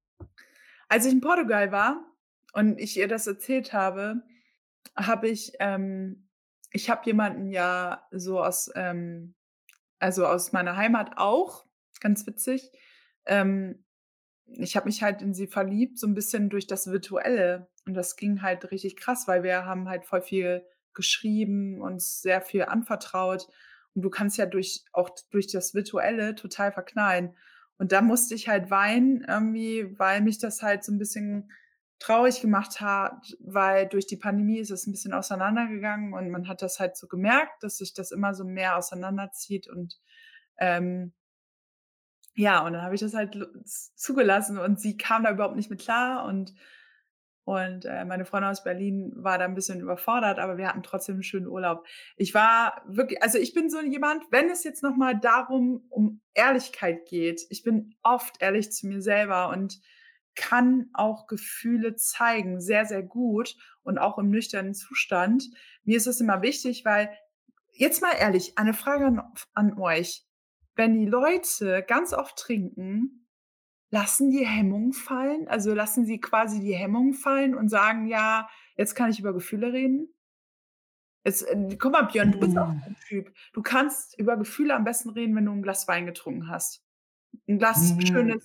Als 0.88 1.07
ich 1.07 1.12
in 1.12 1.20
Portugal 1.20 1.72
war 1.72 2.05
und 2.53 2.79
ich 2.79 2.96
ihr 2.98 3.09
das 3.09 3.27
erzählt 3.27 3.72
habe, 3.72 4.22
habe 4.96 5.29
ich 5.29 5.53
ähm, 5.61 6.29
ich 6.72 6.90
habe 6.90 7.03
jemanden 7.07 7.48
ja 7.50 8.07
so 8.12 8.42
aus 8.42 8.70
ähm, 8.74 9.35
also, 10.00 10.27
aus 10.27 10.53
meiner 10.53 10.77
Heimat 10.77 11.12
auch, 11.18 11.66
ganz 12.01 12.26
witzig. 12.26 12.70
Ähm, 13.26 13.84
ich 14.47 14.76
habe 14.76 14.86
mich 14.86 15.03
halt 15.03 15.22
in 15.22 15.34
sie 15.34 15.47
verliebt, 15.49 15.99
so 15.99 16.07
'n 16.09 16.14
bisschen 16.14 16.51
durch 16.51 16.66
das 16.68 16.88
Virtuelle 16.88 17.68
und 17.86 17.95
das 17.95 18.16
ging 18.16 18.43
halt 18.43 18.70
richtig 18.72 18.97
krass, 18.97 19.28
weil 19.28 19.43
wir 19.45 19.66
haben 19.66 19.88
halt 19.88 20.07
voll 20.07 20.22
viel 20.22 20.64
geschrieben, 20.95 21.80
uns 21.80 22.22
sehr 22.22 22.40
viel 22.40 22.64
anvertraut 22.64 23.49
und 23.95 24.03
du 24.03 24.11
kannst 24.11 24.36
ja 24.38 24.47
durch 24.47 24.84
auch 24.92 25.11
durch 25.30 25.47
das 25.49 25.74
Virtuelle 25.74 26.34
total 26.34 26.72
verknallen. 26.72 27.36
Und 27.78 27.92
da 27.92 28.03
musste 28.03 28.34
ich 28.34 28.49
halt 28.49 28.70
weinen 28.70 29.24
irgendwie, 29.26 29.99
weil 29.99 30.20
mich 30.22 30.38
das 30.38 30.62
halt 30.62 30.84
so 30.84 30.92
'n 30.92 30.99
bisschen 30.99 31.51
traurig 32.01 32.40
gemacht 32.40 32.80
hat, 32.80 33.36
weil 33.40 33.88
durch 33.88 34.07
die 34.07 34.16
Pandemie 34.16 34.59
ist 34.59 34.70
es 34.70 34.86
'n 34.86 34.92
bisschen 34.92 35.12
auseinandergegangen 35.14 36.12
und 36.14 36.30
man 36.30 36.49
hat 36.49 36.62
das 36.62 36.78
halt 36.80 36.97
so 36.97 37.07
gemerkt, 37.09 37.62
dass 37.62 37.78
sich 37.78 37.95
das 37.95 38.11
immer 38.12 38.34
so 38.34 38.45
mehr 38.45 38.76
auseinanderzieht 38.76 39.68
und 39.68 39.99
Ähm, 40.61 41.12
ja, 42.36 42.64
und 42.66 42.72
dann 42.72 42.82
habe 42.82 42.95
ich 42.95 43.01
das 43.01 43.14
halt 43.14 43.36
zugelassen 43.97 44.59
und 44.59 44.80
sie 44.80 44.97
kam 44.97 45.22
da 45.24 45.30
überhaupt 45.30 45.57
nicht 45.57 45.70
mit 45.70 45.80
klar 45.80 46.24
und 46.26 46.53
und 47.45 47.84
äh, 47.84 48.05
meine 48.07 48.24
Freundin 48.24 48.51
aus 48.51 48.64
Berlin 48.64 49.12
war 49.16 49.38
da 49.38 49.45
ein 49.45 49.55
bisschen 49.55 49.80
überfordert, 49.80 50.38
aber 50.38 50.57
wir 50.57 50.66
hatten 50.66 50.82
trotzdem 50.82 51.16
einen 51.16 51.22
schönen 51.22 51.47
Urlaub. 51.47 51.86
Ich 52.16 52.34
war 52.34 52.82
wirklich, 52.86 53.22
also 53.22 53.38
ich 53.38 53.53
bin 53.53 53.68
so 53.68 53.80
jemand, 53.82 54.24
wenn 54.30 54.49
es 54.49 54.64
jetzt 54.64 54.82
noch 54.82 54.97
mal 54.97 55.18
darum 55.18 55.86
um 55.90 56.22
Ehrlichkeit 56.32 57.07
geht, 57.07 57.42
ich 57.51 57.62
bin 57.62 57.95
oft 58.03 58.40
ehrlich 58.40 58.72
zu 58.72 58.86
mir 58.86 59.03
selber 59.03 59.51
und 59.51 59.80
kann 60.34 60.88
auch 60.95 61.26
Gefühle 61.26 61.95
zeigen, 61.97 62.61
sehr, 62.61 62.86
sehr 62.86 63.03
gut 63.03 63.57
und 63.82 63.99
auch 63.99 64.18
im 64.18 64.30
nüchternen 64.30 64.74
Zustand. 64.74 65.45
Mir 65.84 65.99
ist 65.99 66.07
das 66.07 66.20
immer 66.20 66.42
wichtig, 66.42 66.84
weil 66.84 67.11
jetzt 67.72 68.01
mal 68.01 68.14
ehrlich, 68.18 68.57
eine 68.57 68.74
Frage 68.74 69.07
an, 69.07 69.22
an 69.53 69.78
euch. 69.78 70.24
Wenn 70.76 70.95
die 70.95 71.07
Leute 71.07 71.84
ganz 71.86 72.12
oft 72.12 72.36
trinken, 72.36 73.24
Lassen 73.95 74.32
die 74.32 74.45
Hemmungen 74.45 74.92
fallen? 74.92 75.47
Also, 75.47 75.72
lassen 75.72 76.05
sie 76.05 76.20
quasi 76.20 76.59
die 76.59 76.74
Hemmungen 76.74 77.14
fallen 77.14 77.55
und 77.55 77.68
sagen: 77.68 78.09
„Ja, 78.09 78.49
jetzt 78.76 78.97
kann 78.97 79.09
ich 79.09 79.20
über 79.20 79.32
Gefühle 79.32 79.72
reden?“ 79.72 80.09
Jetzt, 81.26 81.42
äh, 81.49 81.76
guck 81.78 81.92
mal, 81.92 82.03
Björn, 82.03 82.32
du 82.32 82.38
bist 82.38 82.57
auch 82.59 82.70
Hm. 82.70 82.84
so 82.84 82.90
'n 82.90 82.97
Typ. 83.09 83.34
Du 83.55 83.62
kannst 83.62 84.18
über 84.18 84.36
Gefühle 84.36 84.74
am 84.74 84.84
besten 84.84 85.09
reden, 85.11 85.34
wenn 85.34 85.47
du 85.47 85.53
'n 85.53 85.62
Glas 85.62 85.88
Wein 85.88 86.05
getrunken 86.07 86.49
hast. 86.49 86.84
'N 87.49 87.59
Glas 87.59 87.97
Hm, 87.97 88.05
schönes 88.05 88.45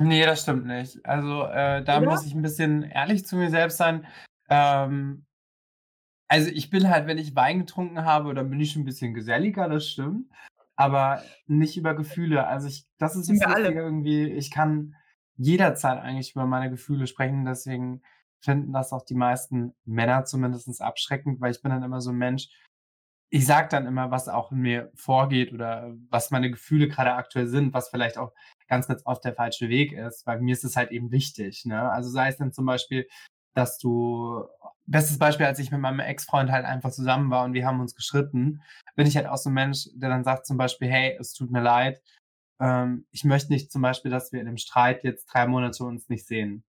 ne, 0.00 0.26
das 0.26 0.42
stimmt 0.42 0.66
nicht. 0.66 1.04
Also, 1.06 1.44
äh, 1.46 1.84
da 1.84 2.00
oder? 2.00 2.06
muss 2.06 2.24
ich 2.26 2.34
'n 2.34 2.42
bisschen 2.42 2.82
ehrlich 2.84 3.26
zu 3.26 3.36
mir 3.36 3.50
selbst 3.50 3.78
sein. 3.78 4.06
Ähm, 4.50 5.26
also, 6.28 6.48
ich 6.50 6.70
bin 6.70 6.88
halt 6.88 7.06
wenn 7.06 7.18
ich 7.18 7.36
Wein 7.36 7.60
getrunken 7.60 8.04
habe, 8.04 8.34
dann 8.34 8.50
bin 8.50 8.60
ich 8.60 8.72
schon 8.72 8.82
'n 8.82 8.84
bisschen 8.86 9.14
geselliger, 9.14 9.68
das 9.68 9.88
stimmt, 9.88 10.30
aber 10.76 11.22
nicht 11.46 11.76
über 11.76 11.94
Gefühle. 11.94 12.46
Also, 12.46 12.68
ich 12.68 12.86
das 12.98 13.16
ist 13.16 13.28
wir 13.30 13.48
alle. 13.54 13.72
Irgendwie, 13.72 14.26
ich 14.32 14.50
kann 14.50 14.94
jederzeit 15.36 16.00
eigentlich 16.00 16.32
über 16.34 16.46
meine 16.46 16.70
Gefühle 16.70 17.06
sprechen, 17.06 17.44
deswegen 17.44 18.02
finden 18.40 18.72
das 18.72 18.92
auch 18.92 19.04
die 19.04 19.14
meisten 19.16 19.74
Männer 19.84 20.24
zumindest 20.26 20.80
abschreckend, 20.82 21.40
weil 21.40 21.52
ich 21.52 21.62
bin 21.62 21.70
dann 21.72 21.82
immer 21.82 22.00
so 22.00 22.10
'n 22.10 22.16
Mensch 22.18 22.48
ich 23.30 23.46
sage 23.46 23.68
dann 23.70 23.86
immer, 23.86 24.10
was 24.12 24.28
auch 24.28 24.52
in 24.52 24.58
mir 24.60 24.92
vorgeht 24.94 25.52
oder 25.52 25.94
was 26.10 26.30
meine 26.30 26.50
Gefühle 26.50 26.88
grade 26.88 27.14
aktuell 27.14 27.48
sind, 27.48 27.74
was 27.74 27.88
vielleicht 27.90 28.18
auch 28.18 28.32
ganz, 28.68 28.86
ganz 28.88 29.02
oft 29.06 29.24
der 29.24 29.34
falsche 29.34 29.68
Weg 29.68 29.92
ist, 29.92 30.26
weil 30.26 30.40
mir 30.40 30.52
ist 30.52 30.64
es 30.64 30.76
halt 30.76 30.92
eben 30.92 31.10
wichtig, 31.12 31.64
ne? 31.66 31.90
Also, 31.90 32.10
sei 32.10 32.28
es 32.28 32.36
dann 32.38 32.52
zum 32.52 32.66
Beispiel, 32.66 33.08
dass 33.54 33.78
du 33.78 34.44
bestes 34.86 35.18
Beispiel, 35.18 35.46
als 35.46 35.58
ich 35.58 35.70
mit 35.70 35.80
meinem 35.80 36.00
Ex-Freund 36.00 36.50
halt 36.52 36.64
einfach 36.66 36.90
zusammen 36.92 37.30
war 37.30 37.44
und 37.44 37.54
wir 37.54 37.66
haben 37.66 37.80
uns 37.80 37.94
gestritten, 37.94 38.62
bin 38.96 39.06
ich 39.06 39.16
halt 39.16 39.26
auch 39.28 39.36
so 39.38 39.50
'n 39.50 39.54
Mensch, 39.54 39.88
der 39.94 40.10
dann 40.10 40.24
sagt 40.24 40.46
zum 40.46 40.56
Beispiel: 40.58 40.88
„Hey, 40.90 41.16
es 41.20 41.32
tut 41.34 41.50
mir 41.50 41.62
leid, 41.62 42.02
ähm, 42.60 43.06
ich 43.12 43.24
möchte 43.24 43.52
nicht 43.52 43.72
zum 43.72 43.82
Beispiel, 43.82 44.10
dass 44.10 44.32
wir 44.32 44.40
in 44.40 44.46
'nem 44.46 44.58
Streit 44.58 45.04
jetzt 45.04 45.26
3 45.26 45.46
Monate 45.48 45.84
uns 45.84 46.08
nicht 46.10 46.26
sehen.“ 46.26 46.62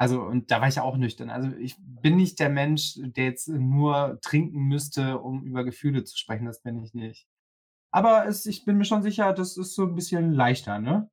Also, 0.00 0.22
und 0.22 0.52
da 0.52 0.60
war 0.60 0.68
ich 0.68 0.78
auch 0.78 0.96
nüchtern. 0.96 1.28
Also, 1.28 1.50
ich 1.56 1.74
bin 1.80 2.16
nicht 2.16 2.38
der 2.38 2.50
Mensch, 2.50 2.94
der 3.02 3.24
jetzt 3.24 3.48
nur 3.48 4.18
trinken 4.22 4.60
müsste, 4.62 5.18
um 5.18 5.42
über 5.42 5.64
Gefühle 5.64 6.04
zu 6.04 6.16
sprechen, 6.16 6.46
das 6.46 6.62
bin 6.62 6.80
ich 6.84 6.94
nicht. 6.94 7.26
Aber 7.92 8.26
es 8.28 8.46
ich 8.46 8.64
bin 8.64 8.78
mir 8.78 8.84
schon 8.86 9.02
sicher, 9.02 9.32
das 9.34 9.56
ist 9.58 9.74
so 9.74 9.84
'n 9.84 9.94
bisschen 9.96 10.32
leichter, 10.32 10.80
ne? 10.80 11.10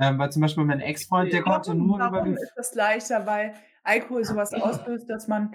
Ähm, 0.00 0.18
weil 0.18 0.32
zum 0.32 0.42
Beispiel 0.42 0.64
mein 0.64 0.80
Ex-Freund, 0.80 1.32
der 1.32 1.42
konnte 1.44 1.74
Warum 1.74 1.76
nur 1.76 2.00
über 2.00 2.22
warum 2.22 2.36
ist 2.36 2.52
das 2.56 2.74
leichter? 2.74 3.26
Weil 3.26 3.54
Alkohol 3.88 4.24
so 4.24 4.36
was 4.36 4.52
auslöst, 4.54 5.08
dass 5.08 5.28
man 5.28 5.54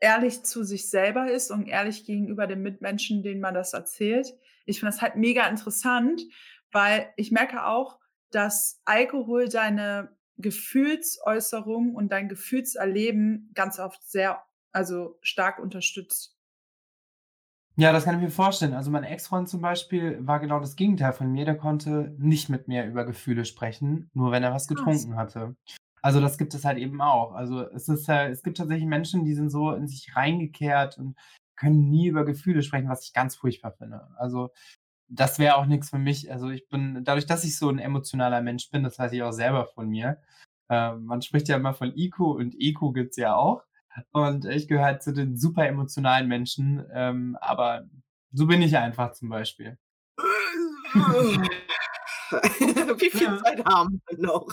ehrlich 0.00 0.42
zu 0.42 0.64
sich 0.64 0.90
selber 0.90 1.30
ist 1.30 1.50
und 1.50 1.68
ehrlich 1.68 2.04
gegenüber 2.04 2.46
den 2.46 2.62
Mitmenschen, 2.62 3.22
denen 3.22 3.40
man 3.40 3.54
das 3.54 3.72
erzählt. 3.72 4.34
Ich 4.66 4.80
finde 4.80 4.92
das 4.92 5.02
halt 5.02 5.16
mega 5.16 5.46
interessant, 5.46 6.22
weil 6.72 7.12
ich 7.16 7.30
merke 7.30 7.66
auch, 7.66 7.98
dass 8.30 8.80
Alkohol 8.84 9.48
deine 9.48 10.16
Gefühlsäußerung 10.38 11.94
und 11.94 12.10
dein 12.10 12.28
Gefühlserleben 12.28 13.50
ganz 13.54 13.78
oft 13.78 14.02
sehr 14.02 14.42
also, 14.74 15.16
stark 15.22 15.60
unterstützt. 15.60 16.36
Ja, 17.76 17.92
das 17.92 18.04
kann 18.04 18.16
ich 18.16 18.20
mir 18.20 18.30
vorstellen. 18.30 18.74
Also, 18.74 18.90
mein 18.90 19.04
Ex-Freund 19.04 19.48
zum 19.48 19.60
Beispiel 19.60 20.18
war 20.26 20.40
genau 20.40 20.58
das 20.58 20.74
Gegenteil 20.74 21.12
von 21.12 21.30
mir. 21.30 21.44
Der 21.44 21.56
konnte 21.56 22.14
nicht 22.18 22.48
mit 22.48 22.66
mir 22.66 22.84
über 22.84 23.04
Gefühle 23.04 23.44
sprechen, 23.44 24.10
nur 24.14 24.32
wenn 24.32 24.42
er 24.42 24.52
was 24.52 24.66
getrunken 24.66 25.16
hatte. 25.16 25.56
Also, 26.04 26.20
das 26.20 26.36
gibt 26.36 26.52
es 26.52 26.66
halt 26.66 26.76
eben 26.76 27.00
auch. 27.00 27.32
Also, 27.32 27.62
es 27.70 27.88
ist 27.88 28.10
äh, 28.10 28.28
es 28.28 28.42
gibt 28.42 28.58
tatsächlich 28.58 28.86
Menschen, 28.86 29.24
die 29.24 29.32
sind 29.34 29.48
so 29.48 29.72
in 29.72 29.88
sich 29.88 30.14
reingekehrt 30.14 30.98
und 30.98 31.16
können 31.56 31.88
nie 31.88 32.08
über 32.08 32.26
Gefühle 32.26 32.62
sprechen, 32.62 32.90
was 32.90 33.06
ich 33.06 33.14
ganz 33.14 33.36
furchtbar 33.36 33.72
finde. 33.72 34.06
Also, 34.18 34.50
das 35.08 35.38
wäre 35.38 35.56
auch 35.56 35.64
nix 35.66 35.90
für 35.90 35.98
mich. 35.98 36.30
Also, 36.32 36.50
ich 36.50 36.68
bin 36.68 37.04
dadurch, 37.04 37.26
dass 37.26 37.44
ich 37.44 37.56
so 37.58 37.70
'n 37.70 37.78
emotionaler 37.80 38.42
Mensch 38.42 38.70
bin, 38.70 38.82
das 38.84 38.98
weiß 38.98 39.12
ich 39.12 39.22
auch 39.22 39.32
selber 39.32 39.66
von 39.66 39.88
mir. 39.88 40.20
Ähm, 40.70 41.04
man 41.06 41.22
spricht 41.22 41.48
ja 41.48 41.56
immer 41.56 41.74
von 41.74 41.96
IQ 41.96 42.34
und 42.36 42.54
EQ 42.58 42.92
gibt's 42.94 43.16
ja 43.18 43.36
auch. 43.36 43.62
Und 44.12 44.44
ich 44.46 44.66
gehöre 44.68 44.84
halt 44.86 45.02
zu 45.04 45.12
den 45.14 45.36
super 45.38 45.66
emotionalen 45.68 46.26
Menschen, 46.28 46.84
ähm, 46.92 47.38
aber 47.40 47.84
so 48.32 48.46
bin 48.48 48.60
ich 48.62 48.76
einfach 48.78 49.12
zum 49.12 49.28
Beispiel. 49.30 49.78
Wie 53.00 53.10
viel 53.10 53.38
Zeit 53.42 53.64
haben 53.64 54.00
wir 54.08 54.18
noch? 54.18 54.46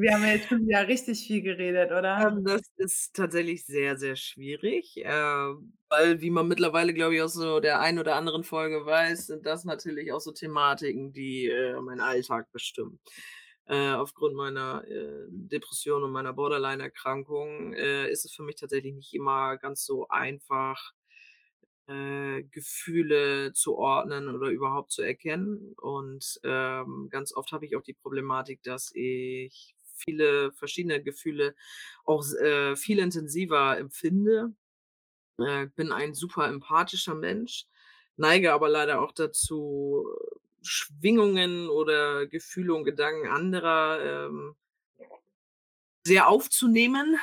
Wir 0.00 0.12
haben 0.14 0.22
ja 0.24 0.30
jetzt 0.32 0.48
schon 0.48 0.66
wieder 0.66 0.86
richtig 0.88 1.26
viel 1.26 1.42
geredet, 1.42 1.90
oder? 1.92 2.28
Ähm, 2.28 2.44
das 2.44 2.62
ist 2.76 3.14
tatsächlich 3.16 3.64
sehr, 3.66 3.96
sehr 3.98 4.14
schwierig, 4.16 4.94
ähm, 4.98 5.74
weil 5.88 6.20
wie 6.20 6.30
man 6.30 6.46
mittlerweile, 6.48 6.94
glaube 6.94 7.16
ich, 7.16 7.22
aus 7.22 7.34
so 7.34 7.58
der 7.60 7.80
einen 7.80 7.98
oder 7.98 8.14
anderen 8.16 8.44
Folge 8.44 8.86
weiß, 8.86 9.26
sind 9.26 9.46
das 9.46 9.64
natürlich 9.64 10.12
auch 10.12 10.20
so 10.20 10.32
Thematiken, 10.32 11.12
die, 11.12 11.46
äh, 11.48 11.80
meinen 11.80 12.00
Alltag 12.00 12.52
bestimmen. 12.52 13.00
Äh, 13.66 13.92
aufgrund 13.94 14.34
meiner, 14.36 14.84
äh, 14.86 15.26
Depression 15.30 16.02
und 16.04 16.12
meiner 16.12 16.32
Borderline-Erkrankung, 16.34 17.72
ist 17.74 18.24
es 18.26 18.32
für 18.34 18.42
mich 18.42 18.56
tatsächlich 18.56 18.94
nicht 18.94 19.14
immer 19.14 19.56
ganz 19.58 19.84
so 19.86 20.06
einfach, 20.08 20.92
äh, 21.86 22.42
Gefühle 22.44 23.52
zu 23.52 23.76
ordnen 23.76 24.28
oder 24.34 24.48
überhaupt 24.50 24.92
zu 24.92 25.02
erkennen. 25.02 25.74
Und, 25.80 26.40
ähm, 26.44 27.08
ganz 27.10 27.34
oft 27.34 27.52
habe 27.52 27.66
ich 27.66 27.76
auch 27.76 27.82
die 27.82 27.94
Problematik, 27.94 28.62
dass 28.62 28.90
ich 28.94 29.73
viele 29.96 30.52
verschiedene 30.52 31.02
Gefühle 31.02 31.54
auch 32.04 32.24
äh, 32.40 32.76
viel 32.76 32.98
intensiver 32.98 33.78
empfinde. 33.78 34.52
Äh, 35.38 35.66
bin 35.76 35.92
ein 35.92 36.14
super 36.14 36.48
empathischer 36.48 37.14
Mensch, 37.14 37.66
neige 38.16 38.52
aber 38.52 38.68
leider 38.68 39.00
auch 39.02 39.12
dazu, 39.12 40.06
Schwingungen 40.62 41.68
oder 41.68 42.26
Gefühle 42.26 42.74
und 42.74 42.84
Gedanken 42.84 43.28
anderer, 43.28 44.28
ähm 44.28 44.56
sehr 46.06 46.28
aufzunehmen, 46.28 47.16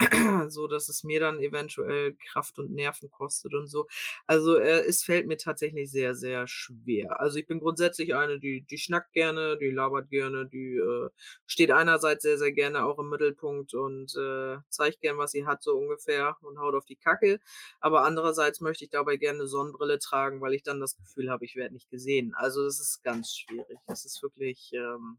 sodass 0.48 0.88
es 0.88 1.04
mir 1.04 1.20
dann 1.20 1.40
eventuell 1.40 2.14
Kraft 2.30 2.58
und 2.58 2.70
Nerven 2.72 3.10
kostet 3.10 3.54
und 3.54 3.68
so. 3.68 3.86
Also, 4.26 4.56
äh, 4.58 4.84
es 4.86 5.02
fällt 5.04 5.26
mir 5.26 5.36
tatsächlich 5.38 5.90
sehr, 5.90 6.14
sehr 6.14 6.46
schwer. 6.48 7.20
Also, 7.20 7.38
ich 7.38 7.46
bin 7.46 7.60
grundsätzlich 7.60 8.14
eine, 8.14 8.38
die 8.40 8.62
die 8.62 8.78
schnackt 8.78 9.12
gerne, 9.12 9.56
die 9.58 9.70
labert 9.70 10.10
gerne, 10.10 10.46
die, 10.46 10.76
äh, 10.76 11.08
steht 11.46 11.70
einerseits 11.72 12.22
sehr, 12.22 12.38
sehr 12.38 12.52
gerne 12.52 12.84
auch 12.84 12.98
im 12.98 13.08
Mittelpunkt 13.10 13.74
und, 13.74 14.14
äh, 14.16 14.58
zeigt 14.70 15.00
gern, 15.00 15.18
was 15.18 15.32
sie 15.32 15.46
hat, 15.46 15.62
so 15.62 15.76
ungefähr 15.76 16.36
und 16.42 16.58
haut 16.58 16.74
auf 16.74 16.84
die 16.86 16.96
Kacke. 16.96 17.40
Aber 17.80 18.04
andererseits 18.04 18.60
möchte 18.60 18.84
ich 18.84 18.90
dabei 18.90 19.16
gerne 19.16 19.38
'ne 19.40 19.46
Sonnenbrille 19.48 19.98
tragen, 20.00 20.40
weil 20.40 20.54
ich 20.54 20.62
dann 20.62 20.80
das 20.80 20.96
Gefühl 20.96 21.30
habe, 21.30 21.44
ich 21.44 21.56
werde 21.56 21.74
nicht 21.74 21.90
gesehen. 21.90 22.34
Also, 22.36 22.64
das 22.64 22.80
ist 22.80 23.02
ganz 23.04 23.34
schwierig. 23.36 23.78
Das 23.86 24.04
ist 24.04 24.22
wirklich, 24.22 24.72
ähm 24.74 25.18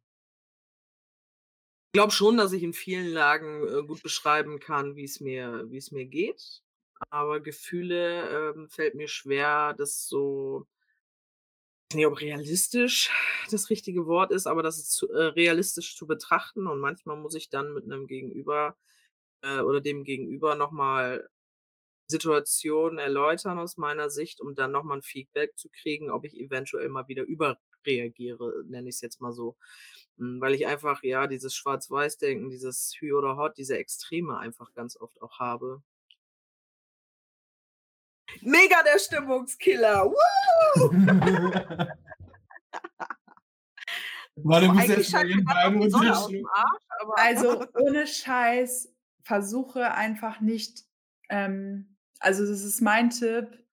glaube 1.93 2.11
schon, 2.11 2.37
dass 2.37 2.53
ich 2.53 2.61
in 2.63 2.73
vielen 2.73 3.07
Lagen, 3.07 3.67
äh, 3.67 3.83
gut 3.83 4.03
beschreiben 4.03 4.59
kann, 4.59 4.95
wie's 4.95 5.19
mir 5.21 5.65
wie's 5.69 5.91
mir 5.91 6.05
geht. 6.05 6.61
Aber 7.09 7.39
Gefühle, 7.39 8.51
ähm, 8.55 8.69
fällt 8.69 8.93
mir 8.95 9.07
schwer, 9.07 9.73
das 9.77 10.07
so 10.07 10.65
weiß 11.91 11.95
nicht, 11.97 12.05
ob 12.05 12.21
realistisch 12.21 13.09
das 13.49 13.71
richtige 13.71 14.05
Wort 14.05 14.31
ist, 14.31 14.45
aber 14.45 14.61
das 14.61 14.77
ist 14.77 14.91
zu 14.91 15.11
äh, 15.11 15.23
realistisch 15.25 15.95
zu 15.97 16.05
betrachten 16.05 16.67
und 16.67 16.79
manchmal 16.79 17.17
muss 17.17 17.33
ich 17.33 17.49
dann 17.49 17.73
mit 17.73 17.87
'nem 17.87 18.05
Gegenüber, 18.05 18.77
äh, 19.43 19.61
oder 19.61 19.81
dem 19.81 20.03
Gegenüber 20.05 20.55
noch 20.55 20.71
mal 20.71 21.29
Situationen 22.07 22.99
erläutern 22.99 23.59
aus 23.59 23.77
meiner 23.77 24.09
Sicht, 24.11 24.41
um 24.41 24.55
dann 24.55 24.71
noch 24.71 24.83
mal 24.83 24.97
'n 24.99 25.03
Feedback 25.03 25.57
zu 25.57 25.69
kriegen, 25.71 26.11
ob 26.11 26.25
ich 26.25 26.35
eventuell 26.39 26.89
mal 26.89 27.07
wieder 27.09 27.23
überreagiere, 27.81 28.63
nenne 28.67 28.89
ich's 28.89 29.01
jetzt 29.01 29.21
mal 29.21 29.31
so. 29.31 29.55
Hm, 30.17 30.41
weil 30.41 30.53
ich 30.53 30.67
einfach, 30.67 31.03
ja, 31.03 31.27
dieses 31.27 31.55
Schwarz-Weiß-Denken, 31.55 32.49
dieses 32.49 32.95
Hü 32.99 33.13
oder 33.13 33.37
Hott, 33.37 33.57
diese 33.57 33.77
Extreme 33.77 34.37
einfach 34.37 34.73
ganz 34.73 34.97
oft 34.97 35.21
auch 35.21 35.39
habe. 35.39 35.81
Mega 38.41 38.83
der 38.83 38.99
Stimmungskiller. 38.99 40.05
Woo! 40.05 40.89
Boah, 44.41 44.61
du 44.61 44.67
musst 44.67 44.89
erst 44.89 45.11
mal 45.11 45.27
den 45.27 45.45
aus'm 45.45 46.45
Arsch, 46.53 46.85
aber 47.01 47.17
Also, 47.17 47.65
ohne 47.73 48.07
Scheiß, 48.07 48.93
versuche 49.23 49.93
einfach 49.93 50.39
nicht 50.39 50.85
ähm, 51.29 51.95
also, 52.19 52.45
das 52.45 52.63
ist 52.63 52.81
mein 52.81 53.09
Tipp 53.09 53.63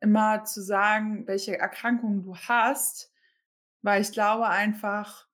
immer 0.00 0.44
zu 0.44 0.62
sagen, 0.62 1.26
welche 1.26 1.58
Erkrankungen 1.58 2.22
du 2.22 2.36
hast, 2.36 3.12
weil 3.82 4.02
ich 4.02 4.12
glaube 4.12 4.48
einfach, 4.48 5.26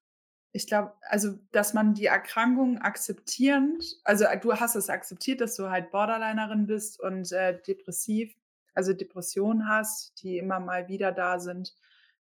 ich 0.53 0.67
glaube, 0.67 0.93
also, 1.03 1.39
dass 1.51 1.73
man 1.75 1.95
die 1.95 2.07
Erkrankung 2.07 2.79
akzeptierend, 2.79 4.01
also 4.05 4.27
du 4.41 4.55
hast 4.55 4.75
es 4.75 4.91
akzeptiert, 4.91 5.41
dass 5.41 5.57
du 5.57 5.71
halt 5.71 5.91
Borderlinerin 5.91 6.67
bist 6.67 7.01
und 7.01 7.33
äh, 7.33 7.61
depressiv, 7.63 8.35
also 8.75 8.93
Depressionen 8.93 9.69
hast, 9.69 10.23
die 10.23 10.39
immer 10.39 10.61
mal 10.61 10.89
wieder 10.89 11.13
da 11.13 11.39
sind, 11.39 11.75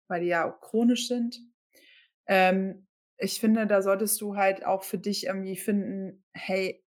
weil 0.09 0.23
die 0.23 0.29
ja 0.29 0.51
auch 0.51 0.61
chronisch 0.61 1.09
sind. 1.09 1.41
Ähm, 2.27 2.87
ich 3.19 3.39
finde, 3.41 3.67
da 3.67 3.83
solltest 3.83 4.21
du 4.21 4.37
halt 4.37 4.65
auch 4.65 4.83
für 4.83 4.99
dich 4.99 5.27
irgendwie 5.27 5.57
finden, 5.57 6.25
hey, 6.33 6.83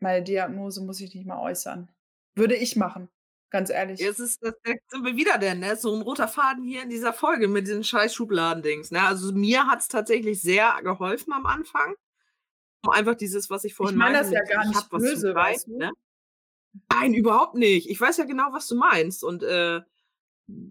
meine 0.00 0.24
Diagnose 0.24 0.82
muss 0.82 1.00
ich 1.00 1.14
nicht 1.14 1.26
mal 1.26 1.40
äußern. 1.40 1.90
Würde 2.34 2.56
ich 2.56 2.76
machen, 2.76 3.08
ganz 3.50 3.70
ehrlich. 3.70 4.00
Jetzt 4.00 4.20
ist 4.20 4.42
das, 4.42 4.54
da 4.62 4.72
sind 4.88 5.04
wir 5.04 5.16
wieder 5.16 5.38
denn, 5.38 5.60
ne? 5.60 5.76
So 5.76 5.94
ein 5.94 6.02
roter 6.02 6.28
Faden 6.28 6.64
hier 6.64 6.82
in 6.82 6.90
dieser 6.90 7.12
Folge 7.12 7.48
mit 7.48 7.66
diesen 7.66 7.84
scheiß 7.84 8.14
Schubladendings. 8.14 8.90
Ne? 8.90 9.02
Also 9.02 9.32
mir 9.32 9.66
hat 9.66 9.80
es 9.80 9.88
tatsächlich 9.88 10.40
sehr 10.40 10.78
geholfen 10.82 11.32
am 11.32 11.46
Anfang. 11.46 11.94
Einfach 12.88 13.14
dieses, 13.14 13.50
was 13.50 13.64
ich 13.64 13.74
vorhin 13.74 13.96
ich 13.96 13.98
meine 13.98 14.22
meinte, 14.22 14.30
das 14.30 14.48
ja 14.48 14.54
gar 14.54 14.62
ich 14.62 14.68
nicht 14.70 14.78
hab 14.78 14.92
was 14.92 15.02
böse, 15.02 15.20
zu 15.20 15.32
leiden, 15.32 15.36
weißt 15.36 15.66
du? 15.66 15.76
ne? 15.76 15.90
Nein, 16.90 17.14
überhaupt 17.14 17.54
nicht. 17.56 17.90
Ich 17.90 18.00
weiß 18.00 18.16
ja 18.16 18.24
genau, 18.24 18.52
was 18.52 18.68
du 18.68 18.76
meinst. 18.76 19.24
Und 19.24 19.42
äh, 19.42 19.80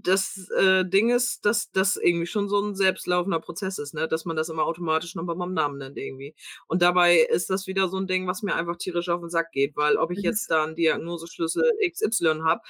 das 0.02 0.50
äh, 0.58 0.86
Ding 0.86 1.10
ist, 1.10 1.46
dass 1.46 1.72
das 1.72 1.96
irgendwie 1.98 2.26
schon 2.28 2.50
so 2.50 2.60
ein 2.62 2.76
selbstlaufender 2.76 3.40
Prozess 3.40 3.78
ist, 3.80 3.94
ne? 3.94 4.08
Dass 4.08 4.26
man 4.26 4.36
das 4.36 4.50
immer 4.50 4.66
automatisch 4.66 5.16
nochmal 5.16 5.36
beim 5.36 5.54
Namen 5.54 5.78
nennt 5.78 5.98
irgendwie. 5.98 6.36
Und 6.68 6.82
dabei 6.82 7.18
ist 7.20 7.50
das 7.50 7.68
wieder 7.68 7.88
so 7.90 7.98
ein 7.98 8.08
Ding, 8.08 8.28
was 8.28 8.42
mir 8.44 8.56
einfach 8.56 8.78
tierisch 8.78 9.10
auf 9.10 9.22
den 9.22 9.30
Sack 9.30 9.52
geht, 9.52 9.76
weil 9.76 9.98
ob 9.98 10.12
ich 10.12 10.18
Das 10.20 10.26
jetzt 10.26 10.52
da 10.52 10.64
einen 10.64 10.76
Diagnoseschlüssel 10.76 11.64
XY 11.92 12.42
habe 12.44 12.62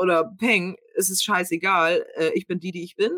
oder 0.00 0.24
Peng, 0.38 0.76
es 0.96 1.10
ist 1.10 1.24
scheißegal. 1.24 2.06
Äh, 2.16 2.30
ich 2.34 2.46
bin 2.46 2.60
die, 2.60 2.72
die 2.72 2.84
ich 2.84 2.96
bin. 2.96 3.12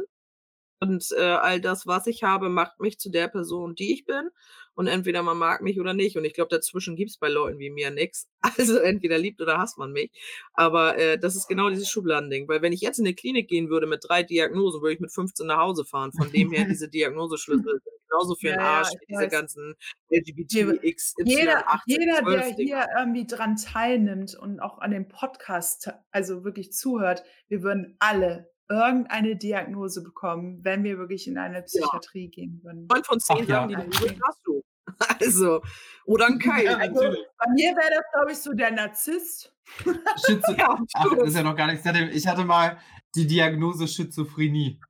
Und 0.81 1.11
äh, 1.17 1.23
all 1.23 1.61
das, 1.61 1.87
was 1.87 2.07
ich 2.07 2.23
habe, 2.25 2.49
macht 2.51 2.81
mich 2.81 2.99
zu 2.99 3.11
der 3.11 3.29
Person, 3.29 3.75
die 3.75 3.93
ich 3.95 4.05
bin. 4.05 4.29
Und 4.77 4.87
entweder 4.87 5.23
man 5.23 5.39
mag 5.39 5.63
mich 5.63 5.81
oder 5.81 5.95
nicht. 5.95 6.17
Und 6.17 6.25
ich 6.27 6.35
glaube, 6.35 6.55
dazwischen 6.55 6.97
gibt's 6.97 7.17
bei 7.17 7.29
Leuten 7.29 7.59
wie 7.59 7.71
mir 7.71 7.91
nix. 7.91 8.29
Also 8.59 8.79
entweder 8.79 9.19
liebt 9.19 9.41
oder 9.41 9.59
hasst 9.59 9.77
man 9.77 9.93
mich. 9.93 10.11
Aber 10.55 10.97
äh, 10.97 11.19
das 11.19 11.35
ist 11.35 11.49
genau 11.49 11.69
dieses 11.69 11.91
Schubladending. 11.91 12.47
Weil 12.49 12.63
wenn 12.63 12.73
ich 12.73 12.81
jetzt 12.81 12.99
in 12.99 13.07
eine 13.07 13.15
Klinik 13.15 13.49
gehen 13.49 13.71
würde 13.71 13.87
mit 13.87 14.05
drei 14.07 14.23
Diagnosen, 14.23 14.81
würde 14.83 14.95
ich 14.95 15.01
mit 15.01 15.13
15 15.13 15.47
nach 15.47 15.59
Hause 15.59 15.85
fahren. 15.85 16.13
Von 16.13 16.31
dem 16.31 16.53
her, 16.53 16.67
diese 16.69 16.89
Diagnoseschlüssel 16.89 17.81
sind 17.85 17.97
genauso 18.09 18.35
für 18.37 18.49
den 18.49 18.61
Ja, 18.61 18.79
Arsch 18.79 18.91
wie 19.01 19.07
diese 19.09 19.23
weiß. 19.23 19.31
ganzen 19.31 19.75
Jeder, 20.09 20.23
LGBT, 20.23 21.67
18, 21.67 22.01
jeder, 22.01 22.15
12 22.19 22.25
der 22.25 22.65
hier 22.65 22.87
irgendwie 22.99 23.27
dran 23.27 23.57
teilnimmt 23.57 24.37
und 24.37 24.61
auch 24.61 24.79
an 24.79 24.91
dem 24.91 25.09
Podcast, 25.09 25.91
also 26.11 26.45
wirklich 26.45 26.73
zuhört, 26.73 27.25
wir 27.49 27.63
würden 27.63 27.97
alle 27.99 28.51
irgendeine 28.69 29.37
Diagnose 29.37 30.03
bekommen, 30.03 30.65
wenn 30.65 30.83
wir 30.85 30.99
wirklich 30.99 31.27
in 31.29 31.39
eine 31.39 31.59
Ja. 31.59 31.63
Psychiatrie 31.63 32.29
gehen 32.29 32.61
würden. 32.63 32.87
Neun 32.87 33.05
von 33.05 33.21
zehn 33.21 33.37
Ach 33.43 33.49
ja. 33.49 33.67
Die 33.67 33.75
übrig 33.75 34.19
hast 34.27 34.41
du. 34.45 34.63
Also, 35.21 35.63
oder 36.07 36.27
ein 36.27 36.39
Keil. 36.39 36.65
Ja, 36.65 36.77
Also 36.79 37.01
bei 37.01 37.51
mir 37.53 37.77
wäre 37.77 37.91
das, 37.91 38.05
glaube 38.15 38.33
ich, 38.33 38.39
so 38.39 38.53
der 38.55 38.71
Narzisst. 38.71 39.53
Schütze. 40.27 40.55
Ja, 40.57 40.79
Ach, 40.95 41.15
das 41.17 41.29
ist 41.29 41.37
ja 41.37 41.43
noch 41.43 41.57
gar 41.57 41.67
nichts. 41.67 41.85
Ich 42.15 42.27
hatte, 42.27 42.45
mal 42.45 42.79
die 43.15 43.27
Diagnose 43.27 43.89
Schizophrenie. 43.89 44.81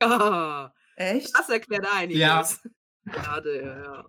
Ah, 0.00 0.70
Echt? 0.96 1.36
das 1.36 1.48
erklärt 1.48 1.86
einiges. 1.92 2.20
Ja. 2.20 2.44
Ja, 3.06 3.40
ja. 3.44 4.06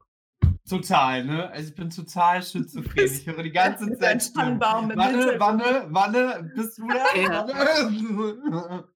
Total, 0.67 1.23
ne? 1.23 1.49
Also 1.51 1.69
ich 1.69 1.75
bin 1.75 1.89
total 1.91 2.41
schizophren. 2.41 3.05
Ich 3.05 3.27
höre 3.27 3.43
die 3.43 3.51
ganze 3.51 3.97
Zeit 3.99 4.23
Stimmen. 4.23 4.59
Wanne, 4.59 5.39
wanne, 5.39 5.85
wanne, 5.89 6.51
bist 6.55 6.79
du 6.79 6.87
da? 6.87 7.15
Ja. 7.15 8.83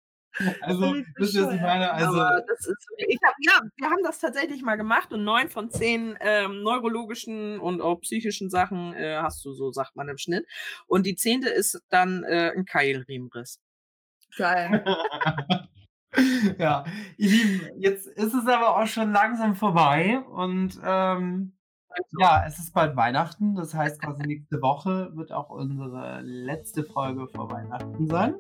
Also, 0.62 0.96
wisst 1.18 1.34
ihr, 1.36 1.48
was 1.48 1.56
ich 1.56 1.62
meine? 1.62 1.92
Also, 1.92 2.22
Aber 2.22 2.42
das 2.48 2.66
ist, 2.66 2.88
ich 2.98 3.20
hab, 3.26 3.34
ja, 3.40 3.62
wir 3.76 3.90
haben 3.90 4.04
das 4.04 4.20
tatsächlich 4.20 4.62
mal 4.62 4.76
gemacht 4.76 5.12
und 5.12 5.24
neun 5.24 5.50
von 5.50 5.70
zehn 5.70 6.18
ähm, 6.22 6.62
neurologischen 6.64 7.60
und 7.60 7.82
auch 7.82 8.00
psychischen 8.02 8.50
Sachen 8.50 8.94
äh, 8.94 9.18
hast 9.18 9.44
du, 9.44 9.54
so 9.54 9.72
sagt 9.72 9.96
man 9.96 10.08
im 10.08 10.18
Schnitt. 10.18 10.46
Und 10.88 11.06
die 11.06 11.16
zehnte 11.16 11.50
ist 11.50 11.82
dann 11.90 12.24
äh, 12.24 12.54
ein 12.56 12.66
Keilriemenriss. 12.66 13.60
Geil. 14.38 14.86
ja, 16.58 16.86
ihr 17.18 17.30
Lieben, 17.30 17.70
jetzt 17.78 18.08
ist 18.08 18.34
es 18.34 18.48
aber 18.48 18.78
auch 18.78 18.88
schon 18.88 19.12
langsam 19.12 19.56
vorbei 19.56 20.20
und 20.20 20.80
ähm, 20.84 21.59
ja, 22.20 22.44
es 22.48 22.60
ist 22.60 22.74
bald 22.74 22.96
Weihnachten. 22.96 23.56
Das 23.56 23.74
heißt, 23.74 24.02
quasi 24.02 24.24
nächste 24.24 24.62
Woche 24.62 25.12
wird 25.16 25.32
auch 25.32 25.50
unsere 25.50 26.22
letzte 26.22 26.84
Folge 26.84 27.28
vor 27.28 27.52
Weihnachten 27.52 28.08
sein. 28.08 28.36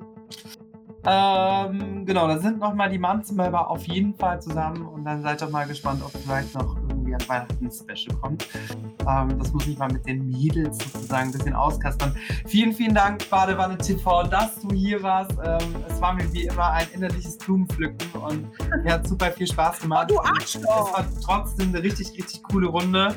Ähm, 1.05 2.05
genau, 2.05 2.27
da 2.27 2.37
sind 2.39 2.59
nochmal 2.59 2.89
die 2.89 2.97
Manzenweiber 2.97 3.69
auf 3.69 3.85
jeden 3.87 4.13
Fall 4.15 4.41
zusammen 4.41 4.85
und 4.85 5.05
dann 5.05 5.21
seid 5.21 5.41
doch 5.41 5.49
mal 5.49 5.65
gespannt, 5.65 6.01
ob 6.03 6.11
vielleicht 6.11 6.53
noch 6.55 6.75
irgendwie 6.89 7.13
ein 7.13 7.71
Special 7.71 8.15
kommt. 8.21 8.47
Ähm, 9.07 9.39
das 9.39 9.53
muss 9.53 9.65
ich 9.65 9.77
mal 9.77 9.91
mit 9.91 10.05
den 10.05 10.27
Mädels 10.27 10.77
sozusagen 10.77 11.29
ein 11.29 11.31
bisschen 11.31 11.55
auskaspern. 11.55 12.13
Vielen, 12.45 12.73
vielen 12.73 12.93
Dank, 12.93 13.29
Badewanne 13.29 13.77
TV, 13.77 14.23
dass 14.23 14.59
du 14.59 14.75
hier 14.75 15.01
warst. 15.01 15.31
Ähm, 15.43 15.75
es 15.87 16.01
war 16.01 16.13
mir 16.13 16.31
wie 16.33 16.47
immer 16.47 16.71
ein 16.71 16.87
innerliches 16.93 17.37
Blumenpflücken 17.37 18.21
und 18.21 18.49
mir 18.83 18.93
hat 18.93 19.07
super 19.07 19.31
viel 19.31 19.47
Spaß 19.47 19.79
gemacht. 19.79 20.11
Oh, 20.11 20.15
du 20.15 20.19
Arschloch! 20.19 20.89
Es 20.89 20.93
war 20.93 21.05
trotzdem 21.23 21.69
eine 21.69 21.81
richtig, 21.81 22.11
richtig 22.17 22.43
coole 22.43 22.67
Runde. 22.67 23.15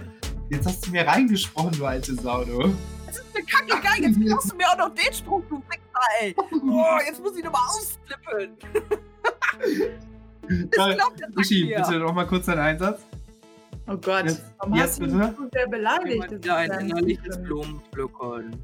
Jetzt 0.53 0.66
hast 0.66 0.86
du 0.86 0.90
mir 0.90 1.07
reingesprochen, 1.07 1.72
du 1.72 1.86
alte 1.86 2.14
Sau, 2.14 2.44
du. 2.44 2.74
Das 3.07 3.16
ist 3.16 3.24
eine 3.34 3.44
kacke 3.46 3.82
geil. 3.82 4.03
Jetzt 4.11 4.18
machst 4.18 4.53
du 4.53 4.57
mir 4.57 4.68
auch 4.68 4.76
noch 4.76 4.94
den 4.94 5.12
Spruch, 5.12 5.42
du 5.48 5.57
Wichser, 5.68 6.07
ey. 6.20 6.34
Boah, 6.62 7.00
jetzt 7.07 7.22
muss 7.22 7.36
ich 7.36 7.42
nochmal 7.44 7.62
ausflippen. 7.68 8.57
Das 10.70 10.86
glaubt 10.94 11.20
der 11.20 11.28
Uschi, 11.36 11.66
hier. 11.66 11.76
bitte 11.78 11.98
noch 12.00 12.12
mal 12.12 12.26
kurz 12.26 12.46
deinen 12.46 12.59
Einsatz. 12.61 13.00
Oh 13.88 13.96
Gott. 13.96 14.24
Jetzt- 14.26 14.42
Warum 14.59 14.74
jetzt 14.74 14.82
hast 14.84 14.98
du 15.00 15.05
mich 15.07 15.12
bitte? 15.14 15.34
so 15.38 15.48
sehr 15.53 15.66
beleidigt? 15.68 16.32
Ist 16.32 16.48
ein 16.50 16.70
ja 16.70 16.78
innerliches. 16.78 17.42
Blumenpflücken. 17.42 18.57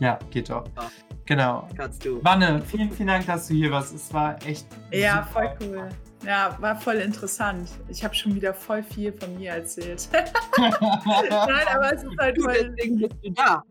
Ja, 0.00 0.18
geht 0.30 0.50
doch. 0.50 0.64
Ja. 0.76 0.90
Genau. 1.30 1.68
Kannst 1.76 2.04
du. 2.04 2.18
Wanne, 2.24 2.60
vielen, 2.66 2.90
vielen 2.90 3.06
Dank, 3.06 3.24
dass 3.24 3.46
du 3.46 3.54
hier 3.54 3.70
warst. 3.70 3.94
Es 3.94 4.12
war 4.12 4.36
echt. 4.44 4.66
Ja, 4.90 5.22
voll 5.32 5.48
cool. 5.60 5.88
Ja, 6.26 6.56
war 6.60 6.74
voll 6.74 6.96
interessant. 6.96 7.70
Ich 7.88 8.02
habe 8.02 8.12
schon 8.16 8.34
wieder 8.34 8.52
voll 8.52 8.82
viel 8.82 9.12
von 9.12 9.38
mir 9.38 9.52
erzählt. 9.52 10.08
Nein, 10.58 10.72
aber 11.72 11.94
es 11.94 12.02
ist 12.02 12.18
halt 12.18 12.36
Du, 12.36 12.42
voll. 12.42 12.54
deswegen 12.76 12.96
bist 12.98 13.14
du 13.22 13.30
da. 13.30 13.62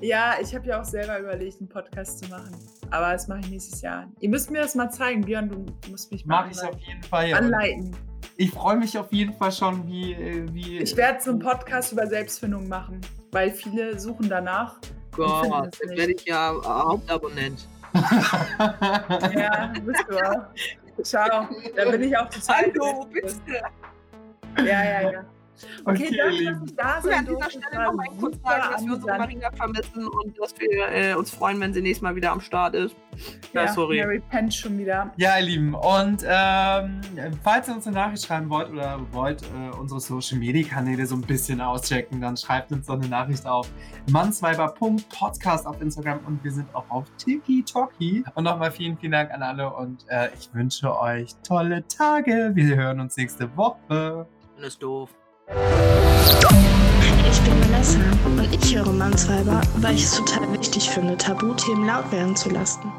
Ja, 0.00 0.36
ich 0.40 0.54
habe 0.54 0.66
ja 0.66 0.80
auch 0.80 0.84
selber 0.86 1.18
überlegt, 1.20 1.60
einen 1.60 1.68
Podcast 1.68 2.24
zu 2.24 2.30
machen. 2.30 2.56
Aber 2.90 3.12
das 3.12 3.28
mache 3.28 3.40
ich 3.40 3.50
nächstes 3.50 3.82
Jahr. 3.82 4.06
Ihr 4.20 4.30
müsst 4.30 4.50
mir 4.50 4.62
das 4.62 4.74
mal 4.74 4.90
zeigen, 4.90 5.20
Björn. 5.20 5.50
Du 5.50 5.90
musst 5.90 6.10
mich 6.10 6.24
mal 6.24 6.44
Mach 6.46 6.50
ich 6.50 6.62
auf 6.66 6.78
jeden 6.80 7.02
Fall. 7.02 7.32
anleiten. 7.34 7.94
Ich 8.38 8.50
freue 8.50 8.76
mich 8.78 8.96
auf 8.98 9.12
jeden 9.12 9.34
Fall 9.34 9.52
schon, 9.52 9.86
wie. 9.86 10.14
äh, 10.14 10.46
wie 10.52 10.78
Ich 10.78 10.96
werde 10.96 11.20
so 11.22 11.30
einen 11.30 11.40
Podcast 11.40 11.92
über 11.92 12.06
Selbstfindung 12.06 12.66
machen, 12.68 13.02
weil 13.32 13.50
viele 13.50 13.98
suchen 14.00 14.30
danach. 14.30 14.78
Gott, 15.12 15.78
nicht. 15.84 15.98
werde 15.98 16.12
ich 16.12 16.24
ja 16.24 16.54
Hauptabonnent. 16.64 17.68
Ja, 19.34 19.72
bist 19.84 20.04
du 20.08 20.16
auch. 20.16 21.02
Ciao. 21.02 21.48
Da 21.76 21.90
bin 21.90 22.02
ich 22.02 22.16
auch 22.16 22.28
total. 22.28 22.72
Hallo, 22.74 23.06
bitte. 23.12 23.36
Ja, 24.58 24.64
ja, 24.64 25.10
ja. 25.10 25.24
Okay, 25.84 26.06
Okay, 26.06 26.16
danke, 26.16 26.34
Lieben. 26.36 26.60
dass 26.60 26.70
ich 26.70 26.76
da 26.76 26.82
Ja, 26.96 27.00
sein 27.02 27.12
an 27.18 27.24
dieser 27.26 27.36
durfte. 27.38 27.58
Stelle 27.62 27.84
noch 27.84 27.92
mal 27.94 28.06
kurz 28.18 28.36
sagen, 28.42 28.62
dass 28.72 28.84
wir 28.84 28.92
unsere 28.94 29.18
Marina 29.18 29.50
vermissen 29.52 30.08
und 30.08 30.38
dass 30.40 30.54
wir 30.58 30.88
äh, 30.92 31.14
uns 31.14 31.30
freuen, 31.30 31.60
wenn 31.60 31.72
sie 31.72 31.82
nächstes 31.82 32.02
Mal 32.02 32.14
wieder 32.16 32.32
am 32.32 32.40
Start 32.40 32.74
ist. 32.74 32.96
Ja, 33.52 33.68
sorry. 33.68 34.00
Mary 34.00 34.20
pennt 34.30 34.54
schon 34.54 34.78
wieder. 34.78 35.12
Ja, 35.18 35.38
ihr 35.38 35.44
Lieben, 35.44 35.74
und 35.74 36.24
ähm, 36.26 37.00
falls 37.44 37.68
ihr 37.68 37.74
uns 37.74 37.86
eine 37.86 37.96
Nachricht 37.96 38.24
schreiben 38.24 38.48
wollt 38.48 38.70
oder 38.70 38.98
wollt 39.12 39.42
äh, 39.42 39.76
unsere 39.78 40.00
Social 40.00 40.38
Media 40.38 40.66
Kanäle 40.66 41.04
so 41.06 41.14
ein 41.16 41.20
bisschen 41.20 41.60
auschecken, 41.60 42.20
dann 42.20 42.36
schreibt 42.36 42.72
uns 42.72 42.86
doch 42.86 42.94
eine 42.94 43.08
Nachricht 43.08 43.46
auf 43.46 43.68
mannsweiber.podcast 44.10 45.66
auf 45.66 45.80
Instagram 45.80 46.20
und 46.26 46.42
wir 46.42 46.50
sind 46.52 46.74
auch 46.74 46.84
auf 46.88 47.04
TikToki. 47.18 48.24
Und 48.34 48.44
nochmal 48.44 48.70
vielen, 48.72 48.96
vielen 48.96 49.12
Dank 49.12 49.30
an 49.30 49.42
alle 49.42 49.72
und 49.72 50.04
äh, 50.08 50.28
ich 50.38 50.52
wünsche 50.54 50.98
euch 50.98 51.34
tolle 51.46 51.86
Tage. 51.86 52.50
Wir 52.54 52.76
hören 52.76 53.00
uns 53.00 53.16
nächste 53.16 53.54
Woche. 53.56 54.26
Das 54.56 54.68
ist 54.68 54.82
doof. 54.82 55.10
Ich 55.48 57.40
bin 57.40 57.60
Vanessa 57.60 57.98
und 58.24 58.52
ich 58.52 58.76
höre 58.76 58.92
Mannsweiber, 58.92 59.60
weil 59.78 59.94
ich 59.94 60.04
es 60.04 60.16
total 60.16 60.52
wichtig 60.52 60.90
finde, 60.90 61.16
Tabuthemen 61.16 61.86
laut 61.86 62.10
werden 62.12 62.36
zu 62.36 62.50
lassen. 62.50 62.92